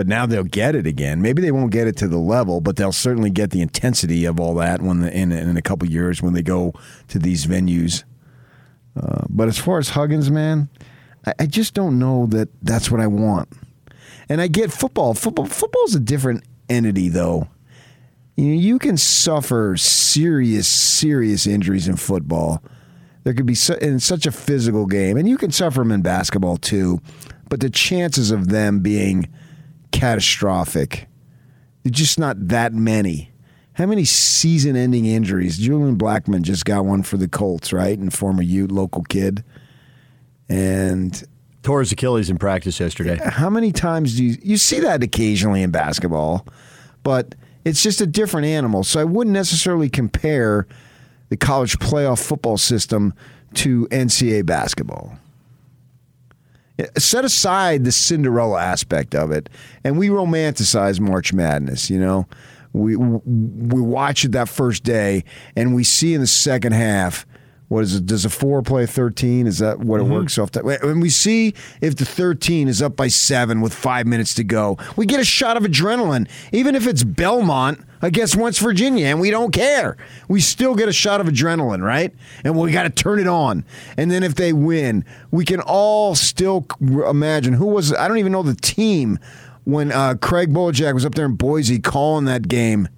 But 0.00 0.06
now 0.06 0.24
they'll 0.24 0.44
get 0.44 0.74
it 0.74 0.86
again. 0.86 1.20
Maybe 1.20 1.42
they 1.42 1.52
won't 1.52 1.72
get 1.72 1.86
it 1.86 1.94
to 1.98 2.08
the 2.08 2.16
level, 2.16 2.62
but 2.62 2.76
they'll 2.76 2.90
certainly 2.90 3.28
get 3.28 3.50
the 3.50 3.60
intensity 3.60 4.24
of 4.24 4.40
all 4.40 4.54
that 4.54 4.80
when 4.80 5.00
the, 5.00 5.14
in 5.14 5.30
in 5.30 5.58
a 5.58 5.60
couple 5.60 5.86
years 5.90 6.22
when 6.22 6.32
they 6.32 6.40
go 6.40 6.72
to 7.08 7.18
these 7.18 7.44
venues. 7.44 8.04
Uh, 8.96 9.26
but 9.28 9.46
as 9.46 9.58
far 9.58 9.76
as 9.76 9.90
Huggins, 9.90 10.30
man, 10.30 10.70
I, 11.26 11.34
I, 11.40 11.46
just 11.46 11.74
don't 11.74 11.98
know 11.98 12.24
that 12.28 12.48
that's 12.62 12.90
what 12.90 13.02
I 13.02 13.08
want. 13.08 13.50
And 14.30 14.40
I 14.40 14.46
get 14.46 14.72
football. 14.72 15.12
Football 15.12 15.44
football's 15.44 15.94
a 15.94 16.00
different 16.00 16.44
entity, 16.70 17.10
though. 17.10 17.48
You 18.36 18.46
know, 18.46 18.58
you 18.58 18.78
can 18.78 18.96
suffer 18.96 19.76
serious, 19.76 20.66
serious 20.66 21.46
injuries 21.46 21.88
in 21.88 21.96
football. 21.96 22.62
There 23.24 23.34
could 23.34 23.44
be 23.44 23.54
su- 23.54 23.74
in 23.74 24.00
such 24.00 24.24
a 24.24 24.32
physical 24.32 24.86
game, 24.86 25.18
and 25.18 25.28
you 25.28 25.36
can 25.36 25.50
suffer 25.50 25.80
them 25.80 25.92
in 25.92 26.00
basketball 26.00 26.56
too. 26.56 27.02
But 27.50 27.60
the 27.60 27.68
chances 27.68 28.30
of 28.30 28.48
them 28.48 28.80
being 28.80 29.28
catastrophic, 29.92 31.08
they're 31.82 31.90
just 31.90 32.18
not 32.18 32.48
that 32.48 32.72
many. 32.72 33.30
How 33.74 33.86
many 33.86 34.04
season 34.04 34.76
ending 34.76 35.06
injuries? 35.06 35.56
Julian 35.58 35.96
Blackmon 35.96 36.42
just 36.42 36.64
got 36.64 36.84
one 36.84 37.02
for 37.02 37.16
the 37.16 37.28
Colts, 37.28 37.72
right? 37.72 37.98
And 37.98 38.12
former 38.12 38.42
Ute 38.42 38.70
local 38.70 39.02
kid. 39.04 39.44
And 40.48 41.22
tore 41.62 41.80
his 41.80 41.92
Achilles 41.92 42.28
in 42.30 42.38
practice 42.38 42.80
yesterday. 42.80 43.18
How 43.22 43.48
many 43.48 43.72
times 43.72 44.16
do 44.16 44.24
you 44.24 44.36
you 44.42 44.56
see 44.56 44.80
that 44.80 45.02
occasionally 45.02 45.62
in 45.62 45.70
basketball? 45.70 46.46
But 47.02 47.34
it's 47.64 47.82
just 47.82 48.00
a 48.00 48.06
different 48.06 48.46
animal. 48.46 48.84
So 48.84 49.00
I 49.00 49.04
wouldn't 49.04 49.34
necessarily 49.34 49.88
compare 49.88 50.66
the 51.28 51.36
college 51.36 51.78
playoff 51.78 52.22
football 52.22 52.58
system 52.58 53.14
to 53.54 53.86
NCAA 53.88 54.44
basketball. 54.46 55.16
Set 56.98 57.24
aside 57.24 57.84
the 57.84 57.92
Cinderella 57.92 58.60
aspect 58.60 59.14
of 59.14 59.30
it, 59.30 59.48
and 59.84 59.98
we 59.98 60.08
romanticize 60.08 61.00
March 61.00 61.32
Madness, 61.32 61.90
you 61.90 61.98
know 61.98 62.26
we 62.72 62.96
we 62.96 63.80
watch 63.80 64.24
it 64.24 64.32
that 64.32 64.48
first 64.48 64.84
day, 64.84 65.24
and 65.56 65.74
we 65.74 65.84
see 65.84 66.14
in 66.14 66.20
the 66.20 66.26
second 66.26 66.72
half. 66.72 67.26
What 67.70 67.84
is 67.84 67.94
it? 67.94 68.06
Does 68.06 68.24
a 68.24 68.30
four 68.30 68.62
play 68.62 68.84
13? 68.84 69.46
Is 69.46 69.60
that 69.60 69.78
what 69.78 70.00
it 70.00 70.02
mm-hmm. 70.02 70.14
works 70.14 70.38
off? 70.38 70.50
That 70.50 70.64
when 70.64 70.98
we 70.98 71.08
see 71.08 71.54
if 71.80 71.94
the 71.94 72.04
13 72.04 72.66
is 72.66 72.82
up 72.82 72.96
by 72.96 73.06
seven 73.06 73.60
with 73.60 73.72
five 73.72 74.08
minutes 74.08 74.34
to 74.34 74.44
go, 74.44 74.76
we 74.96 75.06
get 75.06 75.20
a 75.20 75.24
shot 75.24 75.56
of 75.56 75.62
adrenaline, 75.62 76.28
even 76.50 76.74
if 76.74 76.88
it's 76.88 77.04
Belmont 77.04 77.80
against 78.02 78.34
West 78.34 78.58
Virginia, 78.58 79.06
and 79.06 79.20
we 79.20 79.30
don't 79.30 79.52
care. 79.52 79.96
We 80.26 80.40
still 80.40 80.74
get 80.74 80.88
a 80.88 80.92
shot 80.92 81.20
of 81.20 81.28
adrenaline, 81.28 81.80
right? 81.80 82.12
And 82.42 82.58
we 82.58 82.72
got 82.72 82.82
to 82.82 82.90
turn 82.90 83.20
it 83.20 83.28
on. 83.28 83.64
And 83.96 84.10
then 84.10 84.24
if 84.24 84.34
they 84.34 84.52
win, 84.52 85.04
we 85.30 85.44
can 85.44 85.60
all 85.60 86.16
still 86.16 86.66
imagine 86.80 87.52
who 87.52 87.66
was. 87.66 87.94
I 87.94 88.08
don't 88.08 88.18
even 88.18 88.32
know 88.32 88.42
the 88.42 88.56
team 88.56 89.20
when 89.62 89.92
uh, 89.92 90.16
Craig 90.20 90.52
Bolerjack 90.52 90.92
was 90.92 91.06
up 91.06 91.14
there 91.14 91.26
in 91.26 91.36
Boise 91.36 91.78
calling 91.78 92.24
that 92.24 92.48
game, 92.48 92.88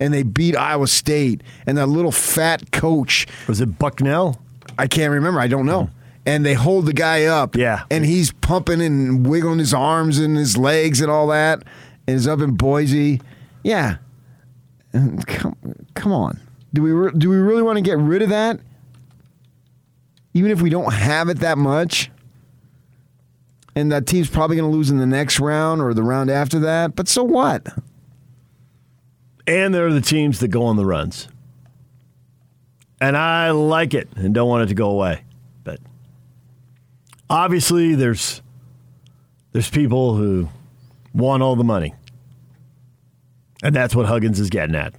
and 0.00 0.12
they 0.12 0.22
beat 0.22 0.56
Iowa 0.56 0.86
State, 0.86 1.42
and 1.66 1.78
that 1.78 1.86
little 1.86 2.12
fat 2.12 2.70
coach 2.72 3.26
was 3.46 3.60
it 3.60 3.78
Bucknell? 3.78 4.40
I 4.78 4.86
can't 4.86 5.12
remember. 5.12 5.40
I 5.40 5.46
don't 5.48 5.66
know. 5.66 5.90
And 6.24 6.44
they 6.44 6.54
hold 6.54 6.86
the 6.86 6.92
guy 6.92 7.24
up, 7.24 7.54
yeah, 7.54 7.84
and 7.90 8.04
he's 8.04 8.32
pumping 8.32 8.82
and 8.82 9.26
wiggling 9.26 9.58
his 9.60 9.72
arms 9.72 10.18
and 10.18 10.36
his 10.36 10.56
legs 10.56 11.00
and 11.00 11.10
all 11.10 11.28
that, 11.28 11.62
and 12.06 12.16
he's 12.16 12.26
up 12.26 12.40
in 12.40 12.56
Boise, 12.56 13.20
yeah. 13.62 13.98
Come, 14.92 15.56
come 15.94 16.12
on. 16.12 16.40
Do 16.72 16.82
we 16.82 16.90
re- 16.90 17.12
do 17.16 17.28
we 17.28 17.36
really 17.36 17.62
want 17.62 17.76
to 17.76 17.82
get 17.82 17.98
rid 17.98 18.22
of 18.22 18.30
that? 18.30 18.60
Even 20.34 20.50
if 20.50 20.60
we 20.60 20.70
don't 20.70 20.92
have 20.92 21.28
it 21.28 21.40
that 21.40 21.58
much? 21.58 22.10
and 23.76 23.92
that 23.92 24.06
team's 24.06 24.30
probably 24.30 24.56
going 24.56 24.68
to 24.68 24.74
lose 24.74 24.90
in 24.90 24.96
the 24.96 25.06
next 25.06 25.38
round 25.38 25.82
or 25.82 25.92
the 25.92 26.02
round 26.02 26.30
after 26.30 26.58
that. 26.58 26.96
But 26.96 27.08
so 27.08 27.22
what? 27.22 27.68
And 29.46 29.74
they're 29.74 29.92
the 29.92 30.00
teams 30.00 30.40
that 30.40 30.48
go 30.48 30.64
on 30.64 30.76
the 30.76 30.84
runs. 30.86 31.28
And 33.00 33.16
I 33.16 33.50
like 33.50 33.94
it 33.94 34.08
and 34.16 34.34
don't 34.34 34.48
want 34.48 34.64
it 34.64 34.66
to 34.68 34.74
go 34.74 34.90
away. 34.90 35.22
But 35.64 35.80
obviously 37.28 37.94
there's 37.94 38.42
there's 39.52 39.70
people 39.70 40.16
who 40.16 40.48
want 41.14 41.42
all 41.42 41.56
the 41.56 41.64
money. 41.64 41.94
And 43.62 43.74
that's 43.74 43.94
what 43.94 44.06
Huggins 44.06 44.38
is 44.40 44.50
getting 44.50 44.74
at. 44.74 44.94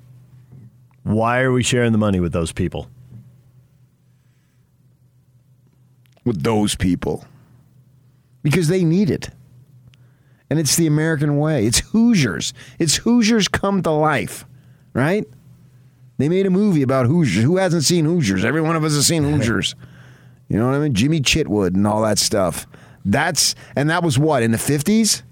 Why 1.03 1.41
are 1.41 1.51
we 1.51 1.63
sharing 1.63 1.91
the 1.91 1.97
money 1.97 2.19
with 2.19 2.33
those 2.33 2.51
people? 2.51 2.89
With 6.25 6.43
those 6.43 6.75
people. 6.75 7.25
because 8.43 8.67
they 8.67 8.83
need 8.83 9.09
it. 9.09 9.29
And 10.49 10.59
it's 10.59 10.75
the 10.75 10.87
American 10.87 11.37
way. 11.37 11.65
It's 11.65 11.79
Hoosiers. 11.79 12.53
It's 12.79 12.95
Hoosiers 12.97 13.47
come 13.47 13.83
to 13.83 13.91
life, 13.91 14.45
right? 14.93 15.25
They 16.17 16.29
made 16.29 16.45
a 16.45 16.49
movie 16.49 16.81
about 16.81 17.05
Hoosiers. 17.05 17.43
Who 17.43 17.57
hasn't 17.57 17.83
seen 17.83 18.05
Hoosiers? 18.05 18.45
Every 18.45 18.61
one 18.61 18.75
of 18.75 18.83
us 18.83 18.93
has 18.93 19.05
seen 19.07 19.23
Hoosiers. 19.31 19.75
You 20.47 20.57
know 20.57 20.67
what 20.67 20.75
I 20.75 20.79
mean? 20.79 20.93
Jimmy 20.93 21.19
Chitwood 21.19 21.75
and 21.75 21.85
all 21.85 22.01
that 22.03 22.17
stuff. 22.17 22.65
That's 23.03 23.55
and 23.75 23.89
that 23.89 24.03
was 24.03 24.17
what 24.17 24.43
in 24.43 24.51
the 24.51 24.57
fifties. 24.57 25.23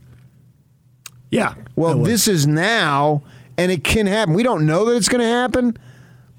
Yeah. 1.30 1.56
Well, 1.76 2.00
this 2.00 2.28
is 2.28 2.48
now, 2.48 3.24
and 3.58 3.72
it 3.72 3.84
can 3.84 4.06
happen. 4.06 4.34
We 4.34 4.44
don't 4.44 4.66
know 4.66 4.86
that 4.86 4.96
it's 4.96 5.10
going 5.10 5.22
to 5.22 5.28
happen, 5.28 5.78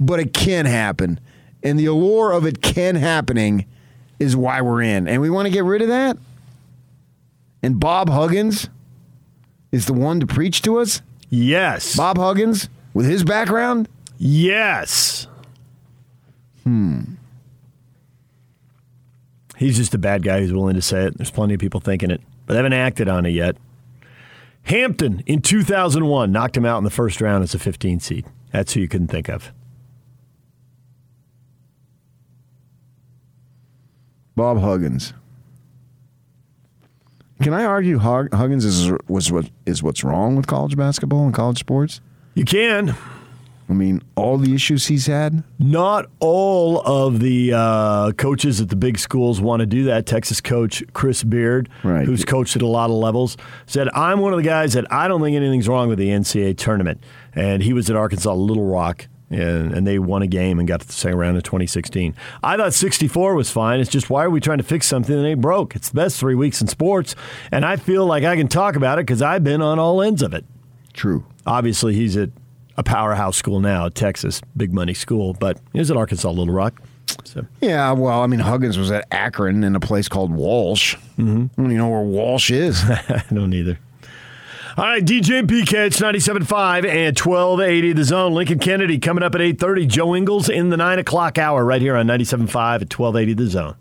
but 0.00 0.20
it 0.20 0.32
can 0.32 0.64
happen. 0.64 1.20
And 1.62 1.78
the 1.78 1.86
allure 1.86 2.32
of 2.32 2.46
it 2.46 2.62
can 2.62 2.94
happening 2.94 3.66
is 4.18 4.36
why 4.36 4.62
we're 4.62 4.82
in. 4.82 5.06
And 5.08 5.20
we 5.20 5.28
want 5.28 5.46
to 5.46 5.52
get 5.52 5.64
rid 5.64 5.82
of 5.82 5.88
that. 5.88 6.16
And 7.66 7.80
Bob 7.80 8.08
Huggins 8.10 8.68
is 9.72 9.86
the 9.86 9.92
one 9.92 10.20
to 10.20 10.26
preach 10.26 10.62
to 10.62 10.78
us. 10.78 11.02
Yes. 11.30 11.96
Bob 11.96 12.16
Huggins 12.16 12.68
with 12.94 13.06
his 13.06 13.24
background. 13.24 13.88
Yes. 14.18 15.26
Hmm. 16.62 17.14
He's 19.56 19.78
just 19.78 19.94
a 19.94 19.98
bad 19.98 20.22
guy 20.22 20.38
who's 20.38 20.52
willing 20.52 20.76
to 20.76 20.80
say 20.80 21.06
it. 21.06 21.16
There's 21.18 21.32
plenty 21.32 21.54
of 21.54 21.60
people 21.60 21.80
thinking 21.80 22.12
it, 22.12 22.20
but 22.46 22.52
they 22.52 22.58
haven't 22.58 22.72
acted 22.72 23.08
on 23.08 23.26
it 23.26 23.30
yet. 23.30 23.56
Hampton 24.62 25.24
in 25.26 25.42
2001 25.42 26.30
knocked 26.30 26.56
him 26.56 26.64
out 26.64 26.78
in 26.78 26.84
the 26.84 26.90
first 26.90 27.20
round 27.20 27.42
as 27.42 27.52
a 27.52 27.58
15 27.58 27.98
seed. 27.98 28.26
That's 28.52 28.74
who 28.74 28.80
you 28.80 28.86
couldn't 28.86 29.08
think 29.08 29.28
of. 29.28 29.52
Bob 34.36 34.60
Huggins. 34.60 35.14
Can 37.42 37.52
I 37.52 37.64
argue 37.64 37.98
Hug- 37.98 38.32
Huggins 38.34 38.64
is 38.64 38.90
was 39.08 39.30
what 39.30 39.50
is 39.66 39.82
what's 39.82 40.02
wrong 40.02 40.36
with 40.36 40.46
college 40.46 40.76
basketball 40.76 41.24
and 41.26 41.34
college 41.34 41.58
sports? 41.58 42.00
You 42.34 42.44
can. 42.44 42.94
I 43.68 43.72
mean, 43.72 44.00
all 44.14 44.38
the 44.38 44.54
issues 44.54 44.86
he's 44.86 45.06
had. 45.06 45.42
Not 45.58 46.06
all 46.20 46.80
of 46.82 47.18
the 47.18 47.52
uh, 47.52 48.12
coaches 48.12 48.60
at 48.60 48.68
the 48.68 48.76
big 48.76 48.96
schools 48.96 49.40
want 49.40 49.58
to 49.58 49.66
do 49.66 49.84
that. 49.84 50.06
Texas 50.06 50.40
coach 50.40 50.84
Chris 50.92 51.24
Beard, 51.24 51.68
Right. 51.82 52.06
who's 52.06 52.24
coached 52.24 52.54
at 52.54 52.62
a 52.62 52.66
lot 52.66 52.90
of 52.90 52.96
levels, 52.96 53.36
said, 53.66 53.88
I'm 53.92 54.20
one 54.20 54.32
of 54.32 54.36
the 54.36 54.44
guys 54.44 54.74
that 54.74 54.84
I 54.92 55.08
don't 55.08 55.20
think 55.20 55.34
anything's 55.34 55.66
wrong 55.68 55.88
with 55.88 55.98
the 55.98 56.08
NCAA 56.10 56.56
tournament. 56.56 57.02
And 57.34 57.60
he 57.60 57.72
was 57.72 57.90
at 57.90 57.96
Arkansas 57.96 58.32
Little 58.34 58.66
Rock, 58.66 59.08
and, 59.30 59.72
and 59.72 59.86
they 59.86 59.98
won 59.98 60.22
a 60.22 60.26
game 60.26 60.58
and 60.58 60.68
got 60.68 60.80
to 60.80 60.86
the 60.86 60.92
second 60.92 61.18
round 61.18 61.36
in 61.36 61.42
2016. 61.42 62.14
I 62.42 62.56
thought 62.56 62.74
64 62.74 63.34
was 63.34 63.50
fine. 63.50 63.80
It's 63.80 63.90
just, 63.90 64.08
why 64.08 64.24
are 64.24 64.30
we 64.30 64.40
trying 64.40 64.58
to 64.58 64.64
fix 64.64 64.86
something 64.86 65.14
that 65.14 65.26
ain't 65.26 65.40
broke? 65.40 65.74
It's 65.74 65.88
the 65.88 65.96
best 65.96 66.18
three 66.18 66.34
weeks 66.34 66.60
in 66.60 66.68
sports, 66.68 67.14
and 67.50 67.64
I 67.64 67.76
feel 67.76 68.06
like 68.06 68.24
I 68.24 68.36
can 68.36 68.48
talk 68.48 68.76
about 68.76 68.98
it 68.98 69.06
because 69.06 69.22
I've 69.22 69.44
been 69.44 69.62
on 69.62 69.78
all 69.78 70.02
ends 70.02 70.22
of 70.22 70.34
it. 70.34 70.44
True. 70.92 71.24
Obviously, 71.46 71.94
he's 71.94 72.16
at 72.16 72.30
a 72.76 72.82
powerhouse 72.82 73.36
school 73.36 73.60
now, 73.60 73.88
Texas, 73.88 74.40
big 74.56 74.72
money 74.72 74.94
school, 74.94 75.34
but 75.34 75.58
he 75.72 75.78
was 75.78 75.90
at 75.90 75.96
Arkansas 75.96 76.30
Little 76.30 76.54
Rock. 76.54 76.80
So 77.24 77.46
Yeah, 77.60 77.92
well, 77.92 78.22
I 78.22 78.26
mean, 78.26 78.40
Huggins 78.40 78.78
was 78.78 78.90
at 78.90 79.06
Akron 79.10 79.64
in 79.64 79.76
a 79.76 79.80
place 79.80 80.08
called 80.08 80.32
Walsh. 80.32 80.96
Mm-hmm. 81.18 81.44
I 81.44 81.62
don't 81.62 81.66
even 81.66 81.76
know 81.76 81.88
where 81.88 82.02
Walsh 82.02 82.50
is. 82.50 82.82
I 82.88 83.24
don't 83.32 83.54
either. 83.54 83.78
All 84.78 84.84
right, 84.84 85.02
DJ 85.02 85.42
PK, 85.46 85.86
it's 85.86 86.00
97.5 86.00 86.86
and 86.86 87.18
1280 87.18 87.92
The 87.94 88.04
Zone. 88.04 88.34
Lincoln 88.34 88.58
Kennedy 88.58 88.98
coming 88.98 89.24
up 89.24 89.34
at 89.34 89.40
8.30. 89.40 89.88
Joe 89.88 90.14
Ingles 90.14 90.50
in 90.50 90.68
the 90.68 90.76
9 90.76 90.98
o'clock 90.98 91.38
hour 91.38 91.64
right 91.64 91.80
here 91.80 91.96
on 91.96 92.06
97.5 92.06 92.82
at 92.82 92.98
1280 92.98 93.32
The 93.32 93.46
Zone. 93.46 93.74